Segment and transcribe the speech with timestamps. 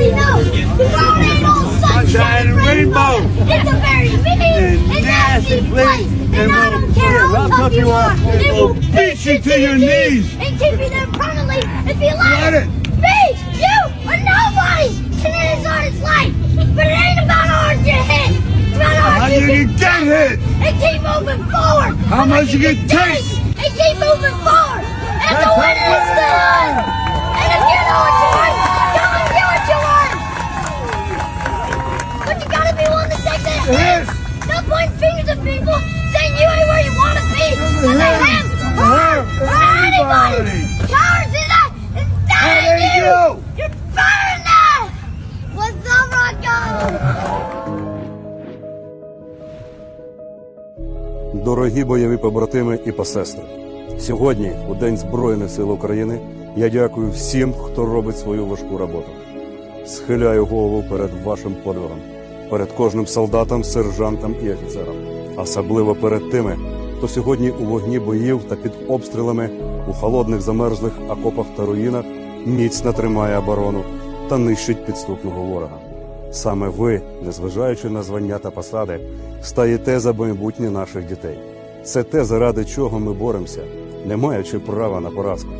[0.00, 0.76] already know.
[0.78, 3.20] Road ain't all sunshine and rainbow.
[3.44, 6.06] It's a very mean and nasty place.
[6.32, 8.14] And I don't care how tough you are.
[8.16, 11.60] It will beat you to your knees and keep you there permanently
[11.90, 12.66] if you let it.
[12.96, 13.20] Me,
[13.58, 14.88] you, or nobody
[15.20, 16.34] can end his artist life.
[16.74, 18.30] But it ain't about how hard you hit.
[18.68, 21.96] It's about how hard you can get hit and keep moving forward.
[22.06, 23.24] How much you can take
[23.58, 24.84] and keep moving forward.
[25.20, 26.80] And the winner is still
[27.36, 28.79] And if you know what you want,
[33.78, 34.06] take
[34.50, 35.78] that pointing fingers at people
[36.12, 37.46] saying you ain't where you wanna be.
[37.82, 38.46] Cause they him,
[38.82, 40.58] her, or anybody.
[40.92, 41.70] Cowards is that?
[42.00, 43.18] It's that in you.
[43.58, 44.84] You're firing that.
[45.58, 46.56] What's up, Rocco?
[51.44, 53.42] Дорогі бойові побратими і посестри,
[53.98, 56.18] сьогодні, у День Збройних сил України,
[56.56, 59.08] я дякую всім, хто робить свою важку роботу.
[59.86, 62.00] Схиляю голову перед вашим подвигом,
[62.50, 64.96] перед кожним солдатом, сержантом і офіцером,
[65.36, 66.56] особливо перед тими,
[66.98, 69.50] хто сьогодні у вогні боїв та під обстрілами
[69.88, 72.04] у холодних замерзлих окопах та руїнах
[72.46, 73.82] міцно тримає оборону
[74.28, 75.78] та нищить підступного ворога.
[76.32, 79.00] Саме ви, незважаючи на звання та посади,
[79.42, 81.38] стаєте за майбутнє наших дітей.
[81.84, 83.62] Це те, заради чого ми боремося,
[84.06, 85.50] не маючи права на поразку.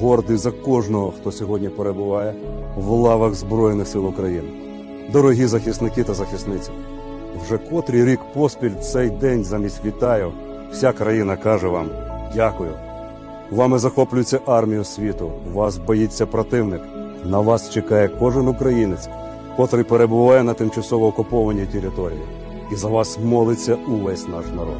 [0.00, 2.34] Гордий за кожного, хто сьогодні перебуває
[2.76, 4.63] в лавах Збройних сил України.
[5.12, 6.70] Дорогі захисники та захисниці,
[7.42, 10.32] вже котрий рік поспіль цей день замість вітаю,
[10.72, 11.88] вся країна каже вам
[12.34, 12.72] дякую.
[13.50, 16.80] Вами захоплюється армія світу, вас боїться противник.
[17.24, 19.08] На вас чекає кожен українець,
[19.56, 22.22] котрий перебуває на тимчасово окупованій території.
[22.72, 24.78] І за вас молиться увесь наш народ.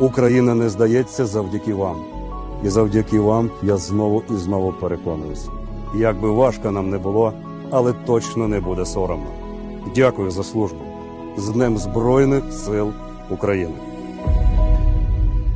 [0.00, 1.96] Україна не здається завдяки вам.
[2.64, 5.48] І завдяки вам я знову і знову переконуюсь.
[5.96, 7.32] Як би важко нам не було,
[7.70, 9.37] але точно не буде соромно.
[9.95, 10.85] Дякую за службу.
[11.37, 12.93] З Днем Збройних сил
[13.29, 13.75] України.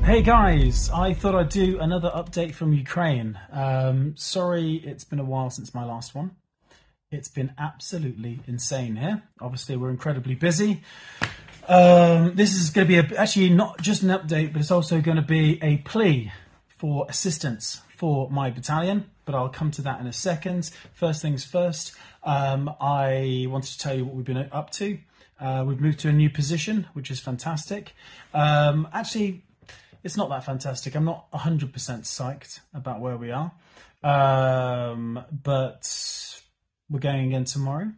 [0.07, 3.37] Hey guys, I thought I'd do another update from Ukraine.
[3.51, 6.29] Um, sorry, it's been a while since my last one.
[7.11, 9.17] It's been absolutely insane here.
[9.41, 10.71] Obviously, we're incredibly busy.
[11.67, 15.01] Um, this is going to be a, actually not just an update, but it's also
[15.01, 16.31] going to be a plea
[16.77, 19.09] for assistance for my battalion.
[19.25, 20.71] But I'll come to that in a second.
[20.93, 24.98] First things first, um, I wanted to tell you what we've been up to.
[25.40, 27.94] Uh, we've moved to a new position, which is fantastic.
[28.32, 29.42] Um, actually,
[30.04, 30.94] it's not that fantastic.
[30.94, 33.52] I'm not 100% psyched about where we are.
[34.02, 36.40] Um, but
[36.88, 37.92] we're going again tomorrow.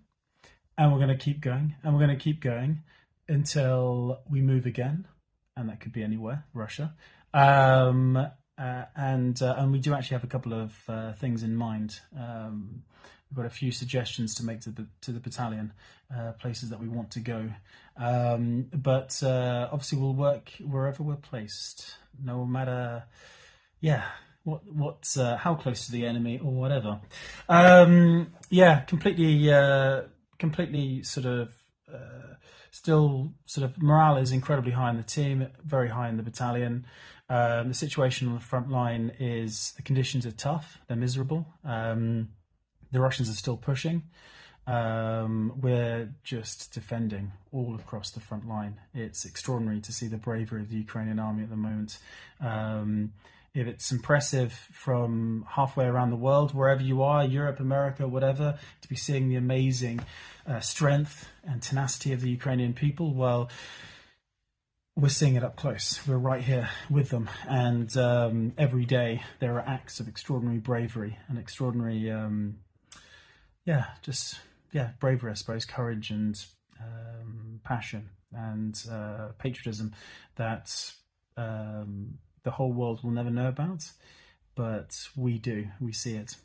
[0.76, 1.74] And we're going to keep going.
[1.82, 2.82] And we're going to keep going
[3.28, 5.06] until we move again.
[5.56, 6.94] And that could be anywhere, Russia.
[7.32, 8.16] Um,
[8.56, 12.00] uh, and uh, and we do actually have a couple of uh, things in mind.
[12.16, 12.84] Um,
[13.34, 15.72] we've got a few suggestions to make to the to the battalion,
[16.14, 17.50] uh, places that we want to go.
[17.96, 23.04] Um, but uh, obviously, we'll work wherever we're placed, no matter,
[23.80, 24.04] yeah,
[24.44, 27.00] what what uh, how close to the enemy or whatever.
[27.48, 30.02] Um, yeah, completely uh,
[30.38, 31.52] completely sort of.
[31.92, 32.34] Uh,
[32.70, 36.84] still, sort of morale is incredibly high in the team, very high in the battalion.
[37.28, 41.46] Um, the situation on the front line is the conditions are tough; they're miserable.
[41.64, 42.30] Um,
[42.94, 44.04] the Russians are still pushing.
[44.66, 48.80] Um, we're just defending all across the front line.
[48.94, 51.98] It's extraordinary to see the bravery of the Ukrainian army at the moment.
[52.40, 53.12] Um,
[53.52, 58.88] if it's impressive from halfway around the world, wherever you are, Europe, America, whatever, to
[58.88, 60.00] be seeing the amazing
[60.46, 63.48] uh, strength and tenacity of the Ukrainian people, well,
[64.96, 66.00] we're seeing it up close.
[66.06, 71.18] We're right here with them, and um, every day there are acts of extraordinary bravery
[71.28, 72.58] and extraordinary, um,
[73.64, 74.40] yeah, just
[74.72, 76.36] yeah, bravery, I suppose, courage and
[76.80, 79.94] um, passion and uh, patriotism
[80.36, 80.92] that
[81.36, 83.84] um, the whole world will never know about,
[84.54, 85.68] but we do.
[85.80, 86.36] We see it.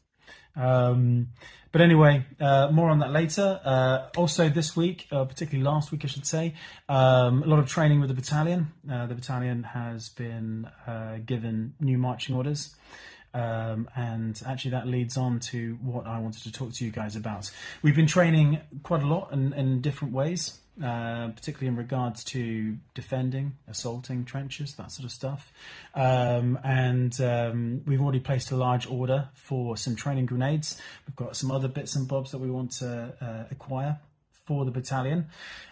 [0.55, 1.29] Um,
[1.71, 3.59] but anyway, uh, more on that later.
[3.63, 6.55] Uh, also, this week, uh, particularly last week, I should say,
[6.87, 8.71] um, a lot of training with the battalion.
[8.91, 12.75] Uh, the battalion has been uh, given new marching orders.
[13.33, 17.15] Um, and actually, that leads on to what I wanted to talk to you guys
[17.15, 17.51] about.
[17.81, 22.77] We've been training quite a lot in, in different ways, uh, particularly in regards to
[22.93, 25.51] defending, assaulting trenches, that sort of stuff.
[25.93, 30.81] Um, and um, we've already placed a large order for some training grenades.
[31.07, 33.99] We've got some other bits and bobs that we want to uh, acquire
[34.49, 35.27] for the battalion.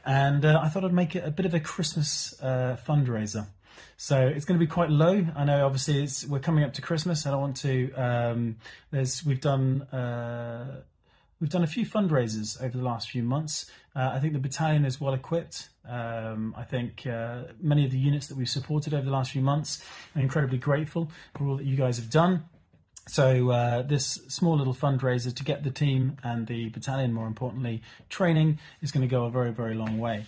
[0.06, 3.48] And uh, I thought I'd make it a bit of a Christmas uh, fundraiser.
[3.97, 5.25] So it's going to be quite low.
[5.35, 7.25] I know, obviously, it's, we're coming up to Christmas.
[7.25, 7.91] and I want to.
[7.94, 8.57] Um,
[8.91, 10.81] there's we've done uh,
[11.39, 13.69] we've done a few fundraisers over the last few months.
[13.95, 15.69] Uh, I think the battalion is well equipped.
[15.88, 19.41] Um, I think uh, many of the units that we've supported over the last few
[19.41, 19.83] months
[20.15, 22.45] are incredibly grateful for all that you guys have done.
[23.07, 27.81] So uh, this small little fundraiser to get the team and the battalion, more importantly,
[28.09, 30.25] training is going to go a very, very long way.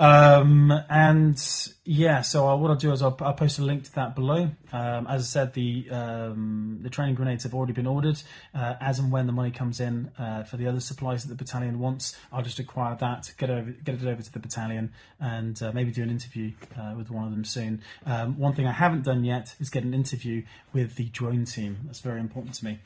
[0.00, 1.38] Um, and
[1.84, 4.50] yeah, so I'll, what I'll do is I'll, I'll, post a link to that below.
[4.72, 8.22] Um, as I said, the um, the training grenades have already been ordered.
[8.54, 11.34] Uh, as and when the money comes in uh, for the other supplies that the
[11.34, 15.62] battalion wants, I'll just acquire that, get over, get it over to the battalion, and
[15.62, 17.82] uh, maybe do an interview uh, with one of them soon.
[18.06, 21.76] Um, one thing I haven't done yet is get an interview with the drone team.
[21.84, 22.78] That's very important to me.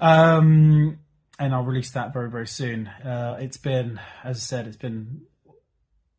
[0.00, 0.98] Um,
[1.38, 2.88] and I'll release that very, very soon.
[2.88, 5.26] Uh, it's been, as I said, it's been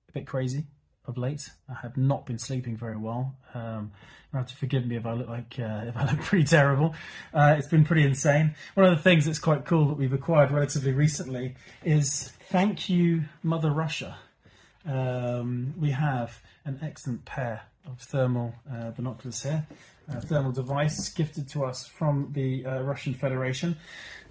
[0.10, 0.66] a bit crazy
[1.06, 1.50] of late.
[1.70, 3.36] I have not been sleeping very well.
[3.54, 3.92] Um,
[4.32, 6.94] you have to forgive me if I look like uh, if I look pretty terrible.
[7.34, 8.56] Uh, it's been pretty insane.
[8.76, 13.24] One of the things that's quite cool that we've acquired relatively recently is thank you,
[13.44, 14.18] Mother Russia.
[14.86, 19.66] Um, we have an excellent pair of thermal uh, binoculars here.
[20.10, 23.76] A thermal device gifted to us from the uh, Russian Federation.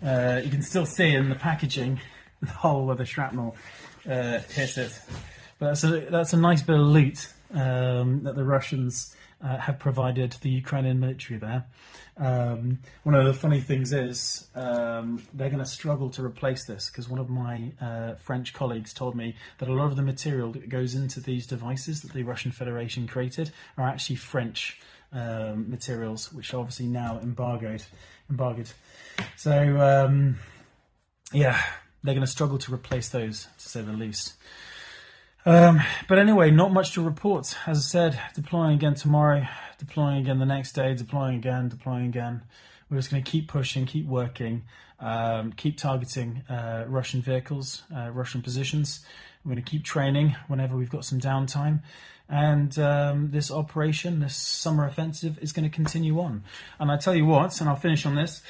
[0.02, 2.00] Uh, you can still see in the packaging
[2.40, 3.56] the hole where the shrapnel
[4.08, 4.98] uh, hit it.
[5.58, 9.78] But that's a, that's a nice bit of loot um, that the Russians uh, have
[9.78, 11.66] provided the Ukrainian military there.
[12.18, 16.88] Um, one of the funny things is um, they're going to struggle to replace this
[16.88, 20.52] because one of my uh, French colleagues told me that a lot of the material
[20.52, 24.80] that goes into these devices that the Russian Federation created are actually French
[25.12, 27.82] um, materials, which are obviously now embargoed.
[28.30, 28.70] Embargoed.
[29.36, 30.38] So um,
[31.32, 31.60] yeah,
[32.02, 34.34] they're going to struggle to replace those, to say the least.
[35.46, 37.56] Um, but anyway, not much to report.
[37.68, 39.46] As I said, deploying again tomorrow,
[39.78, 42.42] deploying again the next day, deploying again, deploying again.
[42.90, 44.64] We're just going to keep pushing, keep working,
[44.98, 49.06] um, keep targeting uh, Russian vehicles, uh, Russian positions.
[49.44, 51.82] We're going to keep training whenever we've got some downtime.
[52.28, 56.42] And um, this operation, this summer offensive, is going to continue on.
[56.80, 58.42] And I tell you what, and I'll finish on this,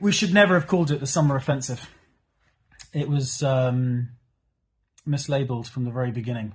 [0.00, 1.90] we should never have called it the summer offensive.
[2.92, 3.42] It was.
[3.42, 4.10] Um,
[5.08, 6.52] mislabeled from the very beginning.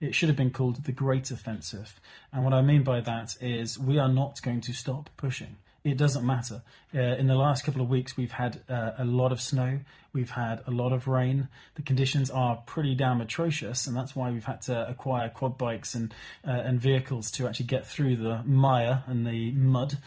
[0.00, 2.00] It should have been called the Great Offensive.
[2.32, 5.56] And what I mean by that is we are not going to stop pushing.
[5.84, 6.62] It doesn't matter.
[6.94, 9.80] Uh, in the last couple of weeks, we've had uh, a lot of snow.
[10.14, 11.48] We've had a lot of rain.
[11.74, 15.94] The conditions are pretty damn atrocious, and that's why we've had to acquire quad bikes
[15.94, 16.14] and
[16.46, 19.98] uh, and vehicles to actually get through the mire and the mud.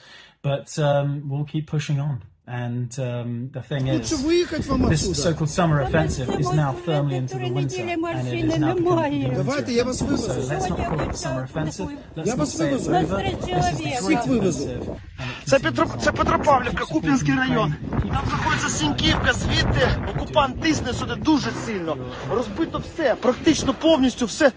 [0.41, 2.23] But um, we'll keep pushing on.
[2.49, 7.81] And um, the thing is, this so-called summer offensive is now firmly into the winter,
[7.81, 9.94] and it is now becoming winter.
[9.94, 11.89] So let's not call it the summer offensive.
[12.15, 13.17] Let's not say it's over.
[13.17, 14.97] This is the great offensive.
[15.45, 17.73] Це Петро, це Петропавлівка, Куп'янський район.
[17.91, 21.97] Там знаходиться Сіньківка, звідти окупант тисне сюди дуже сильно.
[22.31, 24.51] Розбито все, практично повністю все,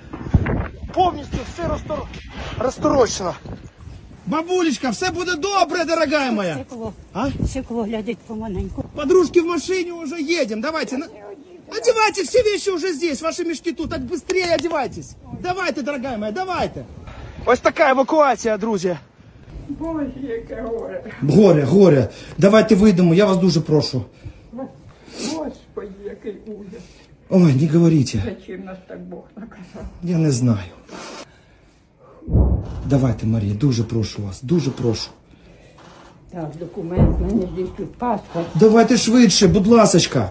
[0.94, 2.06] повністю все розтор...
[2.58, 3.34] розторочено.
[4.30, 6.54] Бабулечка, все буде добре, дорогая моя.
[6.54, 6.92] Стекло.
[7.12, 7.28] А?
[7.46, 8.84] Стекло глядить помаленьку.
[8.94, 10.96] Подружки в машине уже едем, давайте.
[10.98, 11.06] на-
[11.68, 15.16] Одевайте, все вещи уже здесь, ваши мешки тут, так быстрее одевайтесь.
[15.42, 16.84] Давайте, дорогая моя, давайте.
[17.46, 18.96] Ось така евакуація, друзі.
[19.68, 21.04] Боже, яке горе.
[21.22, 22.08] Горе, горе.
[22.38, 24.04] Давайте вийдемо, я вас дуже прошу.
[25.32, 26.82] Господи, який ужас.
[27.30, 29.84] Ой, не говорите, Зачем нас так Бог наказав?
[30.02, 30.58] я не знаю.
[32.86, 35.10] Давайте, Марія, дуже прошу вас, дуже прошу.
[36.32, 38.46] Так, документ, мене здесь тут паспорт.
[38.54, 40.30] Давайте швидше, будь ласочка.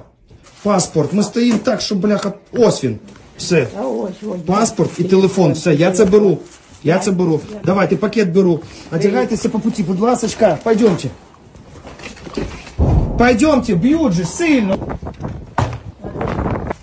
[0.63, 1.13] Паспорт.
[1.13, 2.33] Ми стоїмо так, що бляха.
[2.53, 2.99] Ось він.
[3.37, 3.67] Все.
[3.79, 4.41] А ось, ось.
[4.45, 5.51] Паспорт і телефон.
[5.53, 6.37] Все, я це беру.
[6.83, 7.39] Я це беру.
[7.65, 8.59] Давайте, пакет беру.
[8.91, 10.57] Одягайтеся по путі, будь ласочка.
[10.63, 11.09] Пойдемте.
[13.17, 14.77] Пойдемте, б'ють же сильно.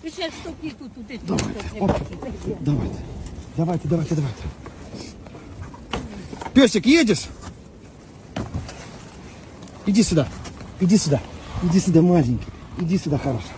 [0.05, 1.21] І ще ступі тут, туди.
[2.61, 2.97] Давайте.
[3.57, 4.66] Давайте, давайте, давайте.
[6.56, 7.28] Песик, едешь?
[9.86, 10.28] Иди сюда.
[10.80, 11.20] Иди сюда.
[11.64, 12.48] Иди сюда, маленький.
[12.80, 13.52] Иди сюда, хороший.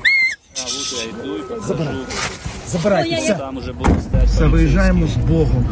[1.62, 1.96] Забирай.
[2.68, 3.18] Забирайте.
[3.18, 5.66] Все, Там уже будуть стоять все виїжджаємо з Богом.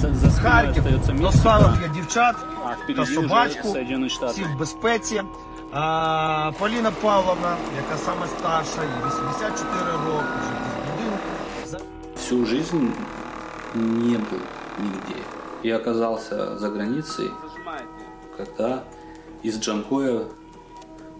[0.00, 0.84] За, за спиною Харків.
[0.84, 3.68] остається До місто, спалах я дівчат а та впереді вже собачку.
[3.68, 4.32] Соединені Штати.
[4.32, 5.22] Всі в безпеці.
[5.72, 11.84] А, Поліна Павловна, яка саме старша, їй 84 роки, вже без будинку.
[12.16, 12.90] Всю жизнь
[13.74, 14.40] не был
[14.78, 15.22] нигде.
[15.63, 17.31] И оказался за границей,
[18.37, 18.83] когда
[19.43, 20.23] из Джанкоя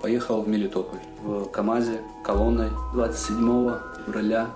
[0.02, 3.72] поехал в Мелитополь в КАМАЗе колонной 27
[4.06, 4.50] февраля.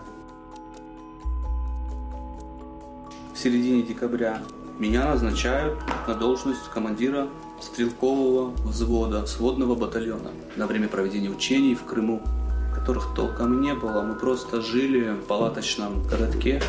[3.34, 4.42] В середине декабря
[4.78, 7.28] меня назначают на должность командира
[7.62, 12.22] стрелкового взвода сводного батальона на время проведения учений в Крыму.
[12.76, 14.02] которых толком не было.
[14.02, 16.62] Мы просто жили в палаточном городке.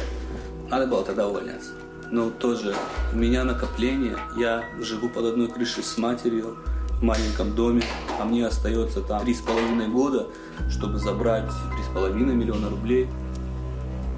[0.68, 1.72] Надо было тогда увольняться.
[2.10, 2.74] Но тоже
[3.12, 4.16] у меня накопление.
[4.36, 6.56] Я живу под одной крышей с матерью
[6.92, 7.82] в маленьком доме,
[8.18, 10.26] а мне остается там три с половиной года,
[10.70, 13.08] чтобы забрать три с половиной миллиона рублей.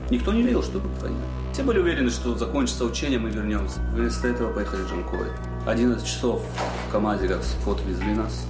[0.09, 1.21] Никто не верил, что будет война.
[1.53, 3.81] Все были уверены, что закончится учение, мы вернемся.
[3.93, 5.29] Вместо этого поехали в Джанкой.
[5.67, 6.43] 11 часов
[6.89, 8.47] в КамАЗе как скот везли нас.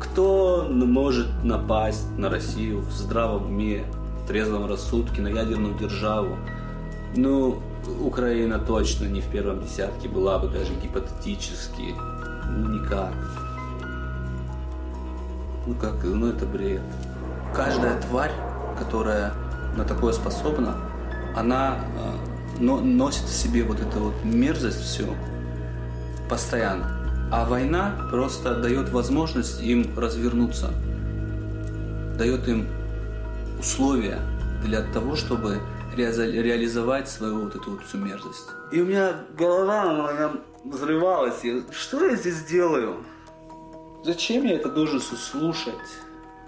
[0.00, 3.84] Кто может напасть на Россию в здравом уме,
[4.26, 6.36] трезвом рассудке, на ядерную державу?
[7.14, 7.62] Ну,
[8.00, 11.94] Украина точно не в первом десятке была бы даже гипотетически.
[12.50, 13.12] Ну, никак.
[15.66, 16.82] Ну как, ну это бред.
[17.54, 18.32] Каждая тварь,
[18.78, 19.32] которая
[19.76, 20.76] на такое способна,
[21.34, 25.14] она э, но, носит в себе вот эту вот мерзость всю
[26.28, 26.92] постоянно.
[27.30, 30.70] А война просто дает возможность им развернуться,
[32.16, 32.68] дает им
[33.58, 34.20] условия
[34.64, 35.60] для того, чтобы
[35.94, 38.48] реализовать свою вот эту вот всю мерзость.
[38.72, 40.32] И у меня голова, она
[40.64, 41.44] взрывалась.
[41.44, 43.04] И что я здесь делаю?
[44.04, 45.74] Зачем я это должен слушать?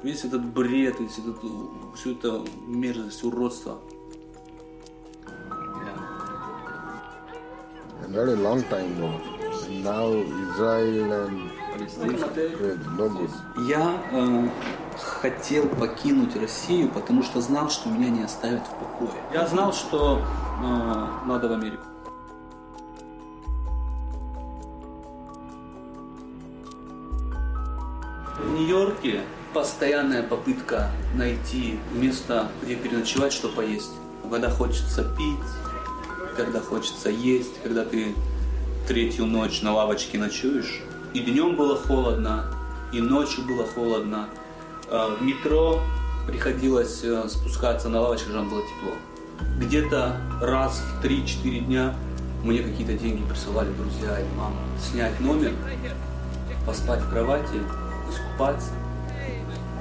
[0.03, 1.39] Весь этот бред, весь этот,
[1.97, 3.79] всю эту мерзость, уродство.
[8.05, 9.11] A very long time ago.
[9.83, 11.51] Now Israel and
[12.97, 13.31] no good.
[13.69, 14.49] Я э,
[15.03, 19.23] хотел покинуть Россию, потому что знал, что меня не оставят в покое.
[19.33, 20.23] Я знал, что
[20.63, 21.83] э, надо в Америку.
[28.39, 33.93] В Нью-Йорке постоянная попытка найти место, где переночевать, что поесть.
[34.31, 35.39] Когда хочется пить,
[36.37, 38.15] когда хочется есть, когда ты
[38.87, 40.83] третью ночь на лавочке ночуешь.
[41.13, 42.45] И днем было холодно,
[42.93, 44.29] и ночью было холодно.
[44.91, 45.81] А, в метро
[46.27, 48.93] приходилось э, спускаться на лавочку, там было тепло.
[49.59, 51.95] Где-то раз в 3-4 дня
[52.43, 54.57] мне какие-то деньги присылали друзья и мама.
[54.81, 55.53] Снять номер,
[56.65, 57.61] поспать в кровати,
[58.11, 58.71] искупаться,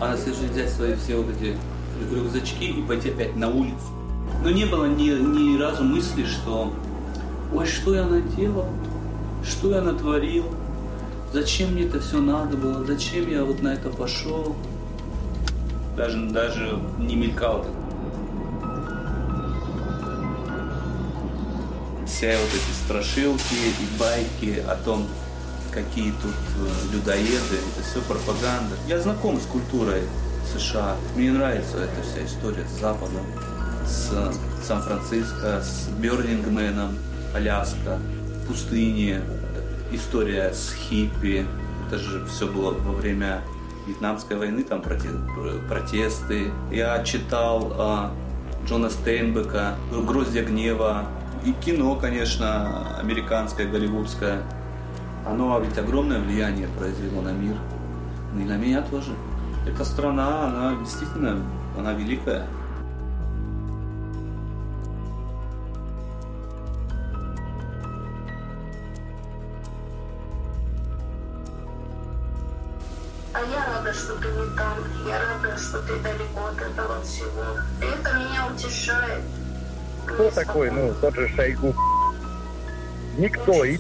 [0.02, 1.56] а на следующий день взять свои все вот эти
[2.14, 3.88] рюкзачки и пойти опять на улицу.
[4.44, 6.74] Но не было ни, ни разу мысли, что
[7.54, 8.68] ой, что я наделал,
[9.44, 10.46] что я натворил,
[11.32, 14.56] зачем мне это все надо было, зачем я вот на это пошел.
[15.98, 17.66] Даже, даже не мелькал.
[22.06, 25.08] Все вот эти страшилки и байки о том,
[25.72, 28.76] какие тут э, людоеды, это все пропаганда.
[28.88, 30.04] Я знаком с культурой
[30.54, 30.96] США.
[31.16, 33.26] Мне нравится эта вся история с Западом,
[33.86, 34.32] с
[34.66, 36.96] Сан-Франциско, с Берлингменом,
[37.34, 38.00] Аляска,
[38.48, 39.20] пустыни,
[39.92, 41.46] история с хиппи.
[41.88, 43.42] Это же все было во время
[43.88, 46.52] Вьетнамской войны, там протесты.
[46.72, 48.12] Я читал
[48.64, 49.76] э, Джона Стейнбека,
[50.06, 51.06] «Гроздья гнева»,
[51.46, 54.42] и кино, конечно, американское, голливудское.
[55.26, 57.56] Оно ведь огромное влияние произвело на мир.
[58.34, 59.12] Ну и на меня тоже.
[59.66, 61.38] Эта страна, она действительно,
[61.78, 62.48] она великая.
[75.78, 77.44] Что ты далеко от этого всего.
[77.82, 79.22] И это меня утешает.
[80.06, 81.76] Кто такой, ну, тот же Шойгу?
[83.18, 83.64] Никто.
[83.64, 83.78] И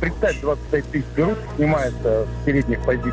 [0.00, 3.12] представь, 25 тысяч берут, снимаются с передних позиций.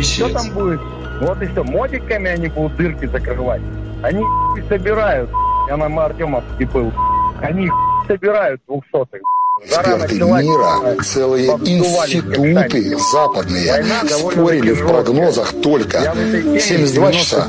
[0.00, 0.80] Что там будет?
[1.20, 1.64] Вот и все.
[1.64, 3.62] Мотиками они будут дырки закрывать.
[4.02, 4.24] Они
[4.68, 5.30] собирают.
[5.68, 6.92] Я на Артемовский был.
[7.40, 7.70] Они
[8.06, 9.22] собирают двухсотых.
[9.64, 16.14] Эксперты мира, целые институты западные спорили в прогнозах только
[16.60, 17.46] 72 часа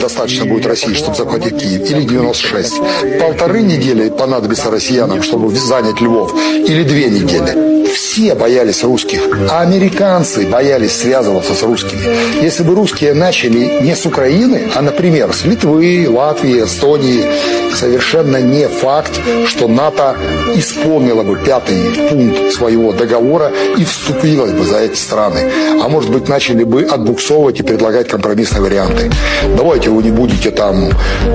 [0.00, 2.74] достаточно будет России, чтобы захватить Киев, или 96.
[3.20, 7.82] Полторы недели понадобится россиянам, чтобы занять Львов, или две недели.
[7.92, 12.00] Все боялись русских, а американцы боялись связываться с русскими.
[12.42, 18.68] Если бы русские начали не с Украины, а, например, с Литвы, Латвии, Эстонии, совершенно не
[18.68, 19.12] факт,
[19.46, 20.16] что НАТО
[20.54, 25.40] исполнило бы пятый пункт своего договора и вступило бы за эти страны.
[25.82, 29.10] А может быть, начали бы отбуксовывать и предлагать компромиссные варианты.
[29.56, 30.90] Давайте вы не будете там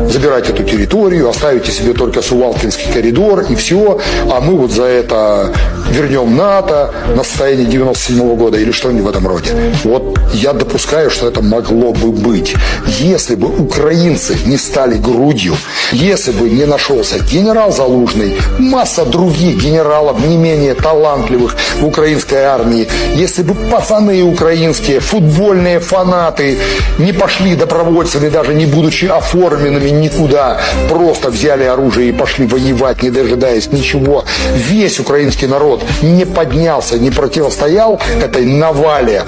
[0.10, 4.00] забирать эту территорию, оставите себе только Сувалкинский коридор и все,
[4.32, 5.54] а мы вот за это
[5.92, 9.52] вернем НАТО на состояние 97 года или что-нибудь в этом роде.
[9.84, 12.56] Вот я допускаю, что это могло бы быть.
[13.00, 15.56] Если бы украинцы не стали грудью,
[15.92, 22.88] если бы не нашелся генерал Залужный, масса других генералов не менее талантливых в украинской армии,
[23.16, 26.58] если бы пацаны украинские, футбольные фанаты
[26.98, 33.12] не пошли добровольцами, даже не будучи оформленными никуда, просто взяли оружие и пошли воевать, не
[33.12, 39.24] дожидаясь ничего, весь украинский народ не поднялся, не противостоял этой навале,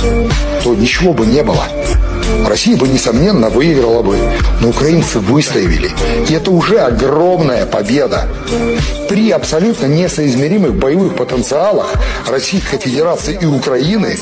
[0.63, 1.63] то ничего бы не было.
[2.46, 4.16] Россия бы, несомненно, выиграла бы,
[4.60, 5.90] но украинцы выстояли.
[6.28, 8.28] И это уже огромная победа.
[9.08, 11.94] При абсолютно несоизмеримых боевых потенциалах
[12.28, 14.16] Российской Федерации и Украины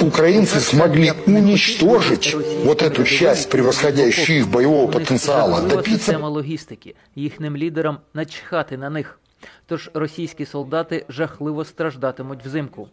[0.00, 6.94] украинцы смогли уничтожить вот эту часть, превосходящую их боевого потенциала, Важлива добиться система логістики.
[7.14, 9.18] Їхнім лідерам начхати на них.
[9.66, 12.88] Тож російські солдати жахливо страждатимуть взимку.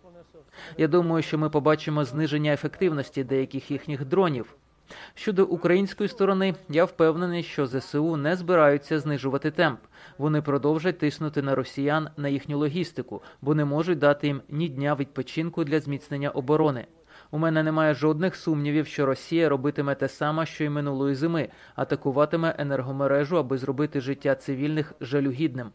[0.78, 4.54] Я думаю, що ми побачимо зниження ефективності деяких їхніх дронів.
[5.14, 9.80] Щодо української сторони, я впевнений, що ЗСУ не збираються знижувати темп.
[10.18, 14.94] Вони продовжать тиснути на росіян на їхню логістику, бо не можуть дати їм ні дня
[14.94, 16.86] відпочинку для зміцнення оборони.
[17.30, 22.54] У мене немає жодних сумнівів, що Росія робитиме те саме, що й минулої зими, атакуватиме
[22.58, 25.70] енергомережу, аби зробити життя цивільних жалюгідним.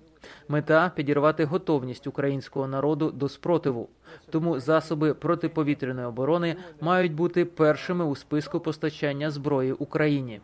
[0.48, 3.90] Мета підірвати готовність українського народу до спротиву.
[4.30, 10.42] Тому засоби протиповітряної оборони мають бути першими у списку постачання зброї Україні.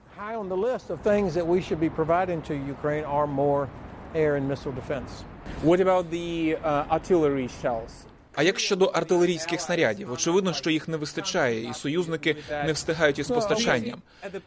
[5.66, 8.09] What about the uh, artillery shells?
[8.40, 10.12] А як щодо артилерійських снарядів?
[10.12, 14.02] Очевидно, що їх не вистачає, і союзники не встигають із постачанням.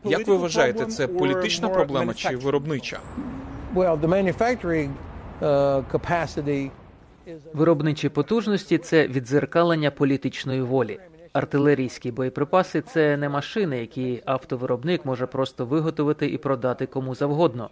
[0.05, 3.01] Як ви вважаєте, це політична проблема чи виробнича?
[5.41, 6.71] Uh,
[7.53, 11.01] Виробничі потужності це відзеркалення політичної волі.
[11.33, 17.71] Артилерійські боєприпаси це не машини, які автовиробник може просто виготовити і продати кому завгодно.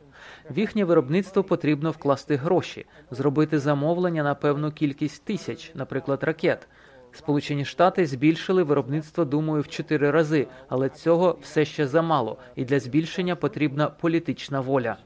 [0.50, 6.68] В їхнє виробництво потрібно вкласти гроші, зробити замовлення на певну кількість тисяч, наприклад, ракет.
[7.12, 12.80] Сполучені Штати збільшили виробництво, думаю, в чотири рази, але цього все ще замало, і для
[12.80, 14.96] збільшення потрібна політична воля.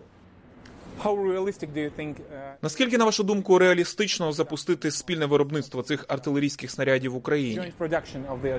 [2.63, 7.73] Наскільки, на вашу думку, реалістично запустити спільне виробництво цих артилерійських снарядів в Україні?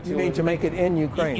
[0.08, 1.36] you need to make it in Ukraine.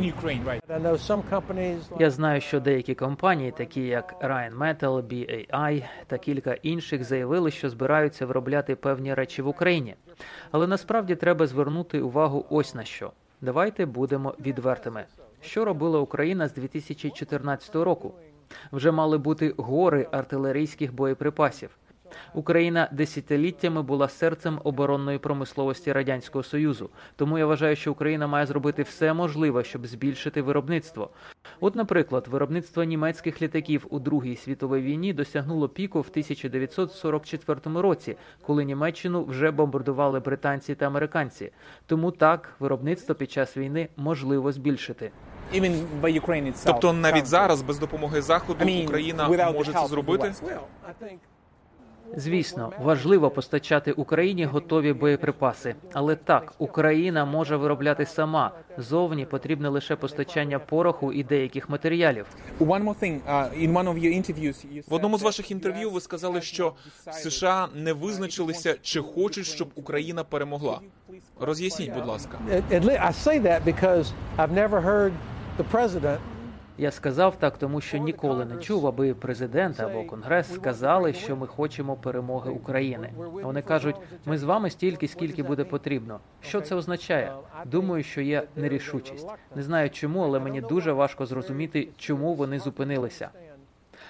[0.70, 6.54] I know some companies Я знаю, що деякі компанії, такі як Rheinmetall, BAI та кілька
[6.54, 9.96] інших, заявили, що збираються виробляти певні речі в Україні.
[10.52, 13.12] Але насправді треба звернути увагу ось на що.
[13.42, 15.06] Давайте будемо відвертими.
[15.42, 18.14] Що робила Україна з 2014 року?
[18.72, 21.70] Вже мали бути гори артилерійських боєприпасів.
[22.34, 26.90] Україна десятиліттями була серцем оборонної промисловості радянського союзу.
[27.16, 31.10] Тому я вважаю, що Україна має зробити все можливе, щоб збільшити виробництво.
[31.60, 38.66] От, наприклад, виробництво німецьких літаків у Другій світовій війні досягнуло піку в 1944 році, коли
[38.66, 41.52] Німеччину вже бомбардували британці та американці.
[41.86, 45.12] Тому так виробництво під час війни можливо збільшити.
[45.54, 46.66] Even by Ukraine itself.
[46.66, 50.34] Тобто навіть зараз без допомоги заходу Україна може це зробити?
[52.18, 58.52] Звісно, важливо постачати Україні готові боєприпаси, але так Україна може виробляти сама.
[58.78, 62.26] Зовні потрібне лише постачання пороху і деяких матеріалів.
[62.60, 63.20] One more thing.
[63.28, 66.74] Uh, in one of your interviews, you В одному з ваших інтерв'ю ви сказали, що
[67.12, 70.80] США не визначилися, чи хочуть, щоб Україна перемогла.
[71.40, 72.40] Роз'ясніть, будь ласка.
[76.78, 81.48] Я сказав так, тому що ніколи не чув, аби президент або конгрес сказали, що ми
[81.48, 83.14] хочемо перемоги України.
[83.18, 86.20] Вони кажуть, ми з вами стільки, скільки буде потрібно.
[86.42, 87.34] Що це означає?
[87.66, 89.28] Думаю, що є нерішучість.
[89.56, 93.30] Не знаю чому, але мені дуже важко зрозуміти, чому вони зупинилися.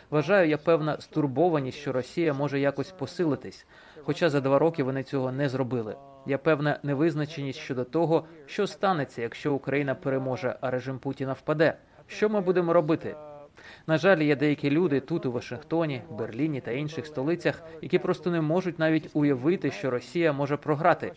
[0.10, 3.66] Вважаю, я певна стурбованість, що Росія може якось посилитись,
[4.04, 5.96] хоча за два роки вони цього не зробили.
[6.28, 11.78] Є певна невизначеність щодо того, що станеться, якщо Україна переможе, а режим Путіна впаде.
[12.08, 13.16] Що ми будемо робити?
[13.88, 18.42] На жаль, є деякі люди тут у Вашингтоні, Берліні та інших столицях, які просто не
[18.42, 21.12] можуть навіть уявити, що Росія може програти.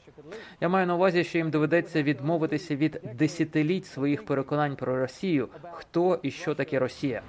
[0.60, 6.20] Я маю на увазі, що їм доведеться відмовитися від десятиліть своїх переконань про Росію, хто
[6.22, 7.22] і що таке Росія.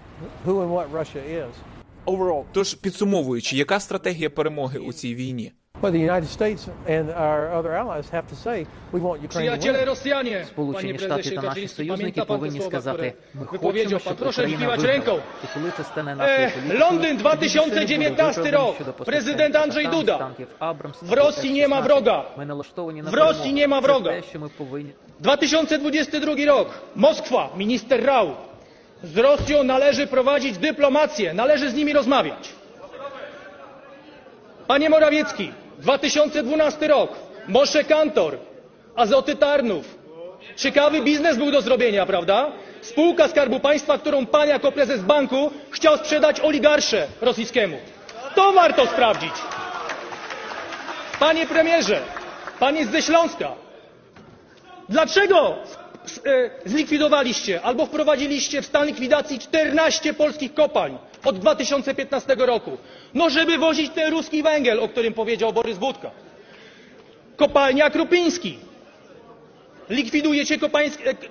[2.51, 5.51] Тож підсумовуючи, яка стратегія перемоги у цій війні?
[9.29, 13.11] Przyjaciele Rosjanie, panie prezesie Kaczyński, pamięta pan te słowa, które
[13.51, 14.15] wypowiedział pan.
[14.15, 15.19] Proszę e, nie ręką.
[16.73, 18.75] Londyn 2019 rok.
[19.05, 20.31] Prezydent Andrzej Duda.
[21.01, 22.25] W Rosji nie ma wroga.
[23.03, 24.11] W Rosji nie ma wroga.
[25.19, 26.69] 2022 rok.
[26.95, 28.27] Moskwa, minister Rał.
[29.03, 32.53] Z Rosją należy prowadzić dyplomację, należy z nimi rozmawiać.
[34.67, 37.09] Panie Morawiecki, 2012 rok.
[37.47, 38.37] Moshe Kantor,
[38.95, 39.85] Azoty Tarnów.
[40.55, 42.51] Ciekawy biznes był do zrobienia, prawda?
[42.81, 47.77] Spółka Skarbu Państwa, którą pan jako prezes banku chciał sprzedać oligarsze rosyjskiemu.
[48.35, 49.31] To warto sprawdzić.
[51.19, 51.99] Panie premierze,
[52.59, 53.51] pan jest ze Śląska.
[54.89, 55.55] Dlaczego
[56.25, 62.77] e, zlikwidowaliście albo wprowadziliście w stan likwidacji 14 polskich kopalń od 2015 roku?
[63.13, 66.11] No żeby wozić ten ruski węgiel, o którym powiedział Borys Budka.
[67.35, 68.57] Kopalnia Krupiński.
[69.89, 70.57] Likwidujecie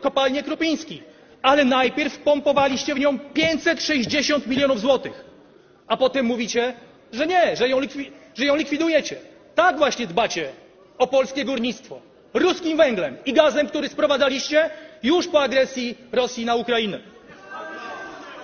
[0.01, 1.03] kopalnię Krupiński,
[1.43, 5.25] ale najpierw wpompowaliście w nią 560 milionów złotych,
[5.87, 6.75] a potem mówicie,
[7.13, 9.17] że nie, że ją, likwi- że ją likwidujecie.
[9.55, 10.49] Tak właśnie dbacie
[10.99, 12.01] o polskie górnictwo.
[12.35, 14.71] Ruskim węglem i gazem, który sprowadzaliście
[15.03, 17.01] już po agresji Rosji na Ukrainę.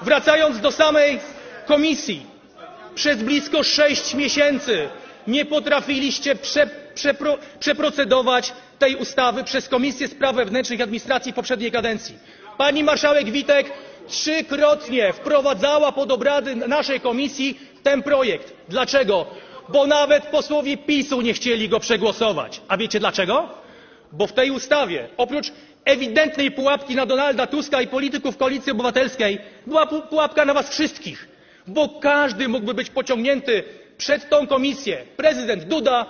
[0.02, 1.20] Wracając do samej
[1.66, 2.26] komisji,
[2.94, 4.88] przez blisko sześć miesięcy
[5.26, 11.72] nie potrafiliście prze, przepro, przeprocedować tej ustawy przez Komisję Spraw Wewnętrznych i Administracji w poprzedniej
[11.72, 12.14] kadencji.
[12.58, 13.72] Pani marszałek Witek
[14.08, 18.52] trzykrotnie wprowadzała pod obrady naszej komisji ten projekt.
[18.68, 19.26] Dlaczego?
[19.68, 22.60] Bo nawet posłowie PiSu nie chcieli go przegłosować.
[22.68, 23.48] A wiecie dlaczego?
[24.12, 25.52] Bo w tej ustawie oprócz
[25.84, 31.28] ewidentnej pułapki na Donalda Tuska i polityków Koalicji Obywatelskiej była pu- pułapka na was wszystkich.
[31.66, 33.64] Bo każdy mógłby być pociągnięty
[33.98, 35.04] przed tą komisję.
[35.16, 36.06] Prezydent Duda,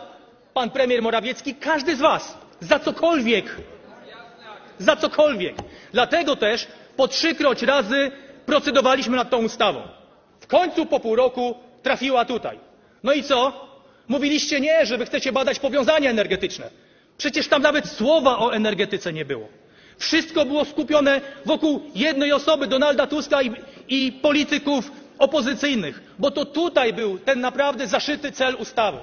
[0.54, 2.38] pan premier Morawiecki, każdy z was.
[2.60, 3.56] Za cokolwiek.
[4.78, 5.54] Za cokolwiek.
[5.92, 8.10] Dlatego też po trzykroć razy
[8.46, 9.82] procedowaliśmy nad tą ustawą.
[10.40, 12.58] W końcu po pół roku trafiła tutaj.
[13.02, 13.66] No i co?
[14.08, 16.70] Mówiliście nie, że wy chcecie badać powiązania energetyczne.
[17.18, 19.48] Przecież tam nawet słowa o energetyce nie było.
[19.98, 23.52] Wszystko było skupione wokół jednej osoby, Donalda Tuska i,
[23.88, 28.98] i polityków opozycyjnych, bo to tutaj był ten naprawdę zaszyty cel ustawy.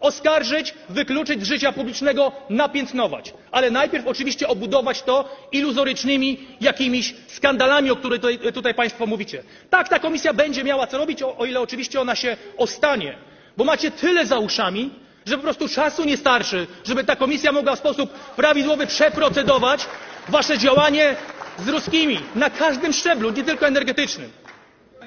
[0.00, 3.34] Oskarżyć, wykluczyć z życia publicznego, napiętnować.
[3.50, 8.20] Ale najpierw oczywiście obudować to iluzorycznymi jakimiś skandalami, o których
[8.54, 9.42] tutaj, Państwo mówicie.
[9.70, 13.16] Tak, ta komisja będzie miała co robić, o ile oczywiście ona się ostanie.
[13.56, 14.90] Bo macie tyle za uszami,
[15.26, 19.86] że po prostu czasu nie starczy, żeby ta komisja mogła w sposób prawidłowy przeprocedować
[20.28, 21.16] wasze działanie
[21.58, 24.30] z ruskimi na każdym szczeblu, nie tylko energetycznym.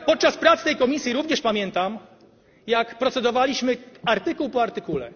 [0.09, 1.99] Podczas prac tej komisji również pamiętam,
[2.67, 5.11] jak procedowaliśmy artykuł po artykule.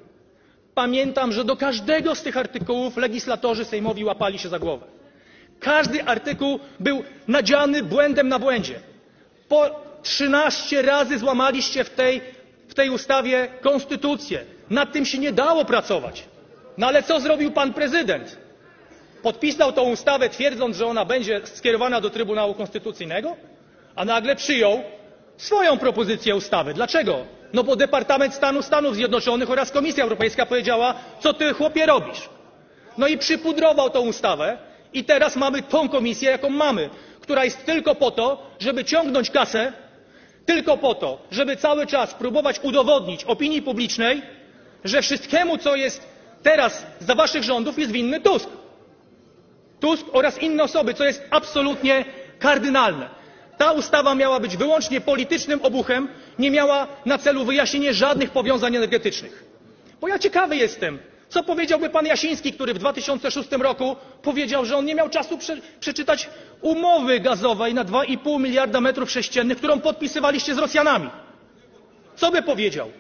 [0.76, 4.86] Pamiętam, że do każdego z tych artykułów legislatorzy sejmowi łapali się za głowę.
[5.60, 8.80] Każdy artykuł był nadziany błędem na błędzie.
[9.48, 11.90] Po 13 razy złamaliście w
[12.76, 14.46] tej, ustawie konstytucję.
[14.70, 16.24] Nad tym się nie dało pracować.
[16.78, 18.38] No ale co zrobił pan prezydent?
[19.24, 23.36] Podpisał tą ustawę twierdząc, że ona będzie skierowana do Trybunału Konstytucyjnego,
[23.96, 24.84] a nagle przyjął
[25.38, 26.74] swoją propozycję ustawy.
[26.74, 27.26] Dlaczego?
[27.54, 32.30] No bo Departament Stanu Stanów Zjednoczonych oraz Komisja Europejska powiedziała, co ty chłopie robisz.
[32.98, 34.58] No i przypudrował tą ustawę
[34.94, 36.90] i teraz mamy tą komisję, jaką mamy,
[37.22, 39.74] która jest tylko po to, żeby ciągnąć kasę,
[40.46, 44.22] tylko po to, żeby cały czas próbować udowodnić opinii publicznej,
[44.84, 46.08] że wszystkiemu, co jest
[46.44, 48.22] teraz za waszych rządów, jest winny.
[49.80, 52.06] Tusk oraz inne osoby, co jest absolutnie
[52.40, 53.23] kardynalne.
[53.58, 56.08] Ta ustawa miała być wyłącznie politycznym obuchem,
[56.40, 59.44] nie miała na celu wyjaśnienie żadnych powiązań energetycznych.
[60.02, 64.86] Bo ja ciekawy jestem, co powiedziałby pan Jasiński, który w 2006 roku powiedział, że on
[64.86, 66.30] nie miał czasu prze, przeczytać
[66.62, 71.10] umowy gazowej na 2,5 miliarda metrów sześciennych, którą podpisywaliście z Rosjanami.
[72.16, 72.92] Co by powiedział?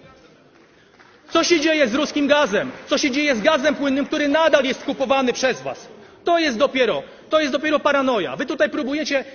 [1.29, 2.71] Co się dzieje z ruskim gazem?
[2.87, 5.87] Co się dzieje z gazem płynnym, który nadal jest kupowany przez was?
[6.23, 8.35] To jest dopiero, to jest dopiero paranoja.
[8.35, 9.25] Wy tutaj próbujecie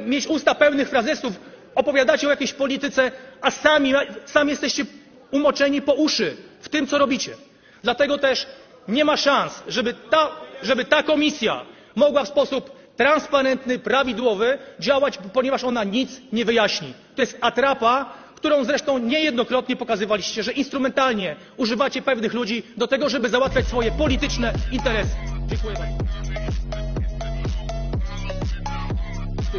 [0.00, 1.32] mieć usta pełnych frazesów,
[1.74, 3.92] opowiadacie o jakiejś polityce, a sami,
[4.24, 4.84] sami jesteście
[5.30, 7.34] umoczeni po uszy w tym, co robicie.
[7.82, 8.46] Dlatego też
[8.88, 10.28] nie ma szans, żeby ta,
[10.62, 11.62] żeby ta komisja
[11.94, 16.94] mogła w sposób transparentny, prawidłowy działać, ponieważ ona nic nie wyjaśni.
[17.16, 23.28] To jest atrapa, którą zresztą niejednokrotnie pokazywaliście, że instrumentalnie używacie pewnych ludzi do tego, żeby
[23.28, 25.10] załatwiać swoje polityczne interesy.
[25.48, 26.25] Dziękuję bardzo.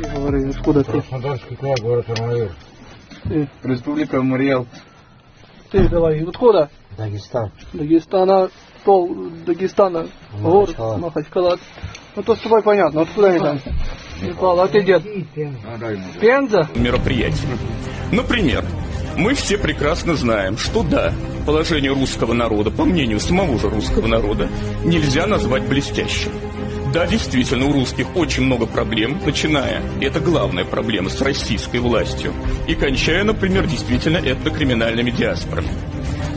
[0.01, 0.91] Говори, откуда ты?
[0.91, 2.51] Краснодарский край, город Армавир.
[3.23, 4.67] Ты, Республика Мариэл.
[5.71, 6.69] ты давай, откуда?
[6.97, 7.51] Дагестан.
[7.73, 8.49] Дагестана,
[8.83, 10.07] пол Дагестана,
[10.41, 11.57] город Махачкала.
[12.15, 13.59] Ну то с тобой понятно, откуда они там?
[14.21, 15.03] Непал, а ты дед?
[16.19, 16.67] Пенза?
[16.75, 17.47] мероприятий.
[18.11, 18.65] Например,
[19.15, 21.13] мы все прекрасно знаем, что да,
[21.45, 24.49] положение русского народа, по мнению самого же русского народа,
[24.83, 26.31] нельзя назвать блестящим.
[26.93, 32.33] Да, действительно, у русских очень много проблем, начиная, и это главная проблема, с российской властью,
[32.67, 35.69] и кончая, например, действительно этнокриминальными диаспорами.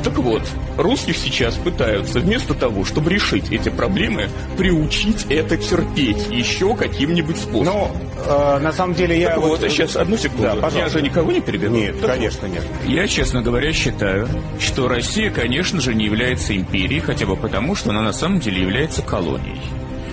[0.02, 0.42] Так вот,
[0.78, 7.66] русских сейчас пытаются вместо того, чтобы решить эти проблемы, приучить это терпеть еще каким-нибудь способом.
[7.66, 7.90] Ну,
[8.26, 9.30] э, на самом деле я...
[9.30, 10.44] Так вот, а сейчас одну секунду.
[10.44, 10.78] Да, пожалуйста.
[10.78, 11.70] я же никого не перебил.
[11.70, 12.64] Нет, Так конечно, вот, нет.
[12.86, 14.26] Я, честно говоря, считаю,
[14.58, 18.62] что Россия, конечно же, не является империей, хотя бы потому, что она на самом деле
[18.62, 19.60] является колонией.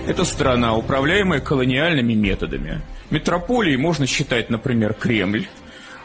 [0.08, 2.80] Это страна, управляемая колониальными методами.
[3.10, 5.46] Метрополией можно считать, например, Кремль,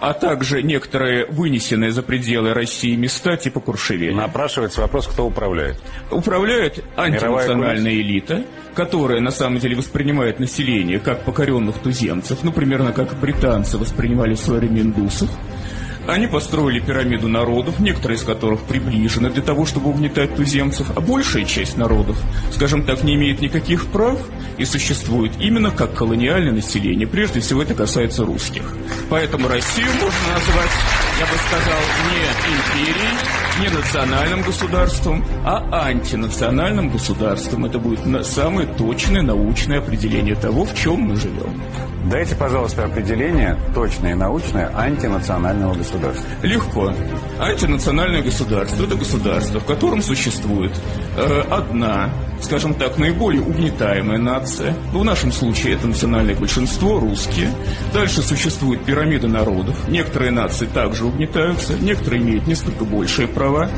[0.02, 4.13] а также некоторые вынесенные за пределы России места типа Куршевеля.
[4.13, 5.78] Напрашивается вопрос, кто управляет.
[6.12, 8.44] Управляет антинациональная элита,
[8.76, 14.39] которая на самом деле воспринимает население как покоренных туземцев, ну, примерно как британцы воспринимали в
[14.39, 15.30] свое время индусов.
[16.08, 21.46] Они построили пирамиду народов, некоторые из которых приближены для того, чтобы угнетать туземцев, а большая
[21.46, 22.18] часть народов,
[22.52, 24.20] скажем так, не имеет никаких прав
[24.58, 27.08] и существует именно как колониальное население.
[27.08, 28.63] Прежде всего это касается русских.
[29.10, 30.72] Поэтому Россию можно назвать,
[31.20, 33.13] я бы сказал, не империей,
[33.62, 37.66] не национальным государством, а антинациональным государством.
[37.66, 41.62] Это будет самое точное научное определение того, в чем мы живем.
[42.04, 46.26] Дайте, пожалуйста, определение, точное и научное, антинационального государства.
[46.42, 46.94] Легко.
[47.39, 50.72] Антинациональное государство– это государство, в котором существует
[51.16, 52.10] э, одна,
[52.42, 54.76] скажем так, наиболее угнетаемая нация.
[54.92, 57.50] Ну, в нашем случае это национальное большинство, русские.
[57.94, 59.88] Дальше существует пирамида народов.
[59.88, 63.70] Некоторые нации также угнетаются, некоторые имеют несколько большие права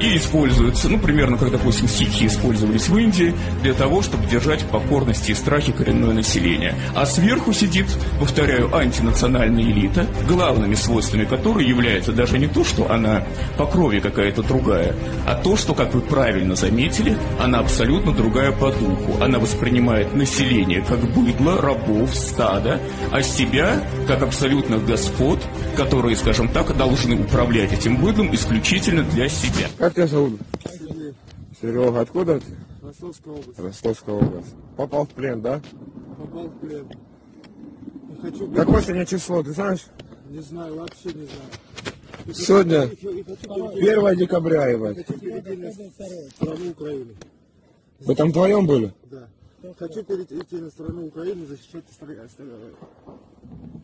[0.00, 5.32] и используются, ну, примерно, как, допустим, сикхи использовались в Индии для того, чтобы держать покорности
[5.32, 6.74] и страхе коренное население.
[6.94, 7.86] А сверху сидит,
[8.18, 13.24] повторяю, антинациональная элита, главными свойствами которой является даже не то, что она
[13.56, 14.94] по крови какая-то другая,
[15.26, 19.22] а то, что, как вы правильно заметили, она абсолютно другая по духу.
[19.22, 22.80] Она воспринимает население как быдло, рабов, стада,
[23.12, 25.40] а себя как абсолютных господ,
[25.76, 29.68] которые, скажем так, должны управлять этим быдлом исключительно для себя.
[29.88, 30.38] Как тебя зовут?
[31.62, 32.46] Серега, откуда ты?
[32.82, 33.58] Ростовская область.
[33.58, 34.54] Ростовская область.
[34.76, 35.62] Попал в плен, да?
[36.18, 36.86] Попал в плен.
[38.10, 39.86] Не хочу Какое сегодня число, ты знаешь?
[40.28, 42.26] Не знаю, вообще не знаю.
[42.26, 45.06] И Сегодня и хочу- и хочу перейти- 1 декабря, ебать.
[45.06, 47.14] Хочу перейти на страну Украины.
[48.00, 48.92] Вы там вдвоем были?
[49.04, 49.26] Да.
[49.78, 51.84] Хочу перейти на страну Украины, защищать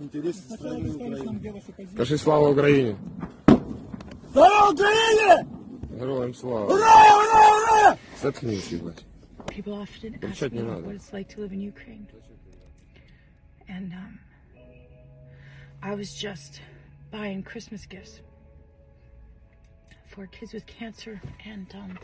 [0.00, 1.62] интересы страны Украины.
[1.94, 2.98] Скажи слава Украине.
[4.34, 5.63] Слава Украине!
[5.93, 6.65] Героям слава.
[6.71, 7.97] Ура, ура, ура!
[8.21, 9.03] Заткнись, ебать.
[9.47, 10.81] People often ask Кричать me не надо.
[10.85, 12.07] what it's like to live in Ukraine.
[13.67, 14.19] And um,
[15.81, 16.61] I was just
[17.11, 18.21] buying Christmas gifts
[20.07, 21.99] for kids with cancer and um,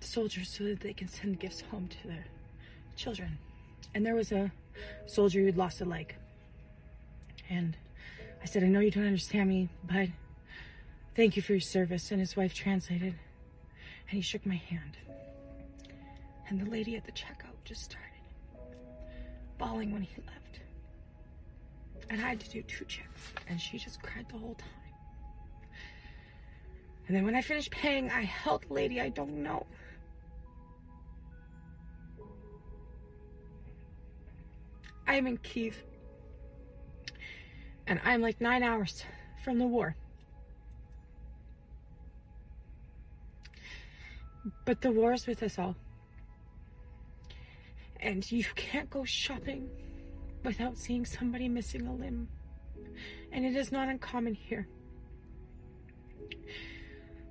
[0.00, 2.24] soldiers so that they can send gifts home to their
[2.96, 3.38] children.
[3.94, 4.50] And there was a
[5.06, 6.14] soldier who'd lost a leg.
[7.50, 7.76] And
[8.42, 10.08] I said, I know you don't understand me, but
[11.19, 12.11] thank you for your service.
[12.11, 13.13] And his wife translated.
[13.13, 14.95] And he shook my hand.
[16.47, 18.07] And the lady at the checkout just started
[19.57, 20.61] bawling when he left.
[22.09, 25.69] And I had to do two checks, and she just cried the whole time.
[27.07, 29.65] And then when I finished paying, I held lady I don't know.
[35.05, 35.83] I am in Kiev.
[37.87, 39.03] And I'm like nine hours
[39.43, 39.97] from the war.
[44.65, 45.75] But the war is with us all.
[47.99, 49.69] And you can't go shopping
[50.43, 52.27] without seeing somebody missing a limb.
[53.31, 54.67] And it is not uncommon here.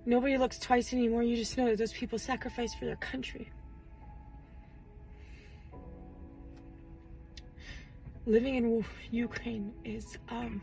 [0.05, 1.23] Nobody looks twice anymore.
[1.23, 3.51] You just know that those people sacrifice for their country.
[8.27, 10.61] Living in Ukraine is, um,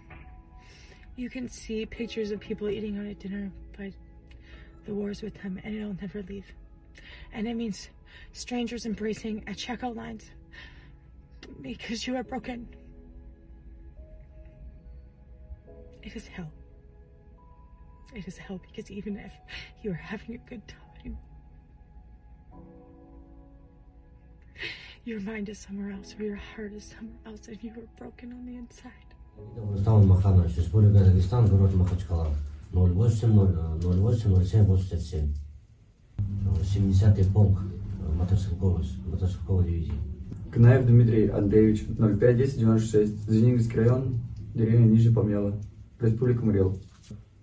[1.15, 3.91] you can see pictures of people eating out at dinner, but
[4.86, 6.45] the war is with them and it'll never leave.
[7.34, 7.89] And it means
[8.32, 10.30] strangers embracing at checkout lines
[11.62, 12.67] because you are broken.
[16.04, 16.52] It is hell.
[18.13, 19.34] It is hell because even if
[19.82, 21.17] you are having a good time,
[25.04, 28.32] your mind is somewhere else or your heart is somewhere else and you are broken
[28.32, 28.91] on the inside.
[32.76, 32.76] Рустам Маханович, Республика Дагестан, город Махачкала.
[32.76, 35.34] 08 08 07 87.
[36.62, 37.60] 70-й полк
[38.18, 39.94] мотострелковый, мотострелковой дивизии.
[40.52, 44.20] Кнаев Дмитрий Андреевич, 051096, Звенигорский район,
[44.54, 45.54] деревня Нижний Помела,
[46.00, 46.78] Республика Мурел.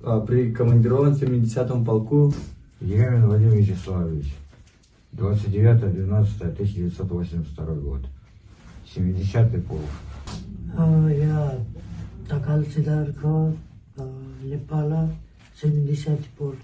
[0.03, 2.33] А, Прикомандирован в 70-му полку.
[2.81, 4.35] Еремин Владимир Вячеславович,
[5.13, 8.01] 29.12.1982 год,
[8.97, 9.91] 70-й полк.
[11.11, 11.59] Я
[12.29, 13.53] Такал Сидарко,
[14.43, 15.11] Лепала,
[15.63, 16.57] 70-й полк.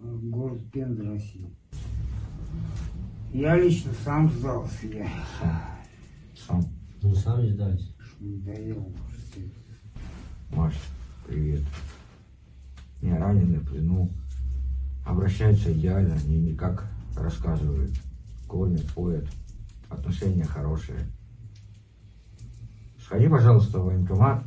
[0.01, 1.49] Город Пенза, Россия.
[3.33, 4.87] Я лично сам сдался.
[4.87, 5.09] Я.
[6.47, 6.65] Сам.
[7.03, 7.95] Ну, сами сдались.
[8.21, 8.87] Надоело.
[10.51, 10.75] Маш,
[11.27, 11.63] привет.
[13.01, 14.11] Не ранены, в плену.
[15.05, 17.93] Обращаются идеально, они не как рассказывают.
[18.49, 19.27] Кормят, поят.
[19.89, 20.99] Отношения хорошие.
[23.05, 24.43] Сходи, пожалуйста, в военкомат,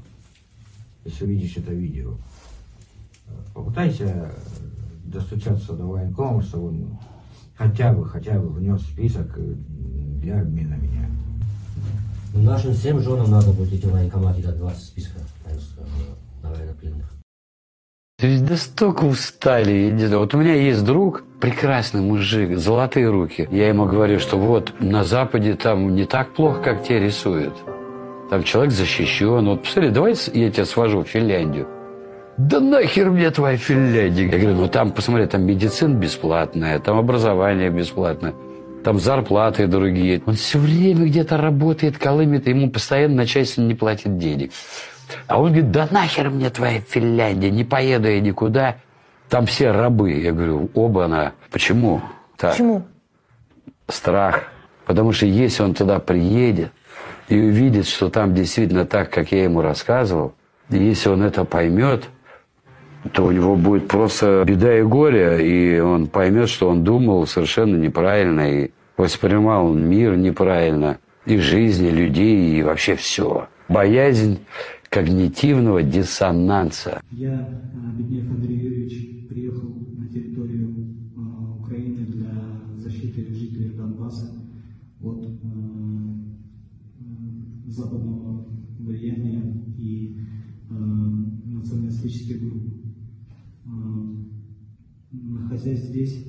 [1.06, 2.16] если увидишь это видео.
[3.54, 4.34] Попытайся
[5.06, 7.00] достучаться до военкома, чтобы он
[7.56, 9.38] хотя бы, хотя бы внес список
[10.20, 11.10] для обмена меня.
[12.34, 15.22] Нашим всем женам надо будет идти в военкомат и дать 20 списков
[16.42, 17.21] на военнопленных.
[18.22, 20.20] То есть настолько устали, я не знаю.
[20.20, 23.48] Вот у меня есть друг, прекрасный мужик, золотые руки.
[23.50, 27.56] Я ему говорю, что вот на Западе там не так плохо, как те рисуют.
[28.30, 29.48] Там человек защищен.
[29.48, 31.68] Вот посмотри, давай я тебя свожу в Финляндию.
[32.38, 34.26] Да нахер мне твоя Финляндия?
[34.26, 38.36] Я говорю, ну там, посмотри, там медицина бесплатная, там образование бесплатное,
[38.84, 40.22] там зарплаты другие.
[40.28, 44.52] Он все время где-то работает, колымет, ему постоянно начальство не платит денег.
[45.28, 48.78] А он говорит, да нахер мне твоя Финляндия, не поеду я никуда.
[49.30, 50.12] Там все рабы.
[50.12, 51.34] Я говорю, оба-на.
[51.52, 52.02] Почему?
[52.38, 52.52] Так.
[52.52, 52.84] Почему?
[53.88, 54.44] Страх.
[54.86, 56.72] Потому что если он туда приедет
[57.30, 60.34] и увидит, что там действительно так, как я ему рассказывал,
[60.70, 62.10] и если он это поймет,
[63.14, 67.76] то у него будет просто беда и горе, и он поймет, что он думал совершенно
[67.76, 73.48] неправильно, и воспринимал мир неправильно, и жизнь, и людей, и вообще все.
[73.68, 74.46] Боязнь
[74.92, 77.02] когнитивного диссонанса.
[77.12, 77.64] Я,
[77.98, 80.76] Беднев Андрей Юрьевич, приехал на территорию
[81.60, 84.34] Украины для защиты жителей Донбасса
[85.02, 85.30] от
[87.68, 88.46] западного
[88.80, 90.20] влияния и
[90.70, 92.64] националистических групп.
[95.10, 96.28] Находясь здесь,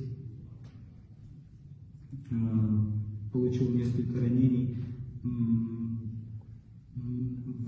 [3.33, 4.77] получил несколько ранений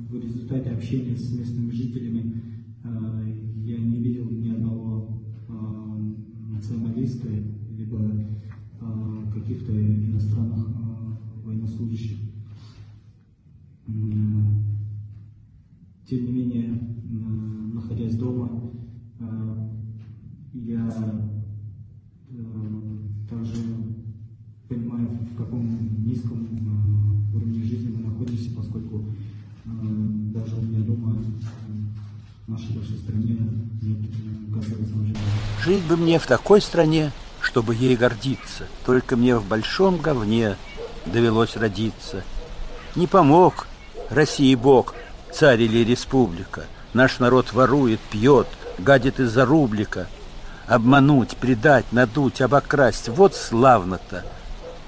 [0.10, 2.42] в результате общения с местными жителями
[3.64, 5.22] я не видел ни одного
[6.52, 7.28] националиста,
[7.78, 8.00] либо
[9.34, 10.68] каких-то иностранных
[11.44, 12.18] военнослужащих.
[16.08, 16.80] Тем не менее,
[17.74, 18.72] находясь дома,
[20.54, 20.90] я
[23.30, 23.56] также
[24.70, 25.68] понимаю, в каком
[26.06, 26.48] низком
[27.34, 29.06] уровне жизни мы находимся, поскольку
[29.66, 31.16] даже у меня дома
[32.46, 34.66] в нашей большой стране нет.
[35.64, 38.68] Жить бы мне в такой стране, чтобы ей гордиться.
[38.86, 40.56] Только мне в большом говне
[41.08, 42.24] довелось родиться.
[42.96, 43.68] Не помог
[44.12, 44.94] России Бог,
[45.34, 46.66] царь или республика.
[46.94, 48.48] Наш народ ворует, пьет,
[48.78, 50.08] гадит из-за рублика.
[50.68, 53.10] Обмануть, предать, надуть, обокрасть.
[53.10, 54.24] Вот славно-то.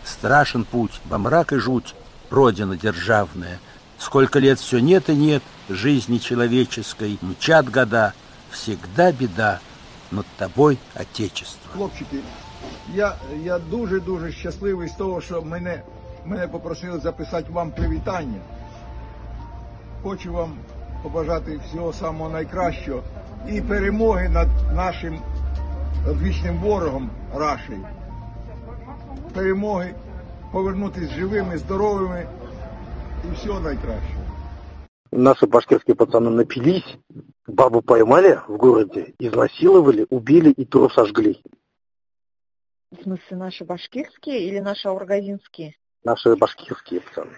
[0.06, 1.96] Страшен путь, во мрак и жуть,
[2.30, 3.60] Родина державная.
[3.99, 8.15] Сколько лет все нет и нет жизни человеческой, мчат года,
[8.51, 9.61] всегда беда,
[10.11, 11.71] над тобой Отечество.
[11.73, 12.21] Хлопчики,
[12.95, 15.83] я, я дуже-дуже щасливий з того, що мене,
[16.25, 18.41] мене попросили записати вам привітання.
[20.03, 20.55] Хочу вам
[21.03, 23.03] побажати всього самого найкращого
[23.49, 25.19] і перемоги над нашим
[26.09, 27.87] одвічним ворогом Рашею.
[29.35, 29.95] Перемоги,
[30.53, 32.27] повернутися живими, здоровими
[33.24, 34.24] і всього найкращого.
[35.12, 36.98] Наши башкирские пацаны напились,
[37.48, 41.42] бабу поймали в городе, изнасиловали, убили и труп сожгли.
[42.92, 45.76] В смысле, наши башкирские или наши аургазинские?
[46.04, 47.38] Наши башкирские пацаны.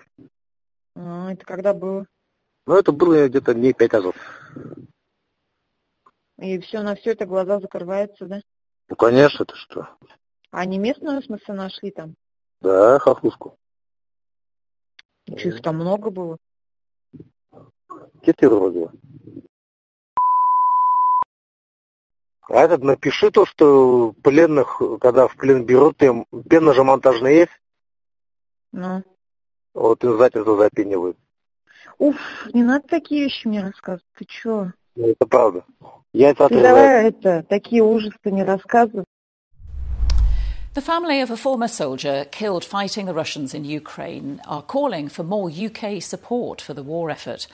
[0.95, 2.05] А, это когда было?
[2.65, 4.15] Ну, это было где-то дней пять назад.
[6.39, 8.41] И все на все это глаза закрываются, да?
[8.89, 9.89] Ну, конечно, ты что.
[10.51, 12.15] А они местную, в смысле, нашли там?
[12.61, 13.57] Да, хохлушку.
[15.37, 16.37] Че, их там много было?
[18.23, 18.89] Четыре вроде.
[22.49, 27.51] А этот напиши то, что пленных, когда в плен берут, им пенножемонтажный есть?
[28.71, 29.03] Ну.
[29.73, 31.17] Вот и за это запенивают.
[31.99, 32.15] Уф,
[32.53, 34.05] не надо такие вещи мне рассказывать.
[34.17, 34.71] Ты чё?
[34.95, 35.63] Ну, Это правда.
[36.11, 36.69] Яйца Ты отрезают.
[36.69, 39.05] давай это, такие ужасы не рассказывай.
[40.75, 45.23] The family of a former soldier killed fighting the Russians in Ukraine are calling for
[45.23, 47.47] more UK support for the war effort.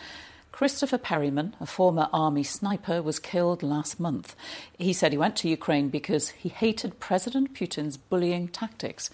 [0.52, 4.36] Christopher Perryman, a former army sniper, was killed last month.
[4.78, 9.10] He said he went to Ukraine because he hated President Putin's bullying tactics.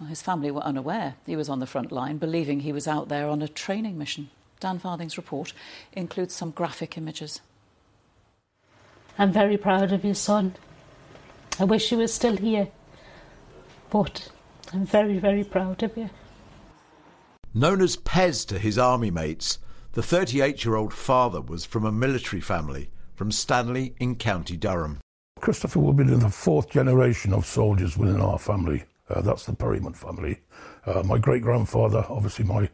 [0.00, 3.10] Well, his family were unaware he was on the front line, believing he was out
[3.10, 4.30] there on a training mission.
[4.60, 5.52] Dan Farthing's report
[5.92, 7.42] includes some graphic images.
[9.18, 10.54] I'm very proud of your son.
[11.60, 12.68] I wish he was still here,
[13.90, 14.30] but
[14.72, 16.10] I'm very, very proud of you.
[17.54, 19.58] Known as Pez to his army mates,
[19.92, 25.00] the 38 year old father was from a military family from Stanley in County Durham.
[25.40, 28.84] Christopher will be the fourth generation of soldiers within our family.
[29.08, 30.40] Uh, that's the Perryman family.
[30.84, 32.68] Uh, my great grandfather, obviously my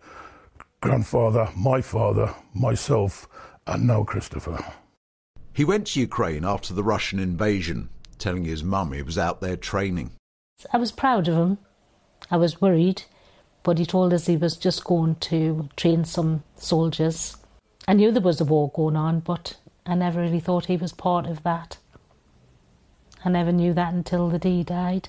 [0.80, 3.28] grandfather, my father, myself,
[3.66, 4.64] and now Christopher.
[5.52, 7.88] He went to Ukraine after the Russian invasion,
[8.18, 10.12] telling his mum he was out there training.
[10.72, 11.58] I was proud of him.
[12.30, 13.02] I was worried,
[13.62, 17.36] but he told us he was just going to train some soldiers.
[17.88, 20.92] I knew there was a war going on, but I never really thought he was
[20.92, 21.78] part of that.
[23.24, 25.08] I never knew that until the day he died.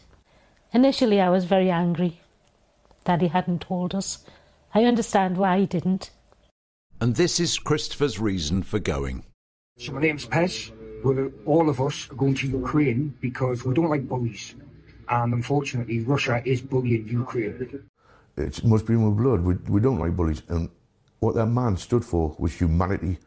[0.71, 2.19] Initially, I was very angry
[3.05, 4.25] that he hadn't told us.
[4.73, 6.11] I understand why he didn't.
[6.99, 9.23] And this is Christopher's reason for going.
[9.77, 10.71] So my name's Pez.
[11.03, 14.55] We're all of us are going to Ukraine because we don't like bullies.
[15.09, 17.83] And unfortunately, Russia is bullying Ukraine.
[18.37, 19.41] It must be in my blood.
[19.41, 20.41] We, we don't like bullies.
[20.47, 20.69] And
[21.19, 23.19] what that man stood for was humanity.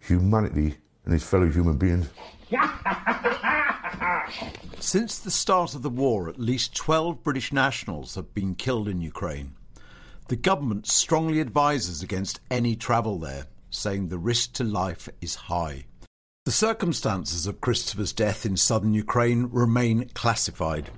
[0.00, 2.08] Humanity and his fellow human beings.
[4.78, 9.00] Since the start of the war, at least 12 British nationals have been killed in
[9.00, 9.54] Ukraine.
[10.28, 15.86] The government strongly advises against any travel there, saying the risk to life is high.
[16.50, 20.90] The circumstances of Christopher's death in southern Ukraine remain classified.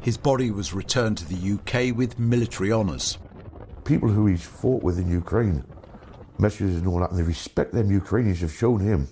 [0.00, 3.16] His body was returned to the UK with military honours.
[3.84, 5.62] People who he's fought with in Ukraine,
[6.36, 9.06] messages and all that, and the respect them Ukrainians have shown him.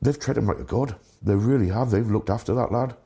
[0.00, 0.96] They've treated him like a god.
[1.20, 1.90] They really have.
[1.90, 2.96] They've looked after that lad.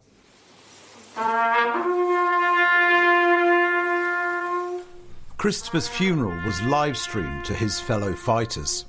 [5.39, 8.85] Christopher's funeral was live streamed to his fellow fighters.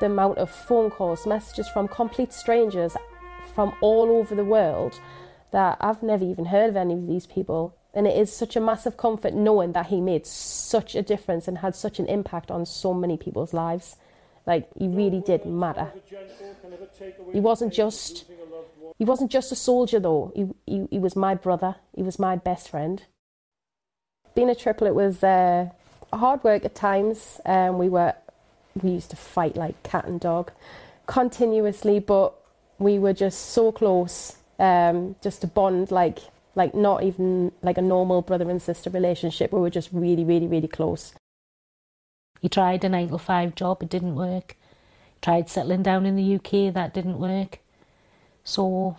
[0.00, 2.96] The amount of phone calls, messages from complete strangers
[3.54, 5.00] from all over the world
[5.52, 7.74] that I've never even heard of any of these people.
[7.94, 11.58] And it is such a massive comfort knowing that he made such a difference and
[11.58, 13.96] had such an impact on so many people's lives.
[14.44, 15.90] Like he really did matter.
[17.32, 18.26] He wasn't just
[18.98, 20.30] he wasn't just a soldier though.
[20.36, 21.76] He he, he was my brother.
[21.94, 23.02] He was my best friend.
[24.34, 25.70] Being a triplet was uh,
[26.12, 27.40] hard work at times.
[27.46, 28.14] Um, we were
[28.82, 30.52] we used to fight like cat and dog
[31.06, 32.34] continuously, but
[32.78, 36.18] we were just so close, um, just to bond like
[36.54, 39.52] like not even like a normal brother and sister relationship.
[39.52, 41.14] We were just really, really, really close.
[42.40, 44.56] He tried a 9 to 5 job, it didn't work.
[45.20, 47.58] Tried settling down in the UK, that didn't work.
[48.42, 48.96] So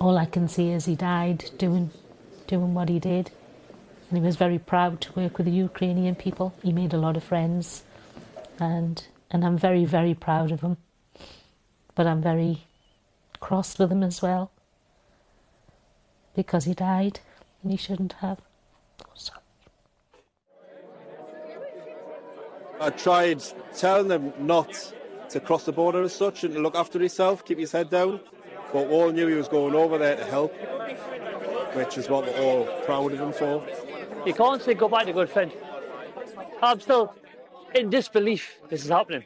[0.00, 1.90] all I can see is he died doing
[2.46, 3.30] doing what he did.
[4.08, 6.52] And he was very proud to work with the Ukrainian people.
[6.62, 7.84] He made a lot of friends
[8.58, 10.76] and and I'm very, very proud of him.
[11.94, 12.64] But I'm very
[13.40, 14.50] cross with him as well.
[16.36, 17.20] Because he died
[17.62, 18.40] and he shouldn't have.
[19.14, 19.32] So
[22.80, 23.42] I tried
[23.76, 24.92] telling them not
[25.30, 28.20] to cross the border as such and to look after himself, keep his head down.
[28.72, 30.54] But we all knew he was going over there to help,
[31.74, 33.66] which is what we're all proud of him for.
[34.26, 35.52] You can't say goodbye to good friend.
[36.62, 37.14] I'm still
[37.74, 39.24] in disbelief this is happening.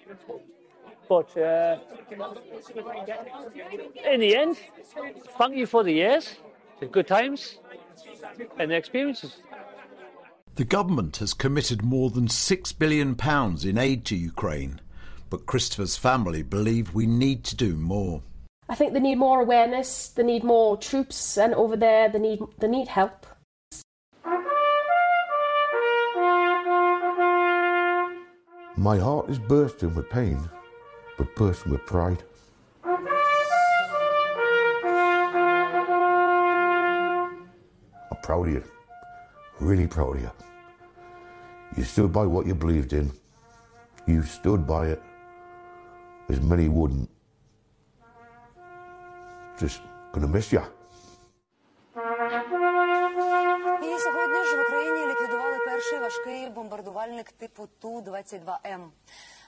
[1.09, 1.79] But uh,
[4.11, 4.57] in the end,
[5.39, 6.37] thank you for the years,
[6.81, 7.59] the good times,
[8.59, 9.37] and the experiences.
[10.57, 13.17] The government has committed more than £6 billion
[13.63, 14.81] in aid to Ukraine,
[15.31, 18.23] but Christopher's family believe we need to do more.
[18.69, 20.09] I think they need more awareness.
[20.09, 23.27] They need more troops, and over there, they need they need help.
[28.79, 30.39] My heart is bursting with pain,
[31.17, 32.23] but bursting with pride.
[32.85, 32.99] I'm
[38.23, 38.63] proud of you.
[39.61, 40.31] Really proud of you.
[41.75, 43.11] You stood by what you believed in.
[44.07, 45.03] You stood by it.
[46.29, 47.09] As many wouldn't.
[49.59, 49.81] Just
[50.13, 50.67] gonna miss ya.
[56.27, 58.91] Важкий бомбардувальник типу Ту-22М.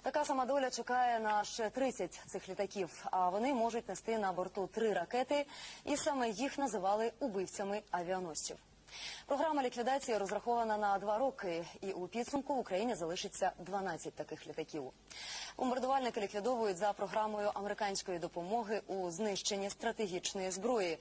[0.02, 4.66] Така сама доля чекає на ще 30 цих літаків, а вони можуть нести на борту
[4.66, 5.46] три ракети,
[5.84, 8.56] і саме їх називали убивцями авіаносців.
[9.26, 14.92] Програма ліквідації розрахована на два роки, і у підсумку в Україні залишиться 12 таких літаків.
[15.56, 20.98] Бомбардувальники ліквідовують за програмою американської допомоги у знищенні стратегічної зброї,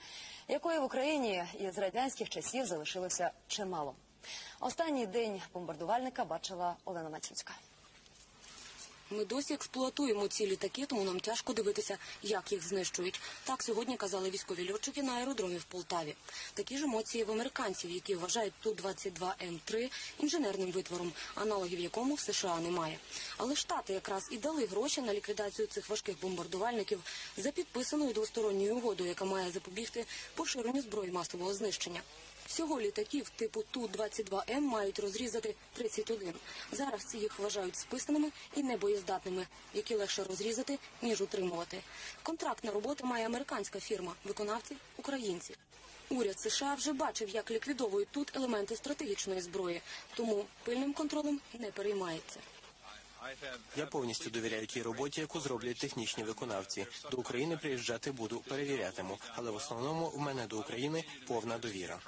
[0.47, 3.95] якої в Україні із радянських часів залишилося чимало.
[4.59, 7.53] Останній день бомбардувальника бачила Олена Мацюцька.
[9.09, 13.19] Ми досі експлуатуємо ці літаки, тому нам тяжко дивитися, як їх знищують.
[13.43, 16.15] Так сьогодні казали військові льотчики на аеродромі в Полтаві.
[16.53, 22.99] Такі ж емоції в американців, які вважають Ту-22М3 інженерним витвором, аналогів якому в США немає.
[23.37, 27.03] Але штати якраз і дали гроші на ліквідацію цих важких бомбардувальників
[27.37, 30.05] за підписаною двосторонньою угодою, яка має запобігти
[30.35, 32.01] поширенню зброї масового знищення.
[32.47, 36.33] Всього літаків типу Ту-22М мають розрізати 31.
[36.71, 41.81] Зараз їх вважають списаними і небоєздатними, які легше розрізати, ніж утримувати.
[42.23, 45.55] Контракт на роботу має американська фірма, виконавці– українці.
[46.09, 49.81] Уряд США вже бачив, як ліквідовують тут елементи стратегічної зброї,
[50.15, 52.39] тому пильним контролем не переймається.
[53.77, 56.87] Я повністю довіряю тій роботі, яку зроблять технічні виконавці.
[57.11, 59.17] До України приїжджати буду, перевірятиму.
[59.35, 61.99] Але в основному в мене до України повна довіра.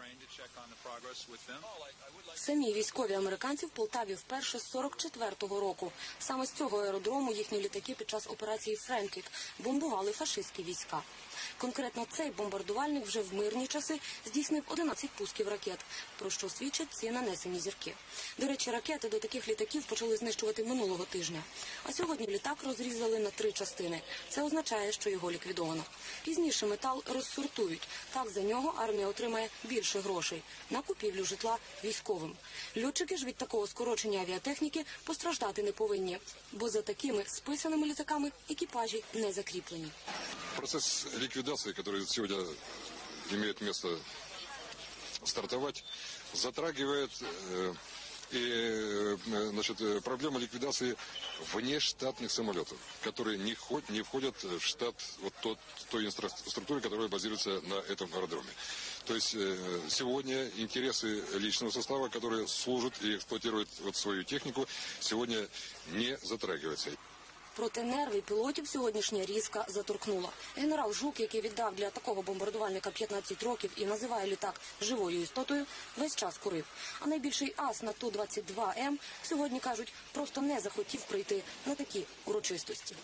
[2.36, 5.92] Самі військові американці в Полтаві вперше з 44-го року.
[6.20, 9.26] Саме з цього аеродрому їхні літаки під час операції Френкік
[9.60, 11.02] бомбували фашистські війська.
[11.58, 15.80] Конкретно цей бомбардувальник вже в мирні часи здійснив 11 пусків ракет,
[16.20, 17.94] про що свідчать ці нанесені зірки.
[18.38, 21.44] До речі, ракети до таких літаків почали знищувати минулого тижня.
[21.84, 24.02] А сьогодні літак розрізали на три частини.
[24.30, 25.84] Це означає, що його ліквідовано.
[26.24, 27.88] Пізніше метал розсортують.
[28.14, 32.34] Так за нього армія отримає більше грошей на купівлю житла військовим.
[32.78, 36.18] Льотчики ж від такого скорочення авіатехніки постраждати не повинні,
[36.52, 39.92] бо за такими списаними літаками екіпажі не закріплені.
[40.56, 42.38] Процес ліквідації, який сьогодні
[43.32, 43.88] має місце
[45.26, 45.82] стартувати,
[46.34, 47.12] затрагивает
[47.54, 47.76] э,
[48.32, 49.18] и э,
[49.52, 50.96] значит, э, проблема ликвидации
[51.54, 55.60] внештатных самолетов, которые не, ход- не входят в штат вот тот,
[55.90, 58.50] той инфраструктуры, которая базируется на этом аэродроме.
[59.06, 64.68] То есть э, сегодня интересы личного состава, который служит и эксплуатирует вот свою технику,
[65.00, 65.48] сегодня
[65.88, 66.90] не затрагиваются.
[67.60, 70.30] Проте нерви пілотів сьогоднішня різка заторкнула.
[70.58, 75.66] Генерал Жук, який віддав для такого бомбардувальника 15 років і називає літак живою істотою,
[75.98, 76.66] весь час курив.
[77.00, 82.96] А найбільший ас на Ту-22М сьогодні кажуть, просто не захотів прийти на такі урочистості.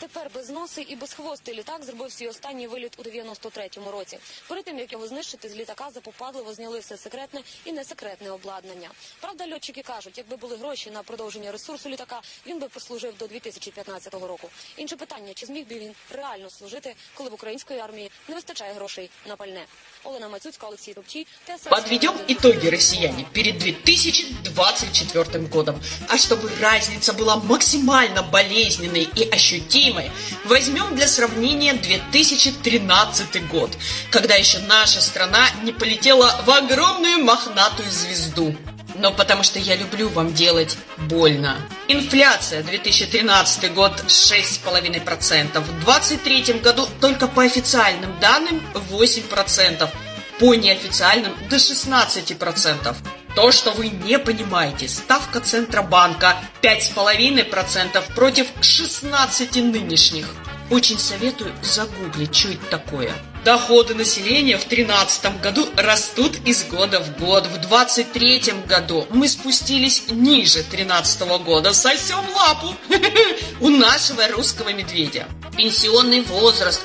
[0.00, 4.18] Тепер без носи і без хвости літак зробив свій останній виліт у 93-му році.
[4.48, 8.90] Перед тим як його знищити, з літака запопадливо зняли все секретне і несекретне обладнання.
[9.20, 14.03] Правда, льотчики кажуть, якби були гроші на продовження ресурсу літака, він би послужив до 2015
[14.11, 14.49] року.
[14.77, 19.09] Інше питання: чи зміг би він реально служити, коли в української армії не вистачає грошей
[19.27, 19.65] на пальне?
[20.03, 21.69] Олена Мацюцька, Олексій Топчій, ТСН.
[21.69, 25.81] Подведем итоги россияне перед 2024 годом.
[26.07, 30.11] А чтобы разница была максимально болезненной и ощутимой,
[30.45, 33.77] возьмем для сравнения 2013 год,
[34.11, 38.55] когда еще наша страна не полетела в огромную мохнатую звезду.
[38.94, 41.56] Но потому что я люблю вам делать больно.
[41.88, 45.60] Инфляция 2013 год 6,5%.
[45.60, 49.90] В 2023 году только по официальным данным 8%.
[50.38, 52.96] По неофициальным до 16%.
[53.34, 60.26] То, что вы не понимаете, ставка Центробанка 5,5% против 16 нынешних.
[60.70, 63.12] Очень советую загуглить, что это такое.
[63.44, 67.46] Доходы населения в 2013 году растут из года в год.
[67.46, 71.74] В 2023 году мы спустились ниже 2013 года.
[71.74, 72.74] Сосем лапу
[73.60, 75.26] у нашего русского медведя.
[75.58, 76.80] Пенсионный возраст.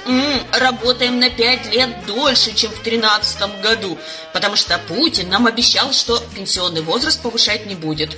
[0.52, 3.98] Работаем на 5 лет дольше, чем в 2013 году.
[4.34, 8.18] Потому что Путин нам обещал, что пенсионный возраст повышать не будет.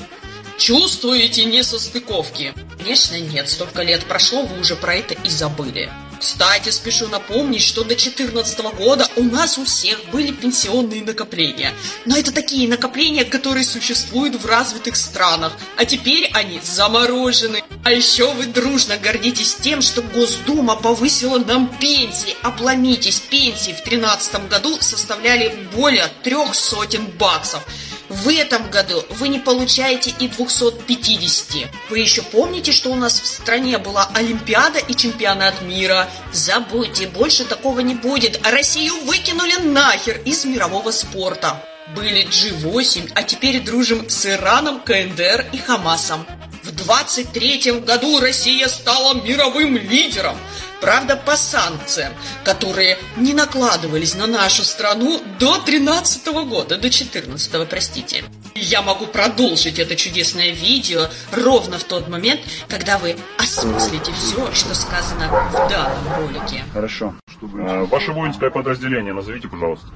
[0.58, 2.56] Чувствуете несостыковки?
[2.80, 3.50] Конечно, нет.
[3.50, 5.92] Столько лет прошло, вы уже про это и забыли.
[6.22, 11.74] Кстати, спешу напомнить, что до 2014 года у нас у всех были пенсионные накопления.
[12.06, 15.52] Но это такие накопления, которые существуют в развитых странах.
[15.78, 17.64] А теперь они заморожены.
[17.84, 22.36] А еще вы дружно гордитесь тем, что Госдума повысила нам пенсии.
[22.44, 27.66] Обломитесь, пенсии в 2013 году составляли более трех сотен баксов.
[28.12, 31.72] В этом году вы не получаете и 250.
[31.90, 36.10] Вы еще помните, что у нас в стране была Олимпиада и чемпионат мира?
[36.34, 38.46] Забудьте, больше такого не будет.
[38.46, 41.64] Россию выкинули нахер из мирового спорта.
[41.96, 46.28] Были G8, а теперь дружим с Ираном, КНДР и Хамасом.
[46.64, 50.38] В 23 году Россия стала мировым лидером.
[50.82, 52.12] Правда, по санкциям,
[52.44, 58.24] которые не накладывались на нашу страну до 13 года, до 14 простите.
[58.56, 64.74] Я могу продолжить это чудесное видео ровно в тот момент, когда вы осмыслите все, что
[64.74, 66.64] сказано в данном ролике.
[66.74, 67.14] Хорошо.
[67.42, 69.88] А, ваше воинское подразделение назовите, пожалуйста.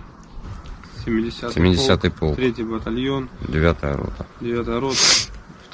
[1.05, 2.35] 70-й 70-й полк.
[2.35, 3.29] Третий батальон.
[3.47, 4.25] Девятая рота.
[4.41, 4.97] Девятая рота.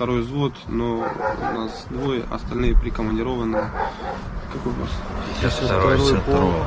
[0.01, 3.69] Второй взвод, но у нас двое, остальные прикомандированы.
[4.51, 4.89] Какой у вас?
[5.37, 6.65] Второй, второй полк, второго.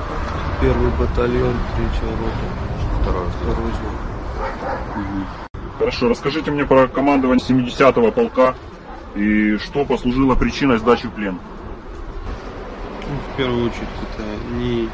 [0.61, 3.03] первый батальон, третья рота.
[3.03, 3.27] Второй.
[3.43, 5.27] Второй взвод.
[5.81, 8.55] Хорошо, расскажите мне про командование 70-го полка
[9.17, 11.41] и что послужило причиной сдачи в плен.
[13.09, 14.89] Ну, в первую очередь это не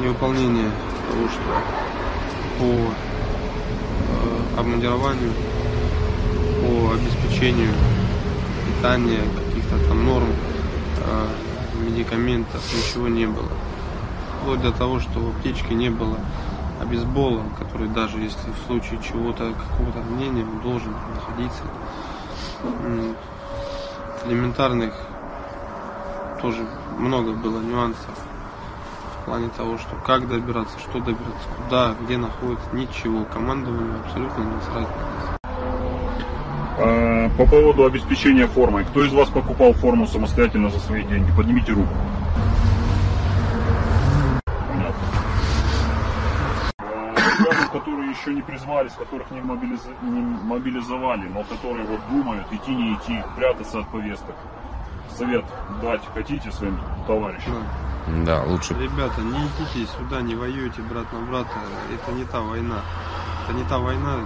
[0.00, 0.72] невыполнение
[1.08, 1.62] того, что
[2.58, 5.30] по э, обмундированию,
[6.62, 7.74] по обеспечению
[8.64, 10.32] питания, каких-то там норм,
[10.96, 11.28] э,
[11.74, 13.48] медикаментов, ничего не было.
[14.38, 16.16] Вплоть до того, что в аптечке не было
[16.80, 21.62] обезбола, который даже если в случае чего-то, какого-то ранения, он должен находиться.
[24.24, 24.92] Элементарных
[26.40, 26.64] тоже
[26.96, 28.14] много было нюансов
[29.20, 33.24] в плане того, что как добираться, что добираться, куда, где находится, ничего.
[33.24, 35.41] Командованию абсолютно не сразу.
[36.84, 38.84] А, По поводу обеспечения формой.
[38.84, 41.30] Кто из вас покупал форму самостоятельно за свои деньги?
[41.36, 41.88] Поднимите руку.
[44.68, 45.00] Понятно.
[46.80, 52.46] А, Ребята, которые еще не призвались, которых не, мобилиз- не мобилизовали, но которые вот думают,
[52.52, 54.34] идти не идти, прятаться от повесток.
[55.16, 55.44] Совет
[55.82, 57.64] дать хотите своим товарищам?
[58.26, 58.74] Да, лучше.
[58.74, 61.48] Ребята, не идите сюда, не воюйте брат на брата.
[61.94, 62.80] Это не та война.
[63.44, 64.16] Это не та война,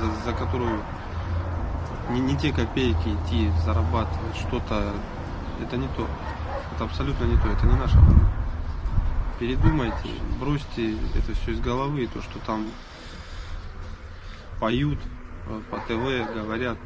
[0.00, 0.78] за, за которую
[2.10, 4.92] не, не те копейки идти, зарабатывать что-то.
[5.60, 6.06] Это не то.
[6.74, 7.48] Это абсолютно не то.
[7.48, 8.30] Это не наша война.
[9.38, 12.66] Передумайте, бросьте это все из головы, то, что там
[14.60, 14.98] поют
[15.70, 16.78] по ТВ, говорят,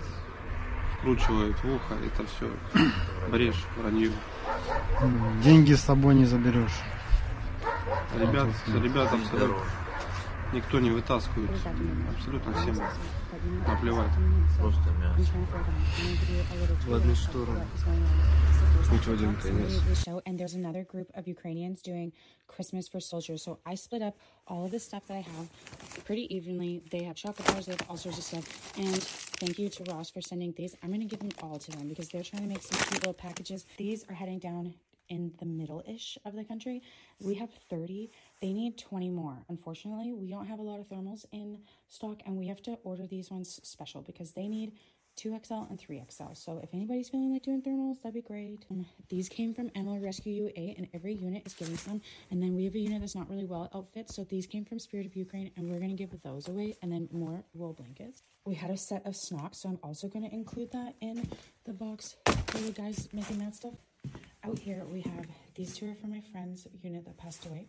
[0.98, 2.50] вкручивают в ухо, это все
[3.30, 4.10] брешь, вранье.
[5.42, 6.80] Деньги с собой не заберешь.
[8.18, 9.62] Ребят, ребят абсолютно
[10.52, 11.50] никто не вытаскивает.
[12.16, 12.76] Абсолютно всем
[13.67, 14.11] наплевать.
[14.59, 15.31] Просто мясо.
[16.85, 17.61] В одну сторону.
[18.89, 19.81] Путь в один конец.
[19.87, 22.11] the show, and there's another group of Ukrainians doing
[22.47, 23.41] Christmas for soldiers.
[23.41, 24.15] So I split up
[24.47, 25.47] all of the stuff that I have
[26.05, 26.81] pretty evenly.
[26.91, 28.77] They have chocolate bars, they have all sorts of stuff.
[28.77, 29.01] And
[29.41, 30.75] thank you to Ross for sending these.
[30.83, 33.01] I'm going to give them all to them because they're trying to make some cute
[33.01, 33.65] little packages.
[33.77, 34.73] These are heading down
[35.09, 36.81] in the middle ish of the country.
[37.19, 38.09] We have 30.
[38.40, 39.38] they need 20 more.
[39.48, 41.58] Unfortunately, we don't have a lot of thermals in
[41.88, 44.72] stock, and we have to order these ones special because they need
[45.16, 46.36] 2XL and 3XL.
[46.36, 48.66] So if anybody's feeling like doing thermals, that'd be great.
[48.70, 52.02] Um, these came from Animal Rescue UA, and every unit is getting some.
[52.30, 54.10] And then we have a unit that's not really well outfit.
[54.10, 57.08] So these came from Spirit of Ukraine, and we're to give those away, and then
[57.12, 58.22] more wool blankets.
[58.44, 61.26] We had a set of snocks, so I'm also to include that in
[61.64, 62.16] the box
[62.46, 63.74] for you guys making that stuff.
[64.44, 67.66] Out here, we have these two are for my friend's unit that passed away.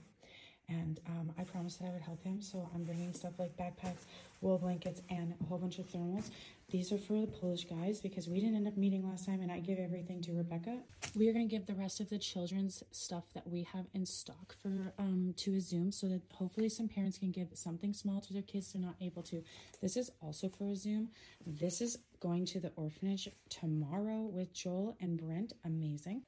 [0.69, 4.03] And um, I promised that I would help him, so I'm bringing stuff like backpacks,
[4.41, 6.29] wool blankets, and a whole bunch of thermals.
[6.69, 9.49] These are for the Polish guys because we didn't end up meeting last time, and
[9.49, 10.77] I give everything to Rebecca.
[11.15, 14.05] We are going to give the rest of the children's stuff that we have in
[14.05, 18.33] stock for um, to Izium, so that hopefully some parents can give something small to
[18.33, 19.41] their kids they're not able to.
[19.81, 21.07] This is also for Izium.
[21.45, 25.53] This is going to the orphanage tomorrow with Joel and Brent.
[25.63, 26.23] Amazing.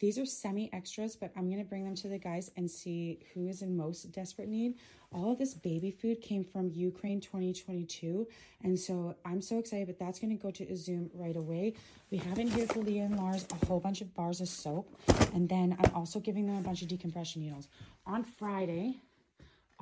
[0.00, 3.20] These are semi extras, but I'm going to bring them to the guys and see
[3.32, 4.74] who is in most desperate need.
[5.12, 8.26] All of this baby food came from Ukraine 2022.
[8.64, 11.74] And so I'm so excited, but that's going to go to Izium right away.
[12.10, 14.88] We have in here for Leah and Lars a whole bunch of bars of soap.
[15.32, 17.68] And then I'm also giving them a bunch of decompression needles.
[18.06, 19.00] On Friday,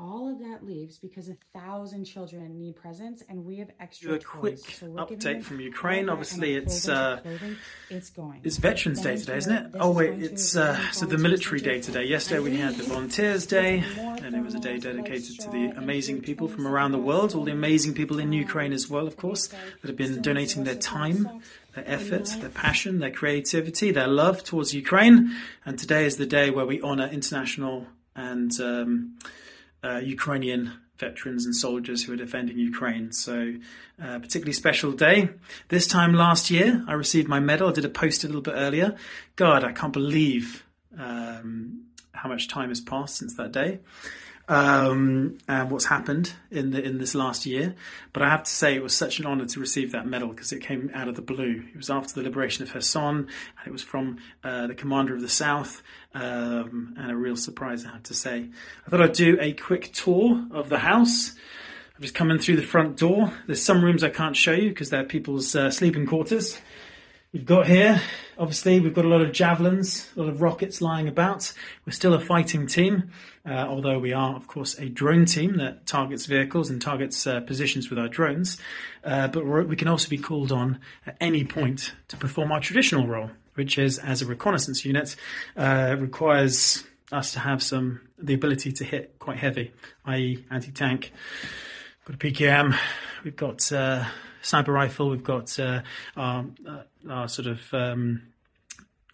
[0.02, 4.14] all of that leaves because a thousand children need presents and we have extra Do
[4.16, 6.08] a quick So we're giving them update from Ukraine.
[6.08, 7.20] Obviously, and a whole it's uh,
[7.88, 8.40] it's going.
[8.42, 9.70] it's Veterans Day today, isn't it?
[9.78, 11.74] Oh wait, it's the uh, so the military Day.
[11.74, 12.04] day today.
[12.04, 13.84] Yesterday we had the Volunteers Day,
[14.22, 17.44] and it was a day dedicated to the amazing people from around the world, all
[17.44, 21.42] the amazing people in Ukraine as well, of course, that have been donating their time,
[21.74, 25.36] their effort, their passion, their creativity, their love towards Ukraine.
[25.64, 29.18] And today is the day where we honour international and um,
[29.82, 33.12] uh, Ukrainian veterans and soldiers who are defending Ukraine.
[33.12, 33.54] So,
[34.00, 35.30] uh, particularly special day.
[35.68, 37.68] This time last year, I received my medal.
[37.68, 38.96] I did a post a little bit earlier.
[39.36, 40.64] God, I can't believe
[40.96, 43.80] um, how much time has passed since that day
[44.48, 47.74] um, and what's happened in the in this last year.
[48.12, 50.52] But I have to say, it was such an honour to receive that medal because
[50.52, 51.64] it came out of the blue.
[51.72, 55.20] It was after the liberation of Kherson, and it was from uh, the commander of
[55.20, 55.82] the South,
[56.14, 58.48] um, and a real surprise, I have to say.
[58.86, 61.34] I thought I'd do a quick tour of the house.
[61.96, 63.32] I'm just coming through the front door.
[63.46, 66.58] There's some rooms I can't show you because they're people's uh, sleeping quarters.
[67.32, 67.98] We've got here,
[68.36, 71.50] obviously, we've got a lot of javelins, a lot of rockets lying about.
[71.86, 73.10] We're still a fighting team,
[73.44, 77.40] uh, although we are, of course, a drone team that targets vehicles and targets uh,
[77.40, 78.58] positions with our drones.
[79.04, 83.06] Uh, but we can also be called on at any point to perform our traditional
[83.06, 85.16] role, which is as a reconnaissance unit,
[85.56, 89.72] uh, requires us to have some the ability to hit quite heavy,
[90.06, 91.12] i.e., anti-tank.
[92.04, 92.78] Got a PKM.
[93.24, 94.04] We've got uh,
[94.40, 95.10] sniper rifle.
[95.10, 95.82] We've got uh,
[96.16, 96.46] our,
[97.08, 98.22] our, sort of um,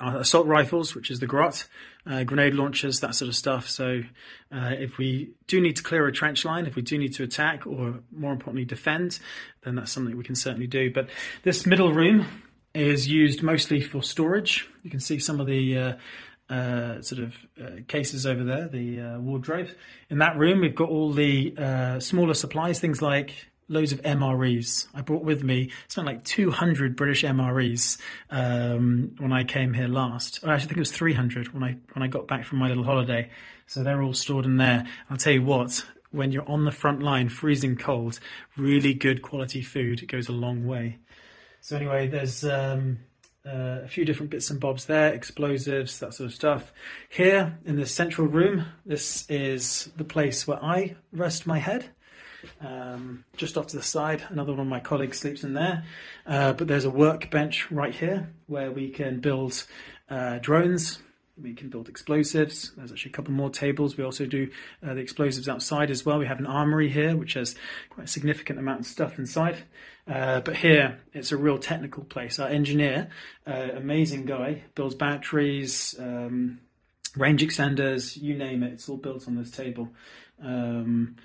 [0.00, 1.66] assault rifles, which is the Grot,
[2.08, 3.68] uh, grenade launchers, that sort of stuff.
[3.68, 4.02] So
[4.52, 7.22] uh, if we do need to clear a trench line, if we do need to
[7.22, 9.18] attack, or more importantly defend,
[9.64, 10.90] then that's something we can certainly do.
[10.92, 11.08] But
[11.42, 12.26] this middle room
[12.74, 14.68] is used mostly for storage.
[14.82, 15.92] You can see some of the uh,
[16.48, 19.68] uh, sort of uh, cases over there, the uh, wardrobe.
[20.08, 24.86] In that room, we've got all the uh, smaller supplies, things like loads of MREs.
[24.94, 27.98] I brought with me something like 200 British MREs
[28.30, 30.40] um, when I came here last.
[30.42, 32.68] Or actually, I think it was 300 when I when I got back from my
[32.68, 33.30] little holiday.
[33.66, 34.86] So they're all stored in there.
[35.10, 35.84] I'll tell you what.
[36.10, 38.18] When you're on the front line, freezing cold,
[38.56, 40.96] really good quality food goes a long way.
[41.60, 43.00] So anyway, there's um,
[43.46, 46.72] uh, a few different bits and bobs there, explosives, that sort of stuff.
[47.08, 51.90] Here in the central room, this is the place where I rest my head.
[52.60, 55.84] Um, just off to the side, another one of my colleagues sleeps in there.
[56.26, 59.64] Uh, but there's a workbench right here where we can build
[60.08, 61.00] uh, drones.
[61.40, 62.72] We can build explosives.
[62.76, 63.96] There's actually a couple more tables.
[63.96, 64.50] We also do
[64.84, 66.18] uh, the explosives outside as well.
[66.18, 67.54] We have an armory here, which has
[67.90, 69.58] quite a significant amount of stuff inside.
[70.08, 72.40] Uh, but here, it's a real technical place.
[72.40, 73.10] Our engineer,
[73.46, 76.58] uh, amazing guy, builds batteries, um,
[77.16, 78.72] range extenders, you name it.
[78.72, 79.90] It's all built on this table.
[80.42, 81.16] Um,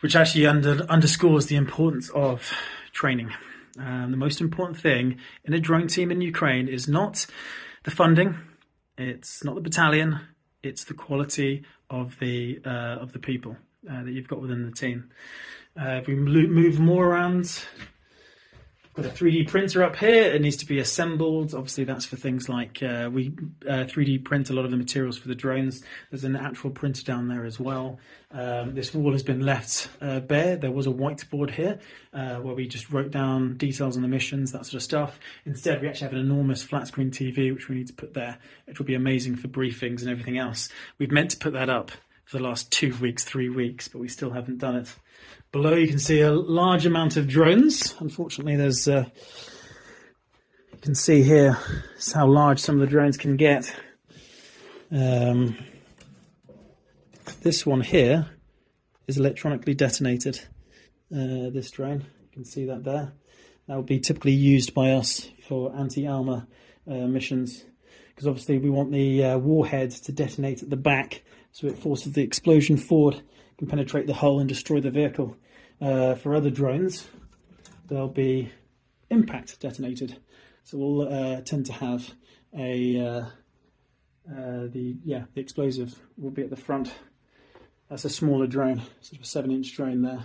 [0.00, 2.52] which actually under, underscores the importance of
[2.92, 3.32] training.
[3.78, 7.26] Um, the most important thing in a drone team in Ukraine is not
[7.84, 8.38] the funding,
[8.96, 10.20] it's not the battalion,
[10.62, 13.56] it's the quality of the uh, of the people
[13.90, 15.10] uh, that you've got within the team.
[15.78, 17.62] Uh, if we move more around
[18.96, 20.22] got a 3D printer up here.
[20.22, 21.54] It needs to be assembled.
[21.54, 23.34] Obviously, that's for things like uh, we
[23.68, 25.82] uh, 3D print a lot of the materials for the drones.
[26.10, 27.98] There's an actual printer down there as well.
[28.32, 30.56] Um, this wall has been left uh, bare.
[30.56, 31.78] There was a whiteboard here
[32.14, 35.20] uh, where we just wrote down details on the missions, that sort of stuff.
[35.44, 38.38] Instead, we actually have an enormous flat screen TV which we need to put there.
[38.66, 40.70] It will be amazing for briefings and everything else.
[40.98, 41.92] We've meant to put that up
[42.24, 44.96] for the last two weeks, three weeks, but we still haven't done it.
[45.52, 47.94] Below you can see a large amount of drones.
[48.00, 49.04] Unfortunately, there's uh,
[50.72, 51.58] you can see here
[52.14, 53.74] how large some of the drones can get.
[54.90, 55.56] Um,
[57.42, 58.26] this one here
[59.06, 60.40] is electronically detonated.
[61.12, 63.12] Uh, this drone, you can see that there.
[63.66, 66.46] That would be typically used by us for anti-armor
[66.88, 67.64] uh, missions,
[68.08, 71.22] because obviously we want the uh, warhead to detonate at the back,
[71.52, 73.22] so it forces the explosion forward,
[73.58, 75.36] can penetrate the hull and destroy the vehicle.
[75.80, 77.06] Uh, for other drones,
[77.88, 78.50] they'll be
[79.10, 80.16] impact detonated.
[80.64, 82.10] So we'll uh, tend to have
[82.56, 83.20] a uh,
[84.28, 86.92] uh, the yeah the explosive will be at the front.
[87.88, 90.24] That's a smaller drone, sort of a seven-inch drone there.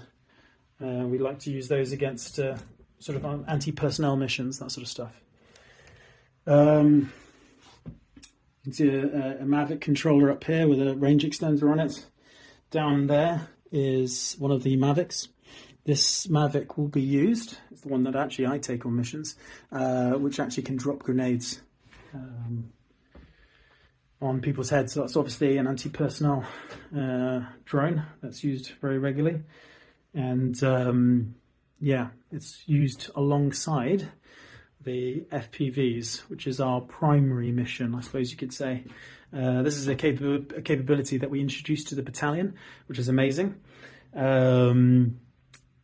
[0.81, 2.39] Uh, we like to use those against
[3.01, 5.21] sort of anti-personnel missions, that sort of stuff.
[6.47, 7.11] Um,
[7.85, 12.05] you can see a, a, Mavic controller up here with a range extender on it.
[12.71, 15.27] Down there is one of the Mavics
[15.83, 17.57] this Mavic will be used.
[17.71, 19.35] It's the one that actually I take on missions,
[19.71, 21.61] uh, which actually can drop grenades
[22.13, 22.71] um,
[24.21, 24.93] on people's heads.
[24.93, 26.45] So that's obviously an anti-personnel
[26.95, 29.41] uh, drone that's used very regularly,
[30.13, 31.35] and um,
[31.79, 34.07] yeah, it's used alongside
[34.83, 38.83] the FPVs, which is our primary mission, I suppose you could say.
[39.35, 42.55] Uh, this is a, a, capability that we introduced to the battalion,
[42.87, 43.55] which is amazing.
[44.13, 45.19] Um,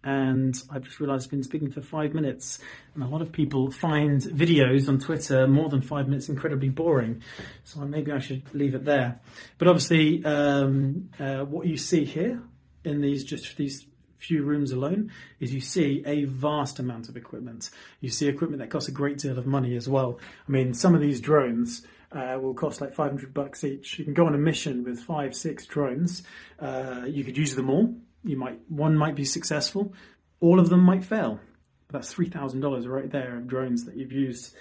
[0.03, 2.59] and I've just realised I've been speaking for five minutes,
[2.93, 7.23] and a lot of people find videos on Twitter more than five minutes incredibly boring.
[7.63, 9.19] So maybe I should leave it there.
[9.57, 12.41] But obviously, um, uh, what you see here
[12.83, 13.86] in these just these
[14.17, 17.69] few rooms alone is you see a vast amount of equipment.
[18.01, 20.19] You see equipment that costs a great deal of money as well.
[20.47, 23.99] I mean, some of these drones uh, will cost like 500 bucks each.
[23.99, 26.23] You can go on a mission with five, six drones.
[26.59, 27.93] Uh, you could use them all.
[28.23, 29.93] You might one might be successful,
[30.39, 31.39] all of them might fail.
[31.87, 34.53] But That's three thousand dollars right there of drones that you've used.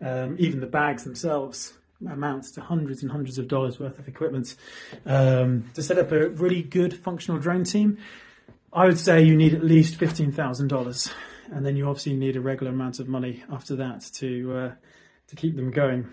[0.00, 1.74] Um, even the bags themselves
[2.10, 4.56] amounts to hundreds and hundreds of dollars worth of equipment
[5.06, 7.98] um, to set up a really good functional drone team.
[8.74, 11.10] I would say you need at least fifteen thousand dollars,
[11.52, 14.72] and then you obviously need a regular amount of money after that to uh,
[15.28, 16.08] to keep them going.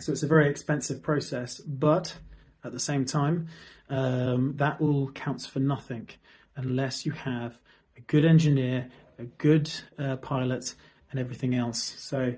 [0.00, 2.16] So it's a very expensive process, but
[2.64, 3.48] at the same time,
[3.90, 6.08] um, that all counts for nothing
[6.56, 7.58] unless you have
[7.96, 10.74] a good engineer, a good uh, pilot,
[11.10, 11.94] and everything else.
[11.98, 12.34] So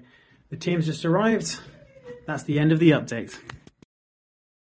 [0.51, 1.59] the team's just arrived.
[2.27, 3.39] That's the end of the update.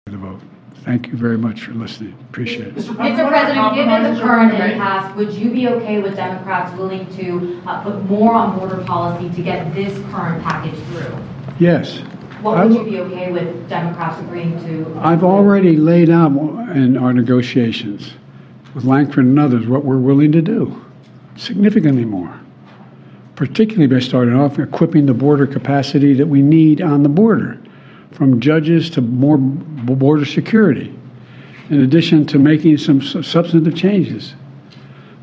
[0.05, 0.54] The.
[0.85, 2.15] Thank you very much for listening.
[2.29, 2.75] Appreciate it.
[2.75, 2.95] Mr.
[2.95, 8.03] President, given the current impasse, would you be okay with Democrats willing to uh, put
[8.03, 11.17] more on border policy to get this current package through?
[11.57, 11.97] Yes.
[12.43, 14.99] What would you be okay with Democrats agreeing to?
[14.99, 16.31] I've already laid out
[16.75, 18.13] in our negotiations
[18.75, 20.85] with Lankford and others what we're willing to do,
[21.35, 22.39] significantly more.
[23.35, 27.59] Particularly by starting off equipping the border capacity that we need on the border,
[28.15, 30.97] from judges to more border security,
[31.69, 34.33] in addition to making some substantive changes.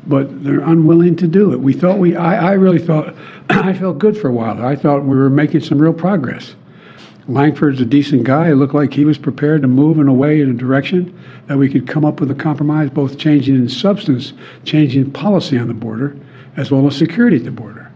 [0.05, 1.59] But they're unwilling to do it.
[1.59, 3.15] We thought we, I, I really thought,
[3.49, 4.63] I felt good for a while.
[4.63, 6.55] I thought we were making some real progress.
[7.27, 8.49] Lankford's a decent guy.
[8.49, 11.17] It looked like he was prepared to move in a way, in a direction
[11.47, 14.33] that we could come up with a compromise, both changing in substance,
[14.65, 16.17] changing policy on the border,
[16.57, 17.89] as well as security at the border.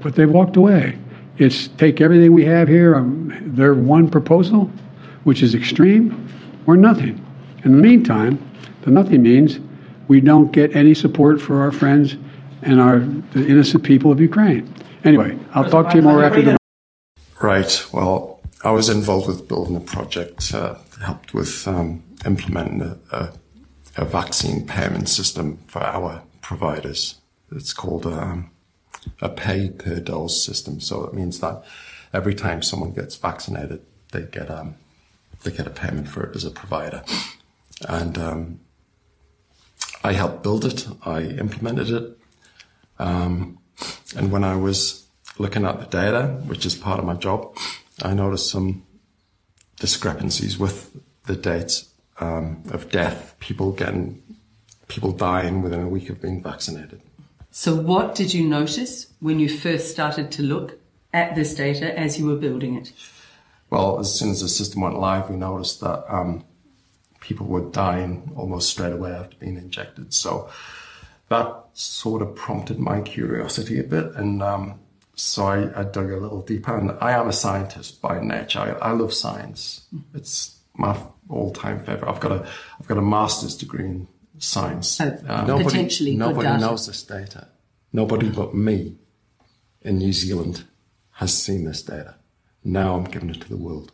[0.00, 0.98] But they walked away.
[1.42, 4.70] It's take everything we have here, um, their one proposal,
[5.24, 6.28] which is extreme,
[6.68, 7.24] or nothing.
[7.64, 8.38] In the meantime,
[8.82, 9.58] the nothing means
[10.06, 12.16] we don't get any support for our friends
[12.62, 13.00] and our
[13.32, 14.72] the innocent people of Ukraine.
[15.02, 16.56] Anyway, I'll talk to you more after the.
[17.40, 17.86] Right.
[17.92, 23.32] Well, I was involved with building a project, uh, helped with um, implementing a, a,
[23.96, 27.16] a vaccine payment system for our providers.
[27.50, 28.52] It's called um,
[29.20, 30.80] a pay per dose system.
[30.80, 31.64] So it means that
[32.12, 33.82] every time someone gets vaccinated,
[34.12, 34.76] they get um,
[35.42, 37.02] they get a payment for it as a provider.
[37.88, 38.60] And um,
[40.04, 40.86] I helped build it.
[41.04, 42.18] I implemented it.
[42.98, 43.58] Um,
[44.16, 45.06] and when I was
[45.38, 47.56] looking at the data, which is part of my job,
[48.02, 48.84] I noticed some
[49.78, 53.34] discrepancies with the dates um, of death.
[53.40, 54.22] People getting,
[54.88, 57.00] people dying within a week of being vaccinated.
[57.54, 60.78] So, what did you notice when you first started to look
[61.12, 62.94] at this data as you were building it?
[63.68, 66.46] Well, as soon as the system went live, we noticed that um,
[67.20, 70.14] people were dying almost straight away after being injected.
[70.14, 70.48] So
[71.28, 74.80] that sort of prompted my curiosity a bit, and um,
[75.14, 76.74] so I, I, dug a little deeper.
[76.74, 78.60] And I am a scientist by nature.
[78.60, 79.82] I, I love science.
[80.14, 80.98] It's my
[81.28, 82.08] all-time favorite.
[82.08, 82.48] I've got a
[82.80, 84.08] I've got a master's degree in
[84.42, 85.00] science.
[85.00, 86.60] Oh, uh, nobody, potentially good nobody data.
[86.60, 87.48] knows this data.
[87.92, 88.96] Nobody but me
[89.82, 90.64] in New Zealand
[91.12, 92.16] has seen this data.
[92.64, 93.92] Now I'm giving it to the world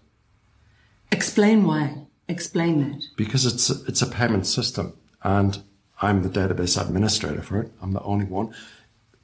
[1.11, 2.07] Explain why.
[2.29, 3.03] Explain that.
[3.17, 4.93] because it's a, it's a payment system,
[5.23, 5.63] and
[6.03, 7.73] I'm the database administrator for it.
[7.81, 8.55] I'm the only one.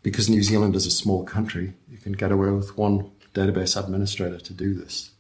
[0.03, 4.39] Because New Zealand is a small country, you can get away with one database administrator
[4.39, 5.11] to do this.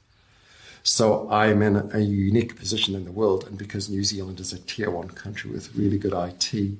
[0.86, 4.58] So I'm in a, unique position in the world, and because New Zealand is a
[4.58, 6.76] tier one country with really good IT,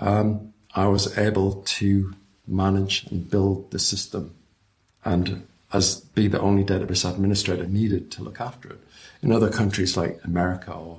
[0.00, 2.12] um, I was able to
[2.48, 4.34] manage and build the system,
[5.04, 8.80] and as be the only database administrator needed to look after it.
[9.22, 10.98] In other countries like America or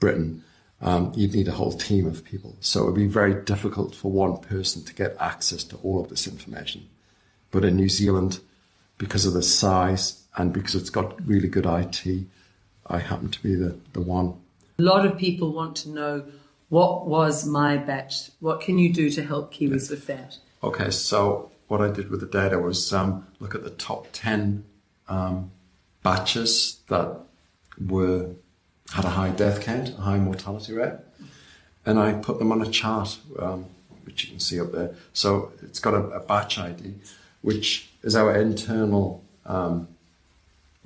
[0.00, 0.42] Britain,
[0.80, 2.56] um, you'd need a whole team of people.
[2.60, 6.08] So it would be very difficult for one person to get access to all of
[6.08, 6.88] this information.
[7.50, 8.40] But in New Zealand,
[8.96, 12.26] because of the size and because it's got really good IT,
[12.86, 14.34] I happen to be the, the one.
[14.78, 16.24] A lot of people want to know
[16.68, 18.30] what was my batch?
[18.40, 20.38] What can you do to help Kiwis with that?
[20.62, 24.64] Okay, so what I did with the data was um, look at the top 10
[25.08, 25.50] um,
[26.02, 27.20] batches that
[27.86, 28.30] were
[28.92, 30.94] had a high death count, a high mortality rate,
[31.84, 33.66] and I put them on a chart, um,
[34.04, 34.94] which you can see up there.
[35.12, 36.94] So it's got a, a batch ID,
[37.42, 39.88] which is our internal um,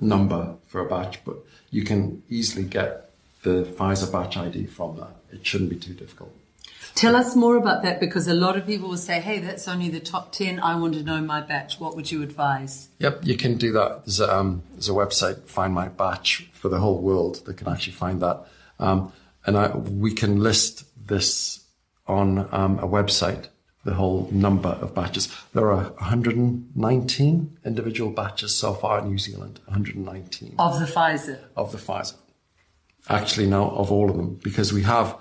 [0.03, 1.37] number for a batch, but
[1.71, 3.09] you can easily get
[3.43, 5.15] the Pfizer batch ID from that.
[5.31, 6.33] It shouldn't be too difficult.
[6.95, 9.89] Tell us more about that because a lot of people will say, hey, that's only
[9.89, 10.59] the top 10.
[10.59, 11.79] I want to know my batch.
[11.79, 12.89] What would you advise?
[12.99, 14.05] Yep, you can do that.
[14.05, 17.67] There's a, um, there's a website, Find My Batch, for the whole world that can
[17.67, 18.45] actually find that.
[18.79, 19.11] Um,
[19.45, 21.63] and I, we can list this
[22.07, 23.47] on um, a website,
[23.83, 25.27] the whole number of batches.
[25.53, 31.39] There are 119 individual batches so far in New Zealand, 119 Of the Pfizer.
[31.55, 32.15] of the Pfizer.
[33.09, 35.15] Actually, now of all of them, because we have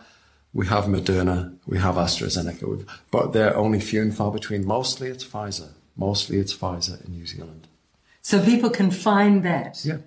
[0.54, 4.66] we have Moderna, we have AstraZeneca, we've, but they're only few and far between.
[4.66, 5.70] Mostly it's Pfizer.
[5.96, 7.66] Mostly it's Pfizer in New Zealand.
[8.20, 9.84] So people can find that.
[9.84, 9.98] Yeah.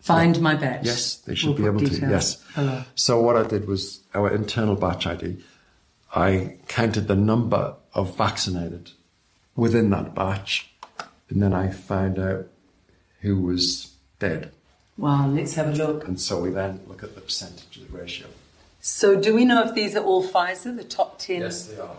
[0.00, 0.84] Find my batch.
[0.86, 2.00] Yes, they should We'll be able to.
[2.00, 2.36] Yes.
[2.54, 2.82] below.
[2.94, 5.42] So what I did was our internal batch ID.
[6.14, 8.90] I counted the number of vaccinated
[9.54, 10.70] within that batch,
[11.28, 12.46] and then I found out
[13.20, 14.52] who was dead.
[14.96, 16.06] Wow, let's have a look.
[16.06, 18.26] And so we then look at the percentage of the ratio.
[18.80, 21.40] So do we know if these are all Pfizer, the top 10?
[21.40, 21.96] Yes, they are.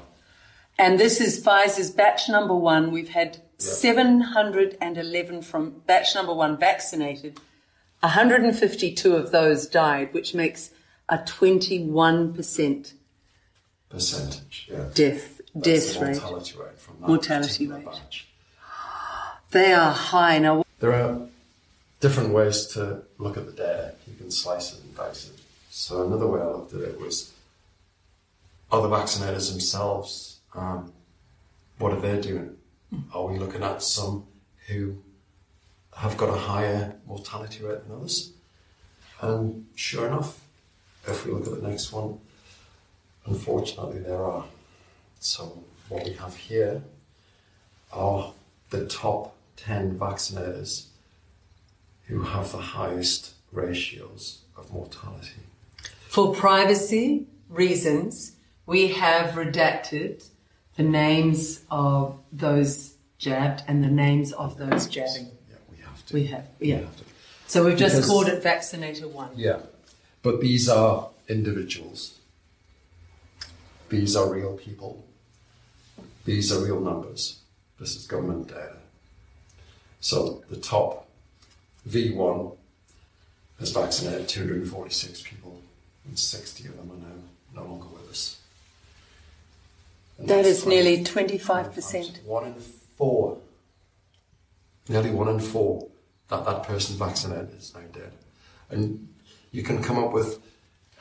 [0.78, 2.91] And this is Pfizer's batch number one.
[2.91, 7.39] We've had 711 from batch number one vaccinated.
[7.99, 10.72] 152 of those died, which makes
[11.07, 12.93] a 21%
[13.92, 14.86] Percentage, yeah.
[14.94, 16.12] death, That's death the rate.
[16.22, 17.86] mortality rate from that Mortality rate.
[17.86, 18.28] batch.
[19.52, 20.39] They are high.
[20.39, 21.28] Now, There are
[22.00, 23.94] different ways to look at the data.
[24.08, 25.36] You can slice it and dice it.
[25.70, 27.32] So another way I looked at it was
[28.72, 30.94] are the vaccinators themselves, um,
[31.80, 32.56] what are they doing?
[33.14, 34.26] Are we looking at some
[34.68, 34.96] who
[35.98, 38.32] have got a higher mortality rate than others?
[39.22, 40.39] And sure enough,
[41.06, 42.20] if we look at the next one,
[43.26, 44.45] unfortunately there are.
[45.19, 46.82] So what we have here
[47.91, 48.34] are
[48.69, 50.86] the top 10 vaccinators
[52.07, 55.41] who have the highest ratios of mortality.
[56.07, 58.34] for privacy reasons,
[58.65, 60.26] we have redacted
[60.76, 65.28] the names of those jabbed and the names of those jabbing.
[65.49, 66.13] Yeah, we have to.
[66.13, 66.82] We have, yeah.
[67.47, 69.30] So we've just Because- called it vaccinator one.
[69.36, 69.59] Yeah,
[70.22, 72.17] but these are individuals.
[73.92, 75.06] These are real people.
[76.24, 77.42] These are real numbers.
[77.78, 78.78] This is government data.
[80.00, 81.10] So the top
[81.89, 82.56] V1
[83.60, 85.60] has vaccinated 246 people,
[86.06, 88.39] and 60 of them are now no longer with us.
[90.18, 92.24] And that's is nearly 25 25%.
[92.24, 92.54] One in
[92.98, 93.39] four,
[94.88, 95.89] nearly one in four,
[96.30, 98.14] that that person vaccinated is now dead.
[98.70, 99.10] And
[99.52, 100.39] you can come up with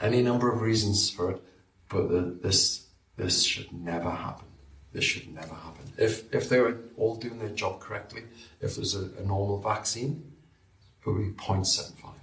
[0.01, 1.43] any number of reasons for it,
[1.91, 2.86] but the, this
[3.16, 4.47] this should never happen.
[4.93, 5.93] This should never happen.
[5.99, 8.22] If if they were all doing their job correctly,
[8.61, 10.32] if there's a, a normal vaccine,
[11.01, 12.14] it would be 0.75.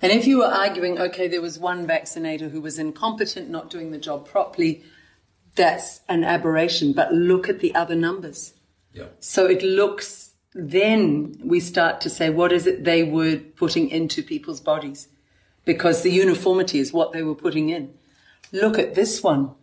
[0.00, 3.90] And if you were arguing, okay, there was one vaccinator who was incompetent, not doing
[3.90, 4.82] the job properly,
[5.54, 6.92] that's an aberration.
[6.92, 8.54] But look at the other numbers.
[8.92, 9.06] Yeah.
[9.20, 14.22] So it looks, then we start to say, what is it they were putting into
[14.22, 15.08] people's bodies?
[15.64, 17.94] Because the uniformity is what they were putting in.
[18.50, 19.54] Look at this one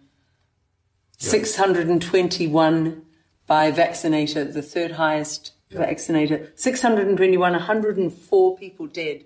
[1.20, 3.02] 621
[3.46, 6.52] by vaccinator, the third highest vaccinator.
[6.56, 9.26] 621, 104 people dead.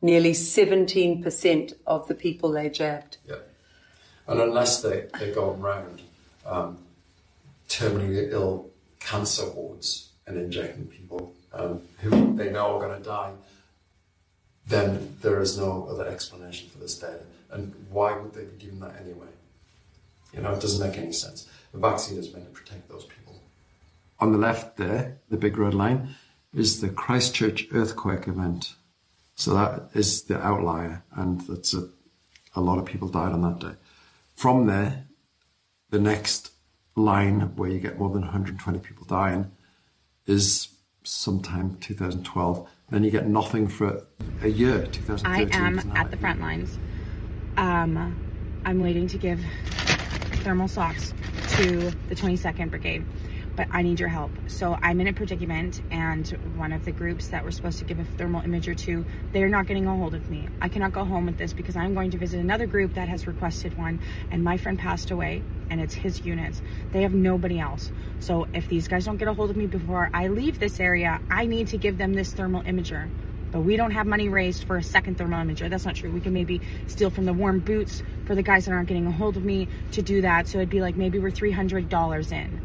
[0.00, 3.18] Nearly 17% of the people they jabbed.
[4.26, 6.02] And unless they, they're going round
[6.46, 6.78] um,
[7.68, 8.70] terminally ill
[9.00, 13.32] cancer wards and injecting people um, who they know are going to die,
[14.66, 17.22] then there is no other explanation for this data.
[17.50, 19.26] And why would they be doing that anyway?
[20.32, 21.48] You know, it doesn't make any sense.
[21.72, 23.40] The vaccine is meant to protect those people.
[24.20, 26.14] On the left there, the big red line,
[26.52, 28.74] is the Christchurch earthquake event.
[29.34, 31.88] So that is the outlier, and that's a,
[32.54, 33.76] a lot of people died on that day.
[34.34, 35.04] From there,
[35.90, 36.50] the next
[36.96, 39.50] line where you get more than 120 people dying
[40.26, 40.68] is
[41.04, 42.68] sometime 2012.
[42.90, 44.06] Then you get nothing for
[44.42, 45.52] a year, 2013.
[45.52, 46.78] I am at the front lines.
[47.56, 49.40] Um, I'm waiting to give
[50.44, 51.12] thermal socks
[51.56, 53.04] to the 22nd Brigade,
[53.56, 54.30] but I need your help.
[54.46, 57.98] So I'm in a predicament, and one of the groups that we're supposed to give
[57.98, 60.48] a thermal imager to, they're not getting a hold of me.
[60.60, 63.26] I cannot go home with this because I'm going to visit another group that has
[63.26, 66.62] requested one, and my friend passed away, and it's his units.
[66.92, 67.90] They have nobody else.
[68.20, 71.20] So if these guys don't get a hold of me before I leave this area,
[71.30, 73.10] I need to give them this thermal imager
[73.50, 75.70] but we don't have money raised for a second thermal imager.
[75.70, 76.10] That's not true.
[76.10, 79.12] We can maybe steal from the warm boots for the guys that aren't getting a
[79.12, 80.48] hold of me to do that.
[80.48, 82.60] So it'd be like maybe we're $300 in.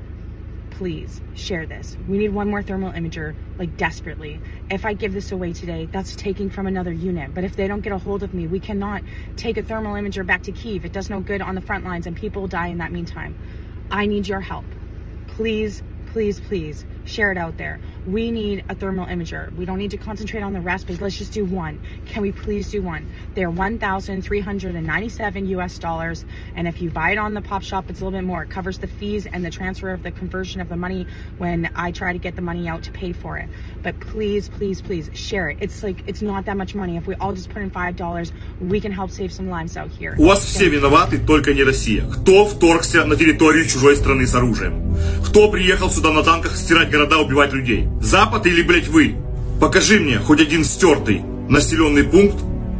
[0.71, 1.95] Please share this.
[2.07, 4.39] We need one more thermal imager, like desperately.
[4.71, 7.33] If I give this away today, that's taking from another unit.
[7.33, 9.03] But if they don't get a hold of me, we cannot
[9.37, 10.83] take a thermal imager back to Kiev.
[10.83, 13.37] It does no good on the front lines and people die in that meantime.
[13.91, 14.65] I need your help.
[15.27, 17.80] Please, please, please Share it out there.
[18.06, 19.54] We need a thermal imager.
[19.56, 21.80] We don't need to concentrate on the rest, but let's just do one.
[22.06, 23.10] Can we please do one?
[23.34, 26.24] They're 1,397 US dollars.
[26.54, 28.42] And if you buy it on the pop shop, it's a little bit more.
[28.42, 31.06] It covers the fees and the transfer of the conversion of the money
[31.38, 33.48] when I try to get the money out to pay for it.
[33.82, 35.58] But please, please, please share it.
[35.60, 36.96] It's like, it's not that much money.
[36.96, 40.14] If we all just put in $5, we can help save some lives out here.
[40.18, 42.04] У вас все виноваты, только не Россия.
[42.04, 44.96] Кто вторгся на территорию чужой страны с оружием?
[45.24, 47.87] Кто приехал сюда на танках стирать города, убивать людей?
[48.01, 49.15] Запад или, блядь, вы?
[49.59, 52.37] Покажи мне хоть один стертый населенный пункт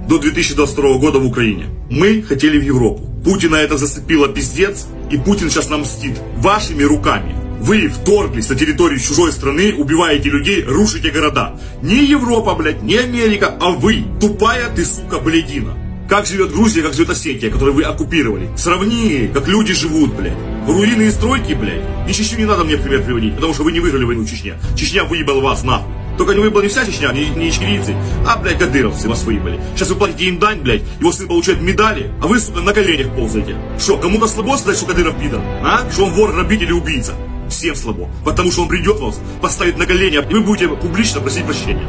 [0.07, 1.65] до 2022 года в Украине.
[1.89, 3.09] Мы хотели в Европу.
[3.25, 6.19] Путина это зацепило пиздец, и Путин сейчас нам мстит.
[6.37, 7.35] Вашими руками.
[7.59, 11.59] Вы вторглись на территорию чужой страны, убиваете людей, рушите города.
[11.81, 14.03] Не Европа, блядь, не Америка, а вы.
[14.21, 15.73] Тупая ты, сука, блядина.
[16.09, 18.49] Как живет Грузия, как живет Осетия, которую вы оккупировали.
[18.57, 20.37] Сравни, как люди живут, блядь.
[20.67, 21.81] Руины и стройки, блядь.
[22.07, 24.55] И Чечню не надо мне пример приводить, потому что вы не выиграли войну в Чечне.
[24.75, 25.91] Чечня выебала вас, нахуй.
[26.17, 27.95] Только не выебала не вся Чечня, не, не ичкерийцы,
[28.27, 29.59] а, блядь, кадыровцы вас выебали.
[29.75, 33.15] Сейчас вы платите им дань, блядь, его сын получает медали, а вы, сука, на коленях
[33.15, 33.55] ползаете.
[33.79, 35.41] Что, кому-то слабо сказать, что Кадыров пидор?
[35.63, 35.89] А?
[35.91, 37.13] Что он вор, грабитель или убийца?
[37.49, 38.09] Всем слабо.
[38.23, 41.87] Потому что он придет вас, поставит на колени, и вы будете публично просить прощения.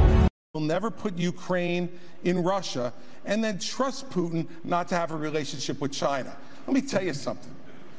[0.55, 1.89] will never put Ukraine
[2.23, 2.93] in Russia
[3.27, 6.37] and then trust Putin not to have a relationship with China.
[6.67, 7.51] Let me tell you something.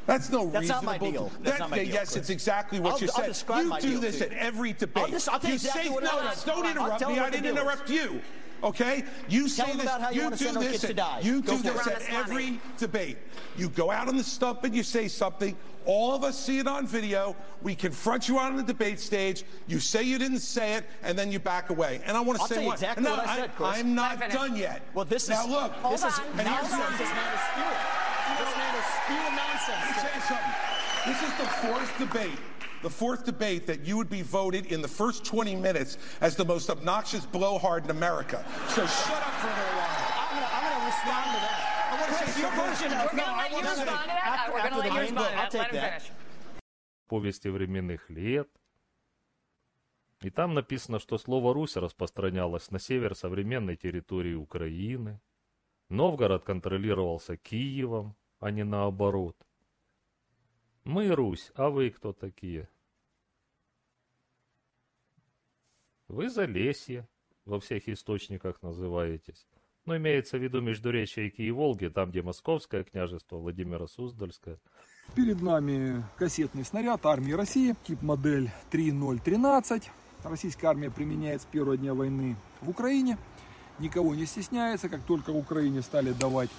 [0.06, 1.06] That's no That's not reasonable.
[1.08, 1.32] my deal.
[1.42, 2.16] That's That- not my deal, yes, Chris.
[2.18, 3.36] it's exactly what I'll- you said.
[3.50, 5.04] you do this at every debate.
[5.06, 6.44] I'll just- I'll you exactly say no, is.
[6.44, 7.20] don't interrupt me.
[7.20, 8.22] I didn't interrupt you.
[8.64, 9.86] Okay, you Tell say them this.
[9.86, 10.72] about how you wanna do send this.
[10.72, 11.20] kids to at- die.
[11.22, 13.18] You Go do for this at every debate.
[13.58, 15.56] You go out on the stump and you say something.
[15.86, 17.36] All of us see it on video.
[17.62, 19.44] We confront you on the debate stage.
[19.68, 22.02] You say you didn't say it, and then you back away.
[22.06, 22.76] And I want to I'll say tell you what?
[22.80, 23.70] exactly no, what I said, Chris.
[23.78, 24.82] I'm not done yet.
[24.96, 25.74] Well, this is, now is look.
[25.92, 26.98] this is and here's nonsense.
[26.98, 27.82] This man is spewing.
[28.40, 29.84] This man is spewing nonsense.
[29.86, 30.54] Let me tell you something.
[31.06, 32.40] This is the fourth debate.
[32.86, 36.46] The fourth debate that you would be voted in the first 20 minutes as the
[36.46, 38.46] most obnoxious blowhard in America.
[38.68, 40.06] So shut up for a little while.
[40.22, 41.62] I'm I'm gonna respond to that.
[41.90, 44.22] I want to Chris, say your version of no, I want to respond to that.
[44.24, 45.50] After, We're after the to I'll that.
[45.50, 46.02] take that.
[47.08, 48.50] повести временных лет.
[50.22, 55.20] И там написано, что слово «Русь» распространялось на север современной территории Украины.
[55.90, 59.36] Новгород контролировался Киевом, а не наоборот.
[60.84, 62.70] Мы Русь, а вы кто такие?
[66.16, 67.10] Вы Залесье,
[67.44, 69.46] во всех источниках называетесь.
[69.84, 74.58] Но имеется в виду междуречие Реки и Волги, там, где Московское княжество, Владимира Суздальское.
[75.14, 79.92] Перед нами кассетный снаряд армии России, тип модель 3013.
[80.24, 83.18] Российская армия применяет с первого дня войны в Украине.
[83.80, 84.88] Никого не стесняется.
[84.88, 86.50] Как только Украине стали давать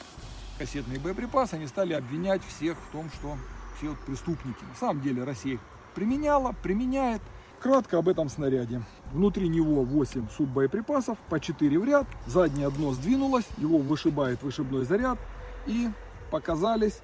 [0.59, 3.39] кассетные боеприпасы, они стали обвинять всех в том, что
[3.79, 4.63] все преступники.
[4.69, 5.61] На самом деле Россия их
[5.95, 7.23] применяла, применяет.
[7.61, 8.83] Кратко об этом снаряде.
[9.13, 12.07] Внутри него 8 суббоеприпасов, по 4 в ряд.
[12.27, 15.19] Заднее дно сдвинулось, его вышибает вышибной заряд.
[15.67, 15.89] И
[16.31, 17.01] показались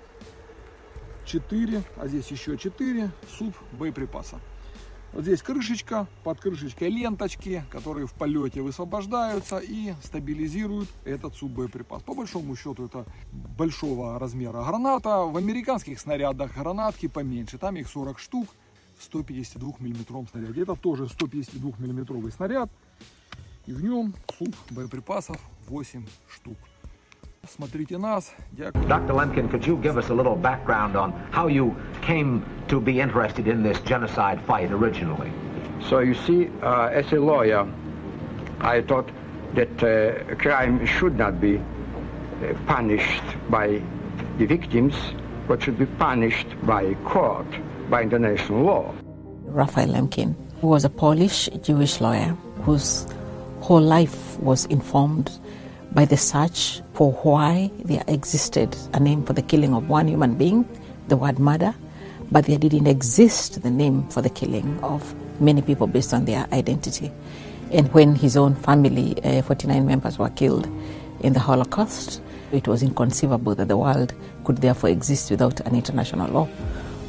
[1.24, 4.40] 4, а здесь еще 4 суб боеприпаса.
[5.12, 12.02] Вот здесь крышечка, под крышечкой ленточки, которые в полете высвобождаются и стабилизируют этот суббоеприпас.
[12.02, 15.18] По большому счету это большого размера граната.
[15.18, 18.48] В американских снарядах гранатки поменьше, там их 40 штук
[19.02, 20.62] 152 миллиметровом снаряде.
[20.62, 22.70] Это тоже 152 миллиметровый снаряд
[23.66, 25.36] и в нем суб боеприпасов
[25.68, 26.56] 8 штук.
[27.48, 28.32] Смотрите нас.
[28.52, 28.84] Дякую.
[28.86, 29.14] Dr.
[29.14, 33.48] Lemkin, could you give us a little background on how you came to be interested
[33.48, 35.30] in this genocide fight originally?
[35.88, 37.66] So you see, uh, as a lawyer,
[38.60, 39.10] I thought
[39.54, 43.82] that uh, crime should not be uh, punished by
[44.38, 44.94] the victims,
[45.48, 47.46] but should be punished by court,
[47.92, 48.94] by international law.
[49.44, 53.06] Raphael Lemkin, was a Polish Jewish lawyer whose
[53.60, 55.30] whole life was informed
[55.92, 60.36] by the search for why there existed a name for the killing of one human
[60.36, 60.66] being,
[61.08, 61.74] the word murder,
[62.30, 66.46] but there didn't exist the name for the killing of many people based on their
[66.50, 67.12] identity.
[67.72, 70.66] And when his own family, uh, 49 members, were killed
[71.20, 74.14] in the Holocaust, it was inconceivable that the world
[74.44, 76.48] could therefore exist without an international law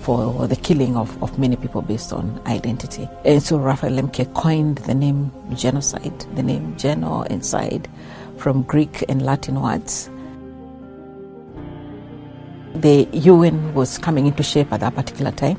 [0.03, 3.07] for the killing of, of many people based on identity.
[3.23, 7.88] And so Raphael Lemkin coined the name genocide, the name geno, inside,
[8.38, 10.09] from Greek and Latin words.
[12.75, 15.57] The UN was coming into shape at that particular time,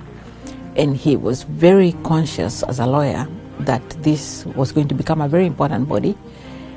[0.77, 3.27] and he was very conscious as a lawyer
[3.61, 6.15] that this was going to become a very important body,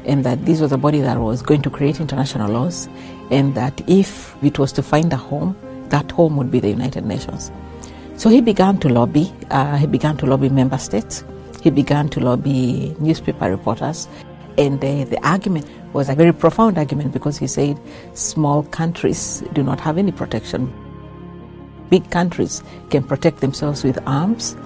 [0.06, 2.88] and that this was a body that was going to create international laws,
[3.30, 5.54] and that if it was to find a home,
[5.90, 7.52] that home would be the United Nations.
[8.18, 9.32] So he began to lobby.
[9.52, 11.24] Uh, he began to lobby member states.
[11.62, 14.08] He began to lobby newspaper reporters.
[14.58, 17.80] And uh, the argument was a very profound argument because he said
[18.14, 20.74] small countries do not have any protection.
[21.92, 24.58] Big countries can protect themselves with arms,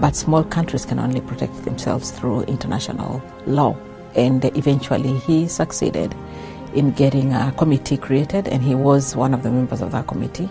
[0.00, 3.74] but small countries can only protect themselves through international law.
[4.14, 6.14] And eventually he succeeded
[6.74, 10.50] in getting a committee created, and he was one of the members of that committee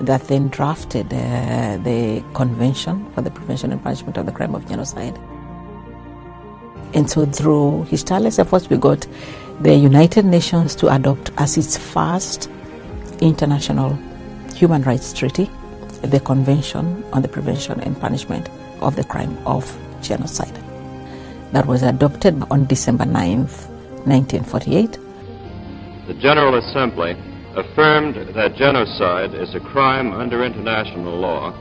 [0.00, 4.66] that then drafted uh, the Convention for the Prevention and Punishment of the Crime of
[4.68, 5.18] Genocide.
[6.94, 9.06] And so, through his tireless efforts, we got
[9.60, 12.50] the United Nations to adopt as its first
[13.20, 13.98] international
[14.54, 15.48] human rights treaty
[16.02, 18.48] the Convention on the Prevention and Punishment
[18.80, 19.64] of the Crime of
[20.00, 20.58] Genocide.
[21.52, 23.68] That was adopted on December 9th,
[24.06, 24.98] 1948.
[26.06, 31.52] The General Assembly affirmed that genocide is a crime under international law.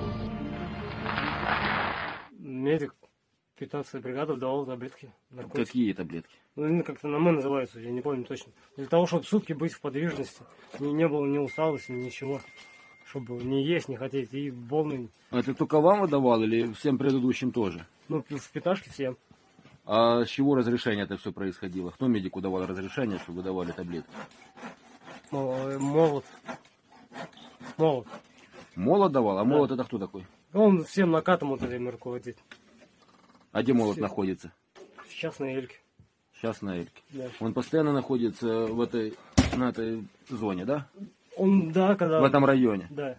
[2.40, 2.94] Медик
[3.58, 5.12] 15 бригада давал таблетки.
[5.32, 5.66] наркотики.
[5.66, 6.36] Какие таблетки?
[6.56, 8.52] Ну, они как-то на «М» называются, я не помню точно.
[8.78, 10.42] Для того, чтобы сутки быть в подвижности,
[10.80, 12.42] не, не было ни усталости, ничего.
[13.06, 15.10] Чтобы не есть, не хотеть, и волны.
[15.32, 17.86] А Это только вам выдавал или всем предыдущим тоже?
[18.08, 19.18] Ну, в пяташке всем.
[19.86, 21.90] А с чего разрешение это все происходило?
[21.90, 24.12] Кто медику давал разрешение, чтобы давали таблетки?
[25.32, 26.26] Мол- Молот.
[27.78, 28.08] Молот.
[28.76, 29.38] Молот давал?
[29.38, 29.50] А Да.
[29.50, 30.26] молот это кто такой?
[30.54, 32.38] Он всем накатом вот этим руководит.
[33.52, 34.02] А где молот Все.
[34.02, 34.52] находится?
[35.10, 35.76] Сейчас на Эльке.
[36.34, 37.02] Сейчас на Эльке.
[37.12, 37.28] Да.
[37.40, 39.16] Он постоянно находится в этой,
[39.56, 40.88] на этой зоне, да?
[41.36, 42.22] Он, да, когда...
[42.22, 42.88] В этом районе.
[42.90, 43.18] Да.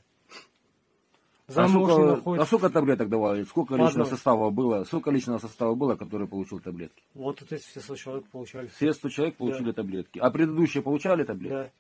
[1.49, 2.43] А сколько, находится.
[2.43, 3.43] а сколько таблеток давали?
[3.43, 4.85] Сколько По личного состава было?
[4.85, 7.03] Сколько личного состава было, который получил таблетки?
[7.15, 8.69] Вот эти все 100 человек получали.
[8.69, 10.21] Все 100 человек получили таблетки.
[10.21, 11.53] А предыдущие получали таблетки?
[11.55, 11.71] Да.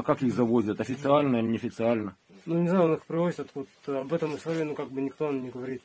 [0.00, 0.80] А как их завозят?
[0.80, 2.16] Официально или неофициально?
[2.46, 3.66] Ну, не знаю, он их привозит откуда
[4.00, 5.82] Об этом истории, ну, как бы никто не говорит.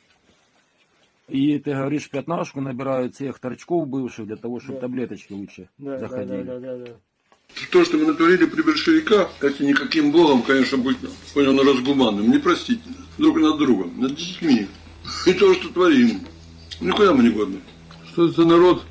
[1.27, 4.81] И ты говоришь, пятнашку набирают всех торчков бывших для того, чтобы Да.
[4.87, 6.43] таблеточки лучше Да, да, заходили.
[6.43, 6.91] да, да, да, да.
[7.73, 10.97] То, что мы натворили при большевиках, это никаким богом, конечно, быть,
[11.33, 12.95] понял, на разгуманным, непростительно.
[13.17, 14.67] Друг над другом, над детьми.
[15.27, 16.21] И то, что творим.
[16.79, 17.59] Никуда мы не годны.
[18.13, 18.83] Что это за народ,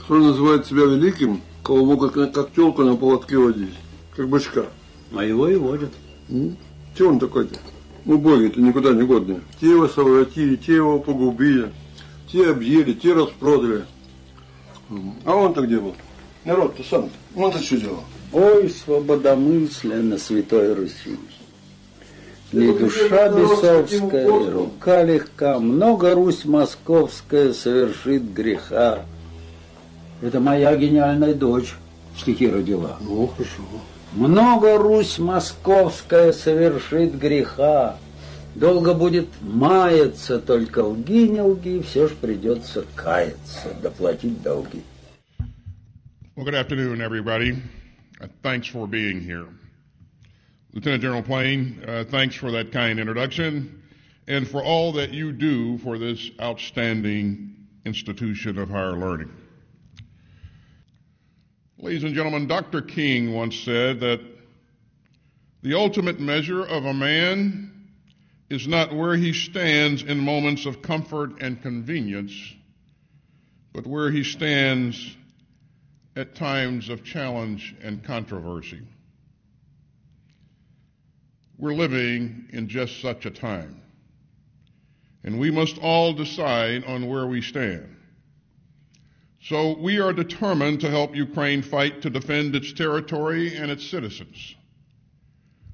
[0.00, 3.74] который называет себя великим, кого могут как, как телку на поводке водить,
[4.16, 4.66] как бычка.
[5.14, 5.92] А его и водят.
[6.96, 7.58] Че он такой-то?
[8.06, 9.40] Убогий-то никуда не годный.
[9.60, 11.72] Те его совратили, те его погубили,
[12.30, 13.84] те объели, те распродали.
[15.24, 15.94] А он-то где был?
[16.44, 17.10] Народ-то сам.
[17.34, 18.04] Он-то что делал?
[18.32, 21.18] Ой, свободомыслие на Святой Руси.
[22.52, 29.00] Не душа бесовская, рука легка, много Русь московская совершит греха.
[30.22, 31.74] Это моя гениальная дочь
[32.16, 32.98] стихи родила.
[33.00, 33.62] Ну, хорошо.
[34.12, 37.98] Много Русь московская совершит греха.
[38.54, 44.82] Долго будет маяться, только лги, не лги, все ж придется каяться, доплатить долги.
[46.34, 47.62] Well, good afternoon, everybody.
[48.20, 49.46] Uh, thanks for being here.
[50.72, 53.82] Lieutenant General Plain, uh, thanks for that kind introduction
[54.28, 57.54] and for all that you do for this outstanding
[57.84, 59.30] institution of higher learning.
[61.78, 62.80] Ladies and gentlemen, Dr.
[62.80, 64.20] King once said that
[65.60, 67.90] the ultimate measure of a man
[68.48, 72.32] is not where he stands in moments of comfort and convenience,
[73.74, 75.16] but where he stands
[76.16, 78.80] at times of challenge and controversy.
[81.58, 83.82] We're living in just such a time.
[85.24, 87.96] And we must all decide on where we stand.
[89.48, 94.56] So we are determined to help Ukraine fight to defend its territory and its citizens.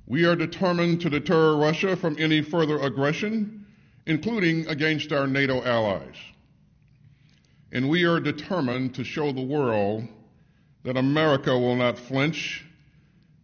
[0.06, 3.64] We are determined to deter Russia from any further aggression,
[4.04, 6.16] including against our NATO allies.
[7.72, 10.06] And we are determined to show the world
[10.82, 12.66] that America will not flinch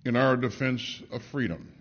[0.05, 1.73] in our defense of freedom.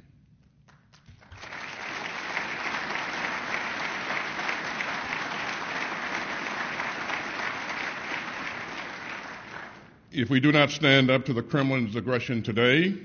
[10.17, 12.95] If we do not stand up to the Kremlin's aggression today,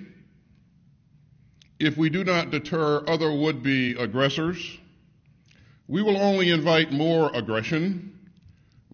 [1.78, 4.78] if we do not deter other would be aggressors,
[5.86, 8.18] we will only invite more aggression,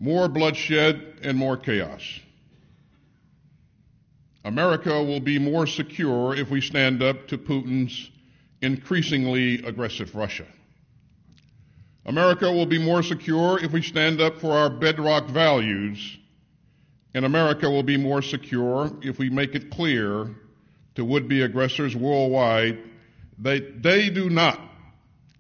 [0.01, 2.03] more bloodshed, and more chaos.
[4.45, 8.11] America will be more secure if we stand up to Putin's
[8.61, 10.47] increasingly aggressive Russia.
[12.05, 16.19] America will be more secure if we stand up for our bedrock values,
[17.15, 20.31] and America will be more secure if we make it clear
[20.95, 22.79] to would be aggressors worldwide
[23.39, 24.61] that they do not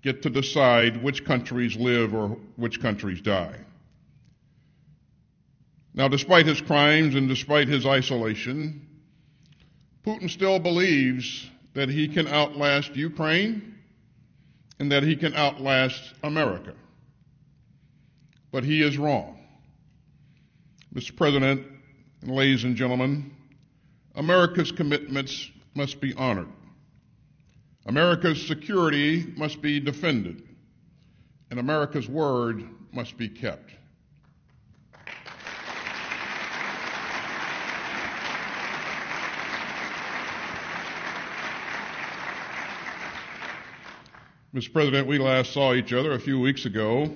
[0.02, 3.56] get to decide which countries live or which countries die.
[5.94, 8.86] Now, despite his crimes and despite his isolation,
[10.06, 13.74] Putin still believes that he can outlast Ukraine
[14.78, 16.74] and that he can outlast America.
[18.52, 19.37] But he is wrong.
[20.94, 21.14] Mr.
[21.14, 21.66] President,
[22.22, 23.30] ladies and gentlemen,
[24.14, 26.48] America's commitments must be honored.
[27.84, 30.42] America's security must be defended,
[31.50, 33.70] and America's word must be kept.
[44.54, 44.72] Mr.
[44.72, 47.14] President, we last saw each other a few weeks ago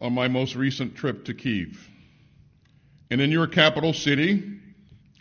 [0.00, 1.90] on my most recent trip to Kiev.
[3.10, 4.42] And in your capital city,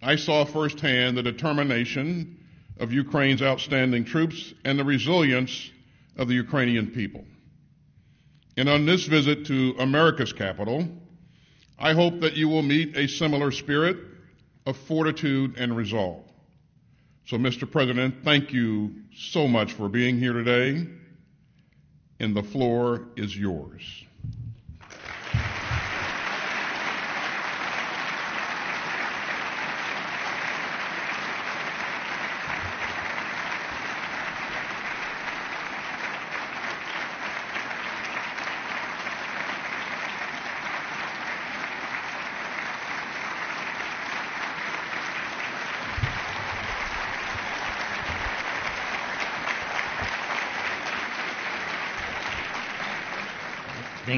[0.01, 2.39] I saw firsthand the determination
[2.80, 5.72] of Ukraine's outstanding troops and the resilience
[6.18, 7.23] of the Ukrainian people.
[8.57, 10.88] And on this visit to America's capital,
[11.80, 13.97] I hope that you will meet a similar spirit
[14.65, 16.23] of fortitude and resolve.
[17.26, 17.69] So, Mr.
[17.69, 20.85] President, thank you so much for being here today,
[22.19, 23.81] and the floor is yours.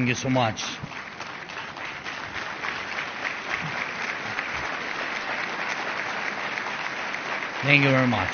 [0.06, 0.62] Thank you so much.
[7.64, 8.32] Thank you very much.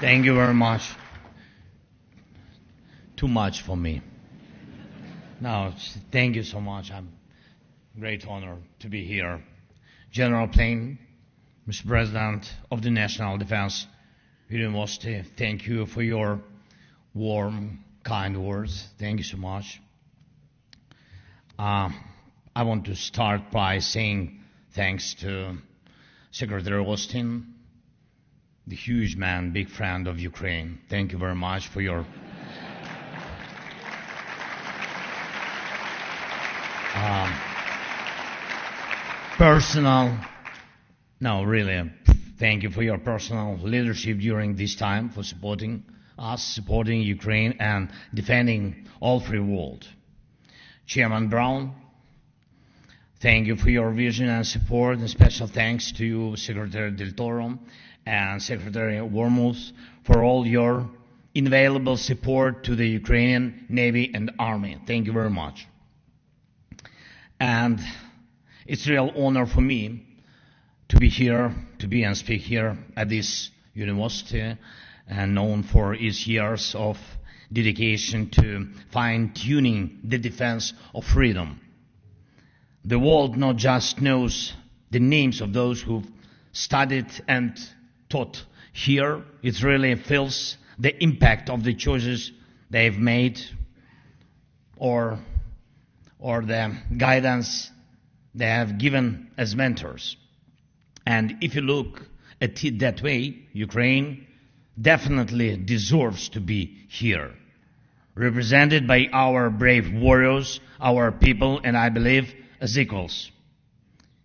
[0.00, 0.82] Thank you very much.
[3.16, 4.02] Too much for me.
[5.40, 5.72] No,
[6.10, 6.90] thank you so much.
[6.90, 7.12] I'm
[7.96, 9.40] great honor to be here.
[10.10, 10.98] General Plehn,
[11.68, 11.86] Mr.
[11.86, 13.86] President of the National Defense
[14.48, 16.40] University, thank you for your
[17.14, 18.88] warm, kind words.
[18.98, 19.80] Thank you so much.
[21.58, 21.90] Uh,
[22.54, 24.40] I want to start by saying
[24.72, 25.56] thanks to
[26.32, 27.54] Secretary Austin,
[28.66, 30.80] the huge man, big friend of Ukraine.
[30.90, 32.04] Thank you very much for your.
[36.94, 37.34] um,
[39.36, 40.18] personal,
[41.20, 41.90] no, really,
[42.38, 45.84] thank you for your personal leadership during this time for supporting
[46.18, 49.86] us supporting Ukraine and defending all free world.
[50.86, 51.74] Chairman Brown,
[53.20, 57.58] thank you for your vision and support, and special thanks to you, Secretary Del Toro
[58.06, 59.72] and Secretary Wormuth,
[60.04, 60.88] for all your
[61.34, 64.78] invaluable support to the Ukrainian Navy and Army.
[64.86, 65.66] Thank you very much.
[67.40, 67.80] And
[68.66, 70.06] it's a real honor for me
[70.88, 74.56] to be here, to be and speak here at this university
[75.08, 76.98] and known for its years of
[77.52, 81.60] dedication to fine-tuning the defense of freedom.
[82.84, 84.52] The world not just knows
[84.90, 86.06] the names of those who've
[86.52, 87.58] studied and
[88.08, 92.32] taught here, it really feels the impact of the choices
[92.70, 93.40] they've made
[94.76, 95.18] or,
[96.18, 97.70] or the guidance
[98.34, 100.16] they have given as mentors.
[101.06, 102.08] And if you look
[102.40, 104.26] at it that way, Ukraine
[104.80, 107.32] definitely deserves to be here.
[108.14, 113.30] Represented by our brave warriors, our people, and I believe as equals.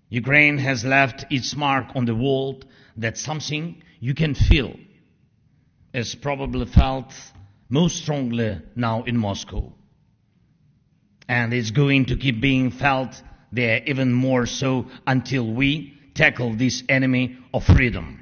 [0.09, 2.65] Ukraine has left its mark on the world.
[2.97, 4.75] That's something you can feel.
[5.93, 7.13] is probably felt
[7.67, 9.71] most strongly now in Moscow.
[11.27, 13.21] And it's going to keep being felt
[13.51, 18.18] there even more so until we tackle this enemy of freedom.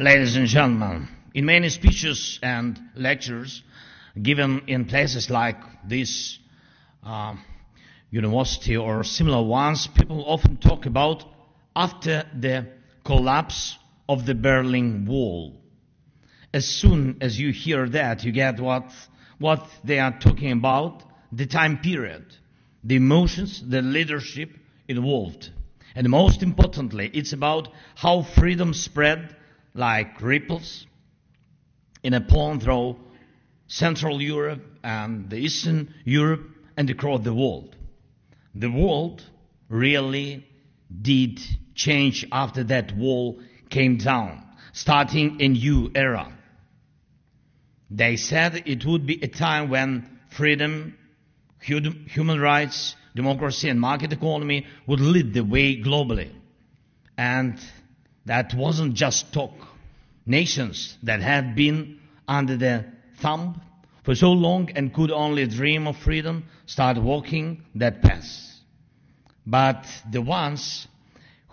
[0.00, 3.64] Ladies and gentlemen, in many speeches and lectures
[4.22, 6.38] given in places like this
[7.02, 7.34] uh,
[8.08, 11.24] university or similar ones, people often talk about
[11.74, 12.68] after the
[13.04, 13.76] collapse
[14.08, 15.60] of the Berlin Wall.
[16.54, 18.92] As soon as you hear that, you get what,
[19.38, 21.02] what they are talking about,
[21.32, 22.24] the time period,
[22.84, 24.50] the emotions, the leadership
[24.86, 25.50] involved.
[25.96, 27.66] And most importantly, it's about
[27.96, 29.34] how freedom spread
[29.74, 30.86] like ripples
[32.02, 32.96] in a pond through
[33.66, 37.76] Central Europe and the Eastern Europe and across the world.
[38.54, 39.22] The world
[39.68, 40.46] really
[41.02, 41.40] did
[41.74, 44.42] change after that wall came down,
[44.72, 46.32] starting a new era.
[47.90, 50.96] They said it would be a time when freedom,
[51.60, 56.30] human rights, democracy and market economy would lead the way globally.
[57.16, 57.58] And
[58.28, 59.54] that wasn't just talk.
[60.26, 61.98] Nations that had been
[62.28, 62.84] under the
[63.20, 63.60] thumb
[64.04, 68.60] for so long and could only dream of freedom start walking that path.
[69.46, 70.86] But the ones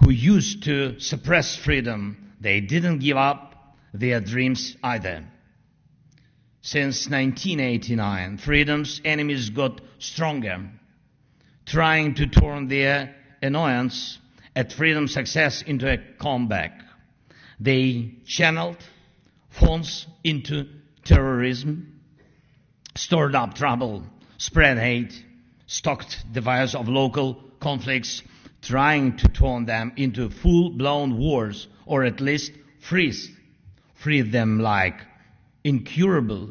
[0.03, 3.55] who used to suppress freedom, they didn't give up
[3.93, 5.23] their dreams either.
[6.61, 10.69] Since 1989, freedom's enemies got stronger,
[11.65, 14.19] trying to turn their annoyance
[14.55, 16.81] at Freedom success into a comeback.
[17.59, 18.77] They channeled
[19.49, 20.67] funds into
[21.03, 22.01] terrorism,
[22.95, 24.03] stirred up trouble,
[24.37, 25.23] spread hate,
[25.67, 28.21] stoked the fires of local conflicts,
[28.61, 33.29] trying to turn them into full-blown wars, or at least freeze,
[33.93, 34.99] freeze them like
[35.63, 36.49] incurable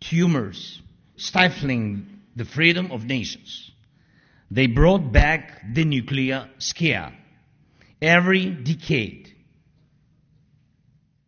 [0.00, 0.80] tumors,
[1.16, 3.70] stifling the freedom of nations.
[4.50, 7.17] They brought back the nuclear scare.
[8.00, 9.34] Every decade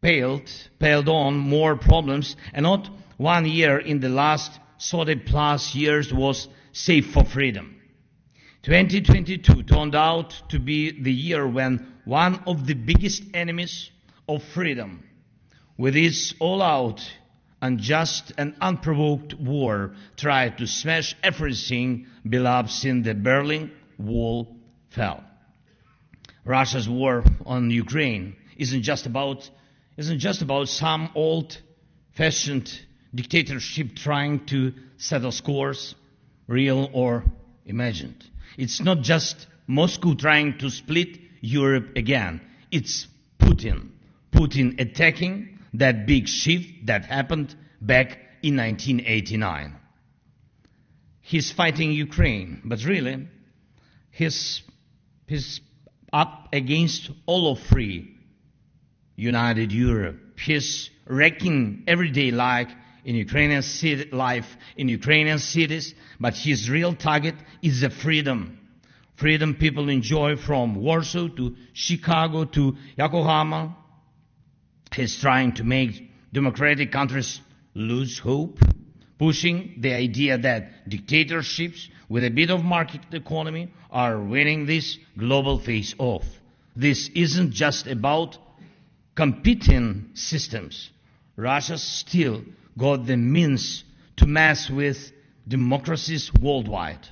[0.00, 6.12] paled, paled on more problems, and not one year in the last 30 plus years
[6.12, 7.76] was safe for freedom.
[8.62, 13.90] 2022 turned out to be the year when one of the biggest enemies
[14.28, 15.02] of freedom,
[15.76, 17.02] with its all-out,
[17.62, 24.56] unjust and unprovoked war, tried to smash everything beloved since the Berlin Wall
[24.88, 25.24] fell.
[26.44, 29.48] Russia's war on Ukraine isn't just about
[29.96, 32.80] isn't just about some old-fashioned
[33.14, 35.94] dictatorship trying to settle scores,
[36.46, 37.24] real or
[37.66, 38.24] imagined.
[38.56, 42.40] It's not just Moscow trying to split Europe again.
[42.70, 43.08] It's
[43.38, 43.90] Putin.
[44.32, 49.76] Putin attacking that big shift that happened back in 1989.
[51.20, 53.28] He's fighting Ukraine, but really,
[54.10, 54.62] he's,
[55.26, 55.60] he's
[56.12, 58.16] up against all of free
[59.16, 60.18] united Europe.
[60.38, 62.70] He's wrecking everyday life
[63.04, 68.58] in Ukrainian city, life in Ukrainian cities, but his real target is the freedom.
[69.16, 73.76] Freedom people enjoy from Warsaw to Chicago to Yokohama.
[74.94, 77.40] He's trying to make democratic countries
[77.74, 78.58] lose hope,
[79.18, 85.60] pushing the idea that dictatorships with a bit of market economy are winning this global
[85.60, 86.26] face off.
[86.74, 88.36] This isn't just about
[89.14, 90.90] competing systems.
[91.36, 92.42] Russia still
[92.76, 93.84] got the means
[94.16, 95.12] to mess with
[95.46, 97.08] democracies worldwide.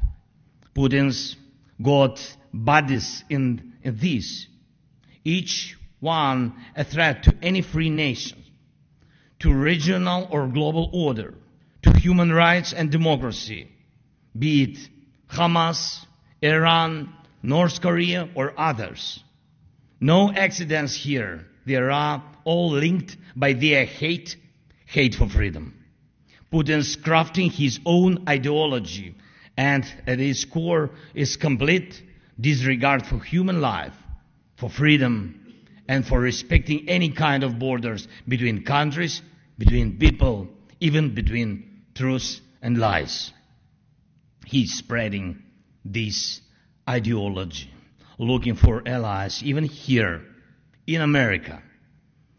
[0.75, 1.37] Putin's
[1.81, 2.21] got
[2.53, 4.49] bodies in, in this,
[5.25, 8.43] each one a threat to any free nation,
[9.39, 11.35] to regional or global order,
[11.83, 13.69] to human rights and democracy,
[14.39, 14.79] be it
[15.31, 16.07] Hamas,
[16.43, 17.13] Iran,
[17.43, 19.23] North Korea, or others.
[20.01, 21.47] No accidents here.
[21.67, 24.37] They are all linked by their hate,
[24.87, 25.75] hate for freedom.
[26.51, 29.15] Putin's crafting his own ideology
[29.57, 32.03] and at its core is complete
[32.41, 33.95] disregard for human life,
[34.57, 35.35] for freedom,
[35.89, 39.21] and for respecting any kind of borders between countries,
[39.59, 40.49] between people,
[40.81, 43.33] even between truth and lies.
[44.49, 45.43] He's spreading
[45.85, 46.41] this
[46.89, 47.71] ideology,
[48.19, 50.23] looking for allies, even here
[50.87, 51.63] in America.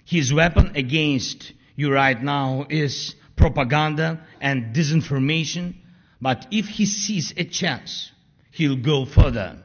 [0.06, 5.76] His weapon against you right now is propaganda and disinformation,
[6.19, 8.11] but if he sees a chance,
[8.53, 9.61] he'll go further.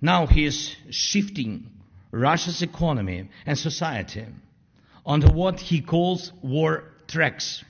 [0.00, 1.70] Now he is shifting
[2.12, 4.24] Russia's economy and society
[5.04, 7.62] onto what he calls war tracks.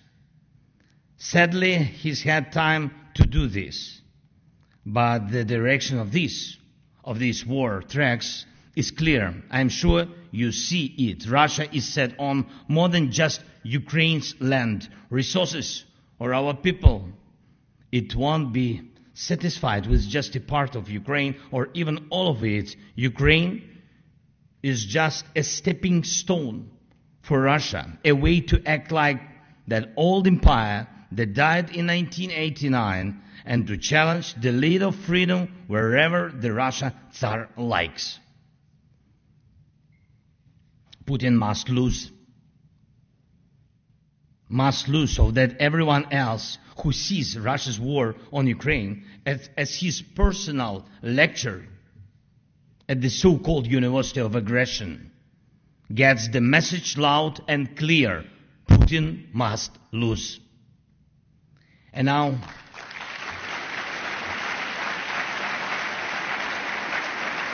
[1.17, 4.01] Sadly, he's had time to do this,
[4.85, 6.57] but the direction of this,
[7.05, 8.47] of these war tracks
[8.77, 9.43] is clear.
[9.51, 11.29] I'm sure you see it.
[11.29, 15.85] Russia is set on more than just Ukraine's land, resources,
[16.19, 17.09] or our people.
[17.93, 18.83] It won't be
[19.15, 22.77] satisfied with just a part of Ukraine or even all of it.
[22.95, 23.63] Ukraine
[24.63, 26.71] is just a stepping stone
[27.23, 29.21] for Russia, a way to act like
[29.69, 36.31] that old empire that died in 1989 and to challenge the lead of freedom wherever
[36.31, 38.19] the Russia Tsar likes.
[41.05, 42.13] Putin must lose.
[44.49, 50.03] must lose so that everyone else who sees Russia's war on Ukraine as, as his
[50.03, 51.65] personal lecture
[52.89, 55.13] at the so-called University of Aggression
[55.95, 58.25] gets the message loud and clear.
[58.69, 60.41] Putin must lose.
[61.93, 62.39] And now,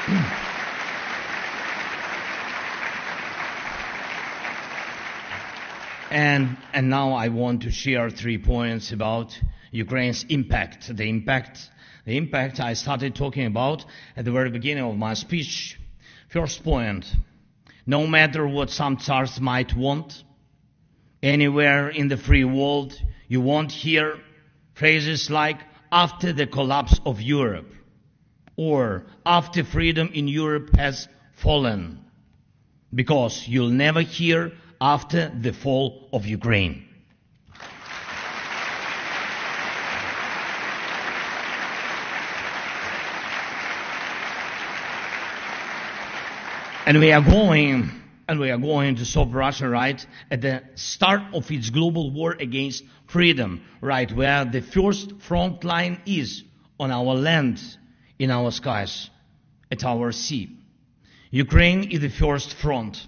[6.11, 9.41] and, and now I want to share three points about
[9.71, 10.95] Ukraine's impact.
[10.95, 11.71] The impact,
[12.05, 13.87] the impact I started talking about
[14.19, 15.81] at the very beginning of my speech.
[16.29, 17.11] First point,
[17.87, 20.25] no matter what some tsars might want,
[21.23, 24.21] anywhere in the free world, you won't hear
[24.77, 25.59] phrases like
[25.91, 27.73] after the collapse of Europe
[28.57, 31.99] or after freedom in Europe has fallen
[32.95, 36.83] because you'll never hear after the fall of Ukraine.
[46.87, 47.91] And we are going,
[48.29, 52.37] and we are going to stop Russia right at the start of its global war
[52.39, 56.43] against freedom, right where the first front line is
[56.81, 57.61] on our land,
[58.19, 59.11] in our skies,
[59.71, 60.51] at our sea.
[61.31, 63.07] Ukraine is the first front.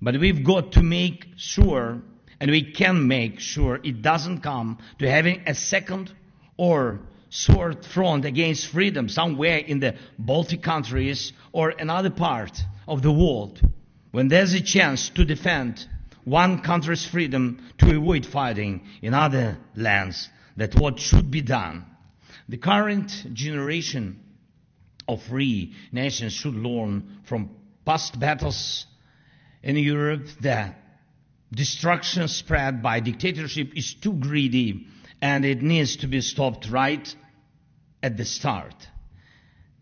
[0.00, 2.00] But we've got to make sure,
[2.40, 6.12] and we can make sure it doesn't come to having a second
[6.56, 13.12] or third front against freedom somewhere in the Baltic countries or another part of the
[13.12, 13.60] world
[14.16, 15.86] when there's a chance to defend
[16.24, 20.30] one country's freedom to avoid fighting in other lands.
[20.56, 21.84] That what should be done.
[22.48, 24.18] The current generation
[25.06, 27.50] of free nations should learn from
[27.84, 28.86] past battles
[29.62, 30.78] in Europe that
[31.52, 34.86] destruction spread by dictatorship is too greedy
[35.20, 37.14] and it needs to be stopped right
[38.02, 38.88] at the start.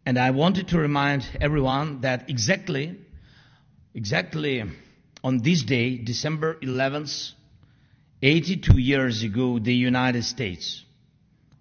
[0.05, 2.99] And I wanted to remind everyone that exactly,
[3.95, 4.63] exactly
[5.23, 7.33] on this day, December 11th,
[8.23, 10.85] 82 years ago, the United States,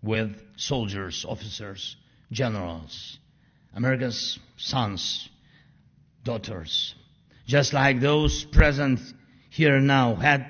[0.02, 1.96] with soldiers, officers,
[2.32, 3.18] generals,
[3.74, 5.30] America's sons,
[6.24, 6.96] daughters,
[7.46, 9.00] just like those present
[9.50, 10.48] here now had,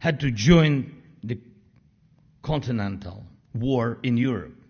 [0.00, 1.38] had to join the
[2.42, 3.24] continental
[3.54, 4.63] war in Europe.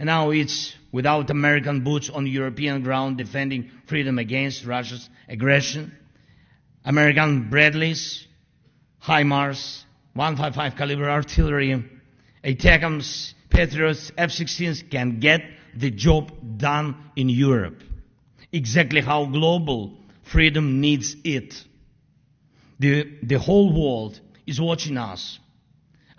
[0.00, 5.94] And now it's without American boots on European ground defending freedom against Russia's aggression.
[6.86, 8.26] American Bradleys,
[9.02, 11.84] HIMARS, 155 caliber artillery,
[12.42, 15.42] ATACMS, Patriots, F-16s can get
[15.76, 17.82] the job done in Europe.
[18.52, 21.62] Exactly how global freedom needs it.
[22.78, 25.38] The, the whole world is watching us,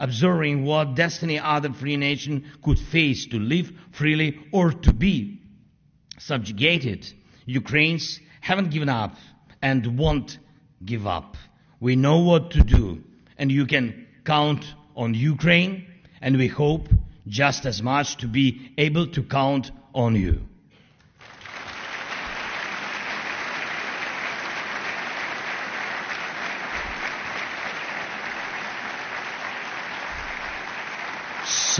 [0.02, 5.40] observing what destiny other free nation could face to live freely or to be
[6.18, 7.08] subjugated.
[7.46, 9.16] Ukrainians haven't given up
[9.62, 10.40] and won't
[10.84, 11.38] give up.
[11.80, 13.04] We know what to do
[13.38, 14.66] and you can count
[14.96, 15.86] on Ukraine
[16.20, 16.90] and we hope
[17.28, 20.48] just as much to be able to count on you.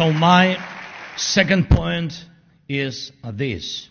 [0.02, 0.58] So my
[1.16, 2.26] second point
[2.68, 3.88] is this.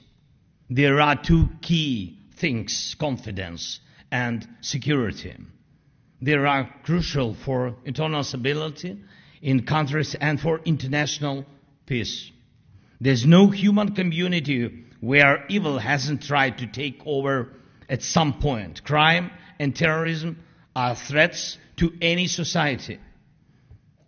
[0.69, 3.79] There are two key things, confidence
[4.11, 5.37] and security.
[6.21, 8.99] They are crucial for internal stability
[9.41, 11.47] in countries and for international
[11.87, 12.33] peace.
[13.01, 17.53] There's no human community where evil hasn't tried to take over
[17.89, 18.83] at some point.
[18.83, 19.31] Crime
[19.61, 20.43] and terrorism
[20.75, 22.99] are threats to any society.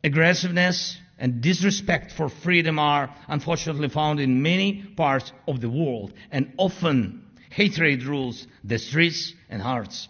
[0.03, 6.53] Aggressiveness and disrespect for freedom are unfortunately found in many parts of the world and
[6.57, 10.09] often hatred rules the streets and hearts.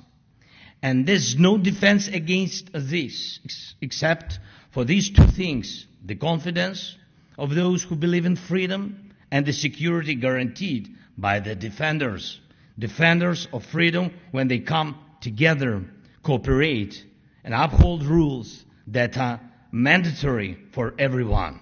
[0.83, 3.41] And there's no defense against this
[3.83, 4.39] except
[4.71, 6.97] for these two things, the confidence
[7.37, 12.41] of those who believe in freedom and the security guaranteed by the defenders.
[12.79, 15.85] Defenders of freedom when they come together,
[16.23, 17.05] cooperate,
[17.45, 19.41] and uphold rules that are
[19.73, 21.61] mandatory for everyone.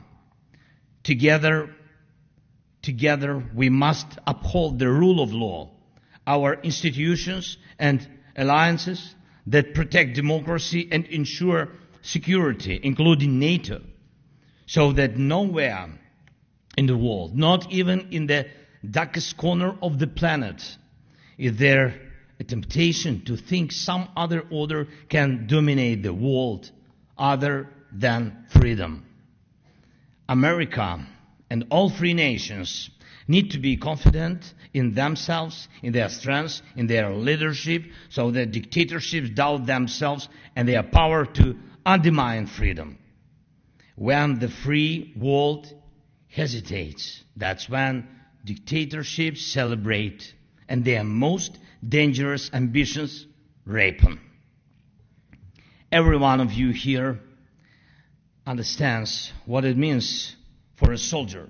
[1.04, 1.74] Together,
[2.82, 5.70] together we must uphold the rule of law,
[6.26, 8.06] our institutions and
[8.36, 9.14] alliances
[9.46, 11.68] that protect democracy and ensure
[12.02, 13.80] security, including NATO,
[14.66, 15.88] so that nowhere
[16.76, 18.46] in the world, not even in the
[18.88, 20.76] darkest corner of the planet,
[21.38, 22.00] is there
[22.38, 26.70] a temptation to think some other order can dominate the world
[27.18, 29.06] other than freedom.
[30.28, 31.06] America
[31.50, 32.90] and all free nations
[33.26, 39.30] need to be confident in themselves, in their strengths, in their leadership, so that dictatorships
[39.30, 42.98] doubt themselves and their power to undermine freedom.
[43.96, 45.72] When the free world
[46.28, 48.08] hesitates, that's when
[48.44, 50.34] dictatorships celebrate
[50.68, 53.26] and their most dangerous ambitions
[53.64, 54.20] ripen.
[55.92, 57.20] Every one of you here
[58.50, 60.34] understands what it means
[60.74, 61.48] for a soldier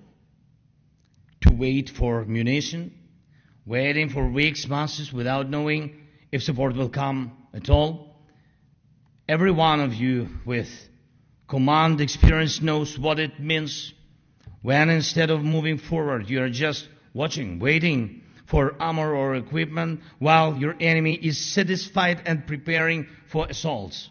[1.40, 2.92] to wait for munition,
[3.64, 5.96] waiting for weeks, months without knowing
[6.30, 8.14] if support will come at all.
[9.26, 10.68] Every one of you with
[11.48, 13.94] command experience knows what it means
[14.60, 20.58] when instead of moving forward, you are just watching, waiting for armor or equipment while
[20.58, 24.10] your enemy is satisfied and preparing for assaults.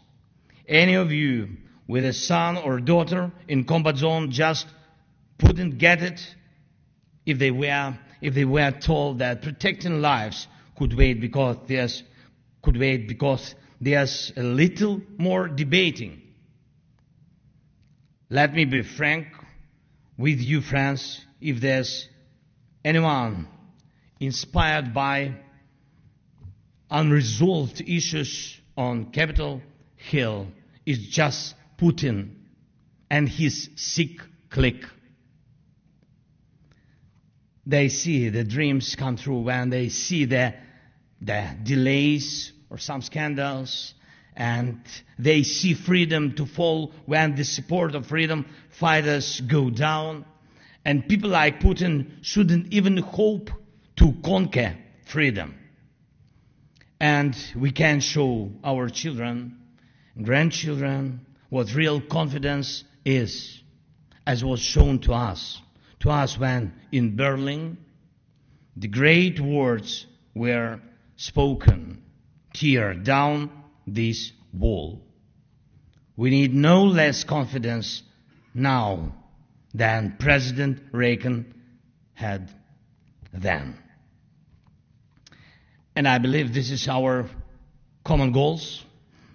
[0.68, 1.57] Any of you
[1.90, 4.68] with a son or daughter in combat zone just
[5.41, 6.36] wouldn't get it
[7.26, 10.48] if they were if they were told that protecting lives
[10.78, 12.03] could wait because there's
[12.61, 16.22] could wait because there's a little more debating.
[18.30, 19.28] Let me be frank
[20.16, 22.07] with you, friends, if there's
[22.86, 23.48] anyone
[24.20, 25.34] inspired by
[26.91, 29.61] unresolved issues on Capitol
[29.95, 30.48] Hill,
[30.86, 32.35] it's just Putin
[33.10, 34.85] and his sick clique.
[37.65, 40.56] They see the dreams come true when they see the,
[41.22, 43.93] the delays or some scandals
[44.35, 44.80] and
[45.18, 50.26] they see freedom to fall when the support of freedom fighters go down.
[50.85, 53.51] And people like Putin shouldn't even hope
[53.97, 55.56] to conquer freedom.
[56.99, 59.57] And we can show our children,
[60.22, 63.62] grandchildren, what real confidence is,
[64.26, 65.62] as was shown to us,
[66.00, 67.78] to us when in Berlin,
[68.76, 70.80] the great words were
[71.16, 72.02] spoken,
[72.54, 73.52] tear down
[73.86, 75.02] this wall.
[76.16, 78.04] We need no less confidence
[78.54, 79.14] now
[79.74, 81.54] than President Reagan
[82.14, 82.50] had
[83.34, 83.78] then.
[85.96, 87.30] And I believe this is our
[88.04, 88.84] common goals,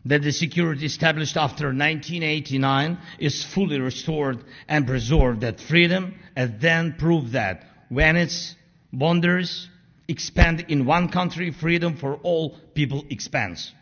[0.07, 6.95] that the security established after 1989 is fully restored and preserved, that freedom has then
[6.99, 8.55] proved that when its
[8.93, 9.69] boundaries
[10.09, 13.73] expand in one country, freedom for all people expands.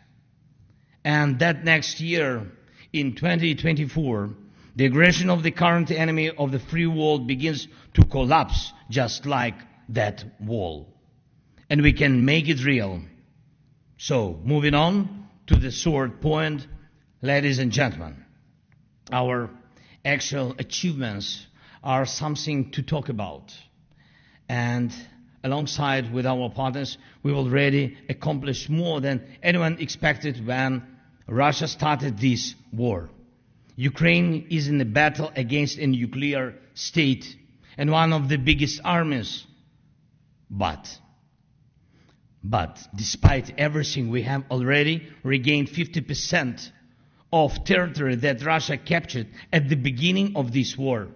[1.03, 2.49] And that next year,
[2.93, 4.29] in 2024,
[4.75, 9.55] the aggression of the current enemy of the free world begins to collapse just like
[9.89, 10.87] that wall.
[11.69, 13.01] And we can make it real.
[13.97, 16.65] So, moving on to the sword point,
[17.21, 18.23] ladies and gentlemen,
[19.11, 19.49] our
[20.05, 21.45] actual achievements
[21.83, 23.53] are something to talk about.
[24.47, 24.93] And
[25.43, 30.83] alongside with our partners, we've already accomplished more than anyone expected when
[31.27, 33.09] Russia started this war.
[33.75, 37.35] Ukraine is in a battle against a nuclear state
[37.77, 39.45] and one of the biggest armies.
[40.49, 40.99] But,
[42.43, 46.71] but despite everything, we have already regained 50%
[47.31, 51.07] of territory that Russia captured at the beginning of this war.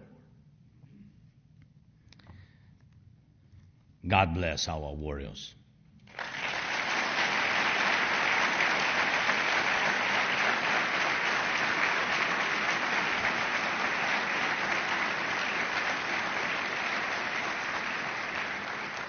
[4.07, 5.53] God bless our warriors.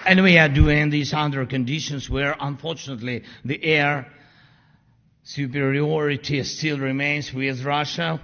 [0.09, 4.11] And we are doing this under conditions where, unfortunately, the air
[5.21, 8.19] superiority still remains with Russia.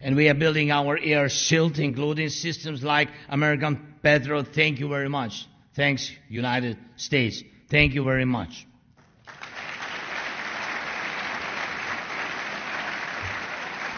[0.00, 4.54] And we are building our air shield, including systems like American Patriot.
[4.54, 5.48] Thank you very much.
[5.74, 7.42] Thanks, United States.
[7.68, 8.68] Thank you very much.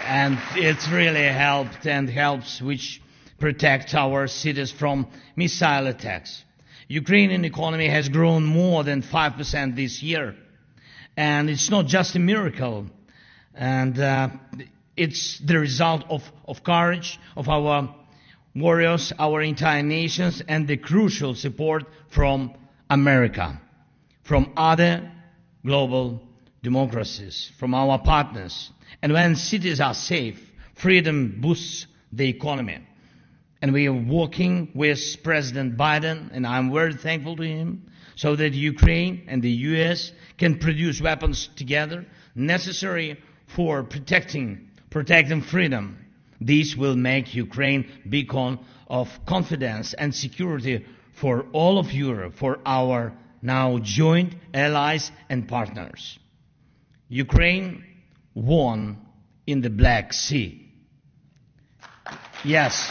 [0.07, 3.03] And it's really helped and helps which
[3.39, 5.07] protect our cities from
[5.37, 6.43] missile attacks.
[6.89, 10.37] Ukrainian economy has grown more than 5% this year.
[11.17, 12.87] And it's not just a miracle.
[13.55, 14.29] And uh,
[14.97, 17.95] it's the result of, of courage of our
[18.55, 22.55] warriors, our entire nations, and the crucial support from
[22.89, 23.61] America,
[24.23, 25.11] from other
[25.65, 26.23] global
[26.63, 28.71] democracies, from our partners.
[29.03, 30.41] And when cities are safe,
[30.75, 32.79] freedom boosts the economy.
[33.63, 38.53] And we are working with President Biden, and I'm very thankful to him, so that
[38.53, 45.99] Ukraine and the US can produce weapons together necessary for protecting, protecting freedom.
[46.41, 48.59] This will make Ukraine beacon
[48.89, 56.19] of confidence and security for all of Europe, for our now joint allies and partners.
[57.09, 57.85] Ukraine
[58.35, 58.99] won
[59.47, 60.63] in the Black Sea.
[62.45, 62.91] Yes.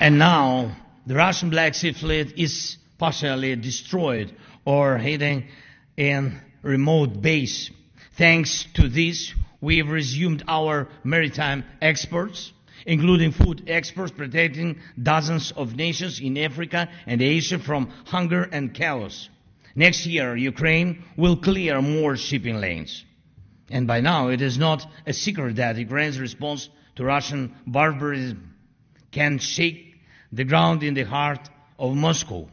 [0.00, 0.76] And now
[1.06, 4.32] the Russian Black Sea Fleet is partially destroyed
[4.64, 5.48] or hidden
[5.96, 7.70] in remote base.
[8.16, 12.52] Thanks to this, we have resumed our maritime exports,
[12.86, 19.28] including food exports, protecting dozens of nations in Africa and Asia from hunger and chaos.
[19.74, 23.04] Next year, Ukraine will clear more shipping lanes.
[23.70, 28.54] And by now, it is not a secret that Ukraine's response to Russian barbarism
[29.10, 29.87] can shake
[30.32, 31.48] the ground in the heart
[31.78, 32.48] of Moscow.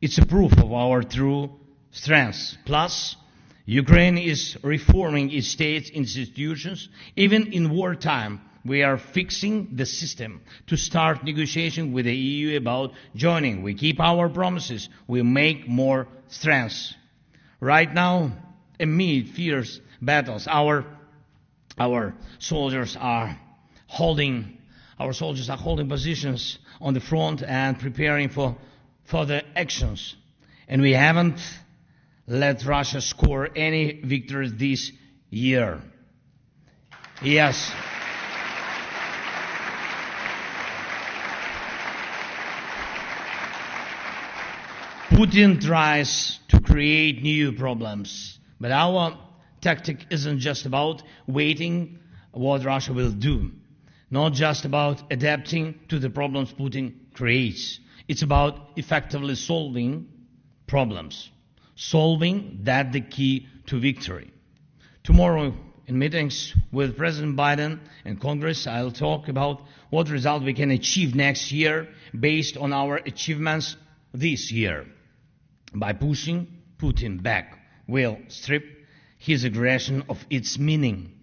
[0.00, 1.52] It's a proof of our true
[1.90, 2.56] strength.
[2.64, 3.16] Plus,
[3.64, 6.88] Ukraine is reforming its state institutions.
[7.16, 12.92] Even in wartime, we are fixing the system to start negotiation with the EU about
[13.14, 13.62] joining.
[13.62, 14.88] We keep our promises.
[15.06, 16.92] We make more strength.
[17.60, 18.32] Right now,
[18.78, 20.84] amid fierce battles, our,
[21.78, 23.38] our soldiers are
[23.86, 24.58] holding,
[24.98, 28.56] our soldiers are holding positions on the front and preparing for
[29.04, 30.16] further actions.
[30.68, 31.40] And we haven't
[32.26, 34.90] let Russia score any victories this
[35.30, 35.80] year.
[37.22, 37.72] Yes.
[45.08, 49.16] Putin tries to create new problems, but our
[49.60, 51.98] tactic isn't just about waiting
[52.32, 53.52] what Russia will do,
[54.10, 57.80] not just about adapting to the problems Putin creates.
[58.08, 60.08] It's about effectively solving
[60.66, 61.30] problems.
[61.74, 64.30] Solving that the key to victory.
[65.02, 65.54] Tomorrow
[65.86, 71.14] in meetings with President Biden and Congress, I'll talk about what result we can achieve
[71.14, 71.88] next year
[72.18, 73.76] based on our achievements
[74.12, 74.86] this year.
[75.74, 78.64] By pushing Putin back, we'll strip
[79.18, 81.15] his aggression of its meaning.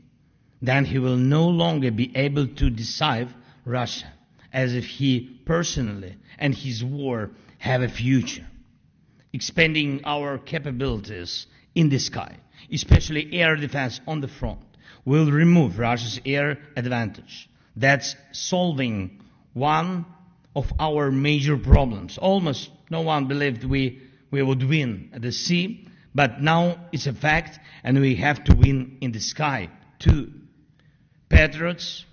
[0.63, 3.35] Then he will no longer be able to deceive
[3.65, 4.07] Russia
[4.53, 8.47] as if he personally and his war have a future.
[9.33, 12.37] Expanding our capabilities in the sky,
[12.71, 14.61] especially air defense on the front,
[15.03, 17.49] will remove Russia's air advantage.
[17.75, 19.19] That's solving
[19.51, 20.05] one
[20.55, 22.17] of our major problems.
[22.17, 27.11] Almost no one believed we, we would win at the sea, but now it's a
[27.11, 29.69] fact and we have to win in the sky
[29.99, 30.31] too.
[31.33, 32.05] Patriots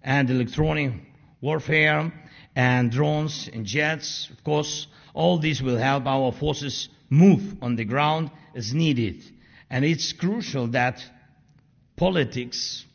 [0.00, 0.92] and electronic
[1.40, 2.12] warfare
[2.54, 7.84] and drones and jets, of course, all this will help our forces move on the
[7.84, 9.24] ground as needed.
[9.70, 11.04] And it's crucial that
[11.96, 12.86] politics,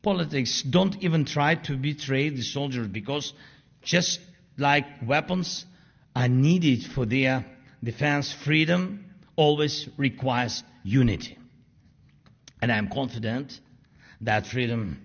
[0.00, 3.34] politics don't even try to betray the soldiers because
[3.82, 4.20] just
[4.56, 5.66] like weapons
[6.16, 7.44] are needed for their
[7.84, 9.04] defense, freedom
[9.36, 11.36] always requires unity.
[12.62, 13.60] And I'm confident
[14.22, 15.04] that freedom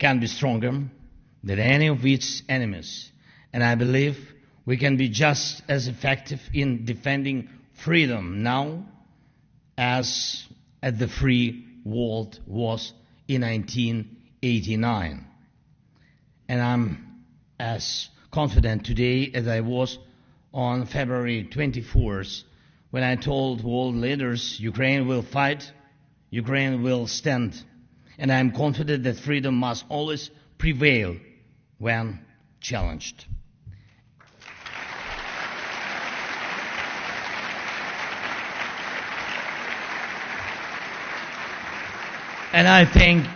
[0.00, 0.82] can be stronger
[1.44, 3.12] than any of its enemies.
[3.52, 4.34] And I believe
[4.66, 8.84] we can be just as effective in defending freedom now
[9.78, 10.44] as
[10.82, 12.92] at the free world was
[13.28, 15.26] in 1989.
[16.48, 17.24] And I'm
[17.58, 19.98] as confident today as I was
[20.52, 22.42] on February 24th
[22.90, 25.70] when I told world leaders Ukraine will fight,
[26.30, 27.54] Ukraine will stand.
[28.20, 31.16] And I'm confident that freedom must always prevail
[31.78, 32.20] when
[32.60, 33.24] challenged.
[42.52, 43.26] And I thank,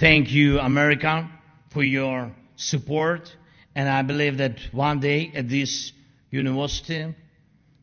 [0.00, 1.28] thank you, America,
[1.68, 3.36] for your support.
[3.74, 5.92] And I believe that one day at this
[6.30, 7.14] university,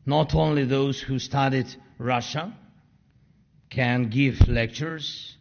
[0.04, 2.52] not only those who studied Russia
[3.70, 5.33] can give lectures,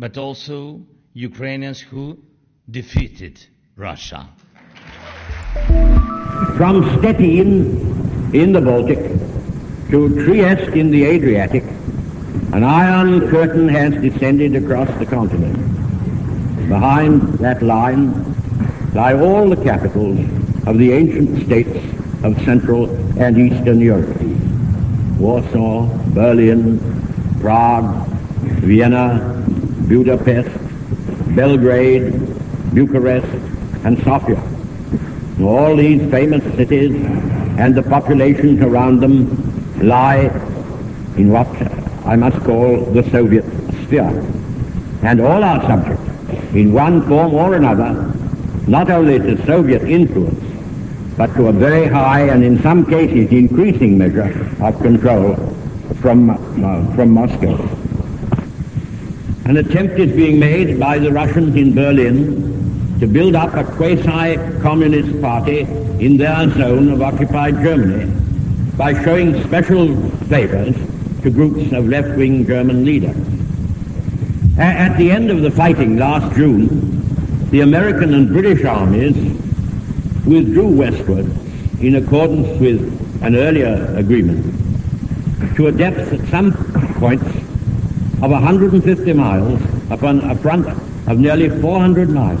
[0.00, 0.80] but also
[1.12, 2.18] Ukrainians who
[2.70, 3.38] defeated
[3.76, 4.26] Russia.
[6.56, 8.98] From Stettin in the Baltic
[9.90, 11.64] to Trieste in the Adriatic,
[12.54, 15.58] an iron curtain has descended across the continent.
[16.68, 18.04] Behind that line
[18.94, 20.18] lie all the capitals
[20.66, 21.78] of the ancient states
[22.24, 24.16] of Central and Eastern Europe.
[25.18, 26.78] Warsaw, Berlin,
[27.40, 28.08] Prague,
[28.64, 29.39] Vienna,
[29.90, 30.48] Budapest,
[31.34, 32.12] Belgrade,
[32.72, 33.26] Bucharest,
[33.84, 34.40] and Sofia.
[35.42, 36.94] All these famous cities
[37.58, 39.26] and the populations around them
[39.82, 40.26] lie
[41.16, 41.48] in what
[42.06, 43.44] I must call the Soviet
[43.82, 44.24] sphere.
[45.02, 46.00] And all are subject,
[46.54, 48.14] in one form or another,
[48.68, 50.44] not only to Soviet influence,
[51.16, 54.30] but to a very high and in some cases increasing measure
[54.62, 55.34] of control
[56.00, 57.56] from, uh, from Moscow.
[59.46, 65.20] An attempt is being made by the Russians in Berlin to build up a quasi-communist
[65.20, 65.60] party
[65.98, 68.10] in their zone of occupied Germany
[68.76, 69.96] by showing special
[70.28, 70.74] favors
[71.22, 73.16] to groups of left-wing German leaders.
[74.58, 79.16] A- at the end of the fighting last June, the American and British armies
[80.26, 81.26] withdrew westward
[81.80, 82.80] in accordance with
[83.22, 84.44] an earlier agreement
[85.56, 86.52] to a depth at some
[86.98, 87.24] points
[88.22, 89.60] of 150 miles
[89.90, 90.66] upon a front
[91.08, 92.40] of nearly 400 miles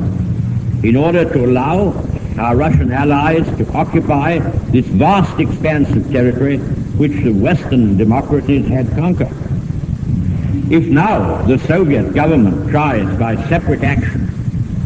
[0.84, 1.94] in order to allow
[2.38, 4.38] our Russian allies to occupy
[4.70, 6.58] this vast expanse of territory
[6.98, 9.32] which the Western democracies had conquered.
[10.70, 14.28] If now the Soviet government tries by separate action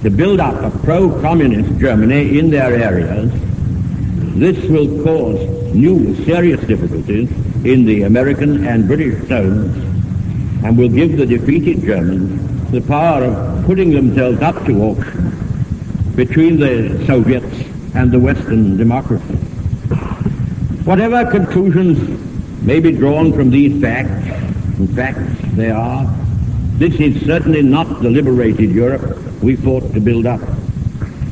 [0.02, 3.32] to build up a pro-communist Germany in their areas,
[4.38, 7.28] this will cause new serious difficulties
[7.64, 9.93] in the American and British zones
[10.64, 16.58] and will give the defeated Germans the power of putting themselves up to auction between
[16.58, 17.54] the Soviets
[17.94, 19.38] and the Western democracies.
[20.84, 21.98] Whatever conclusions
[22.62, 24.26] may be drawn from these facts,
[24.78, 26.04] in facts they are,
[26.78, 30.40] this is certainly not the liberated Europe we fought to build up,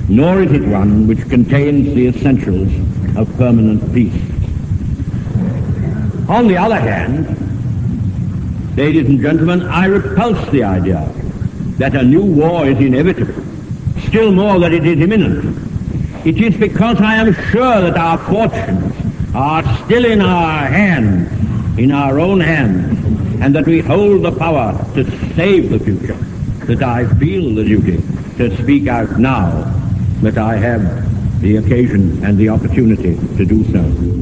[0.08, 2.68] nor is it one which contains the essentials
[3.16, 4.14] of permanent peace.
[6.28, 7.51] On the other hand,
[8.76, 11.06] ladies and gentlemen, I repulse the idea
[11.78, 13.42] that a new war is inevitable,
[14.06, 16.26] still more that it is imminent.
[16.26, 18.94] It is because I am sure that our fortunes
[19.34, 22.98] are still in our hands, in our own hands,
[23.42, 25.04] and that we hold the power to
[25.34, 26.14] save the future,
[26.66, 28.02] that I feel the duty
[28.36, 29.50] to speak out now
[30.22, 34.21] that I have the occasion and the opportunity to do so.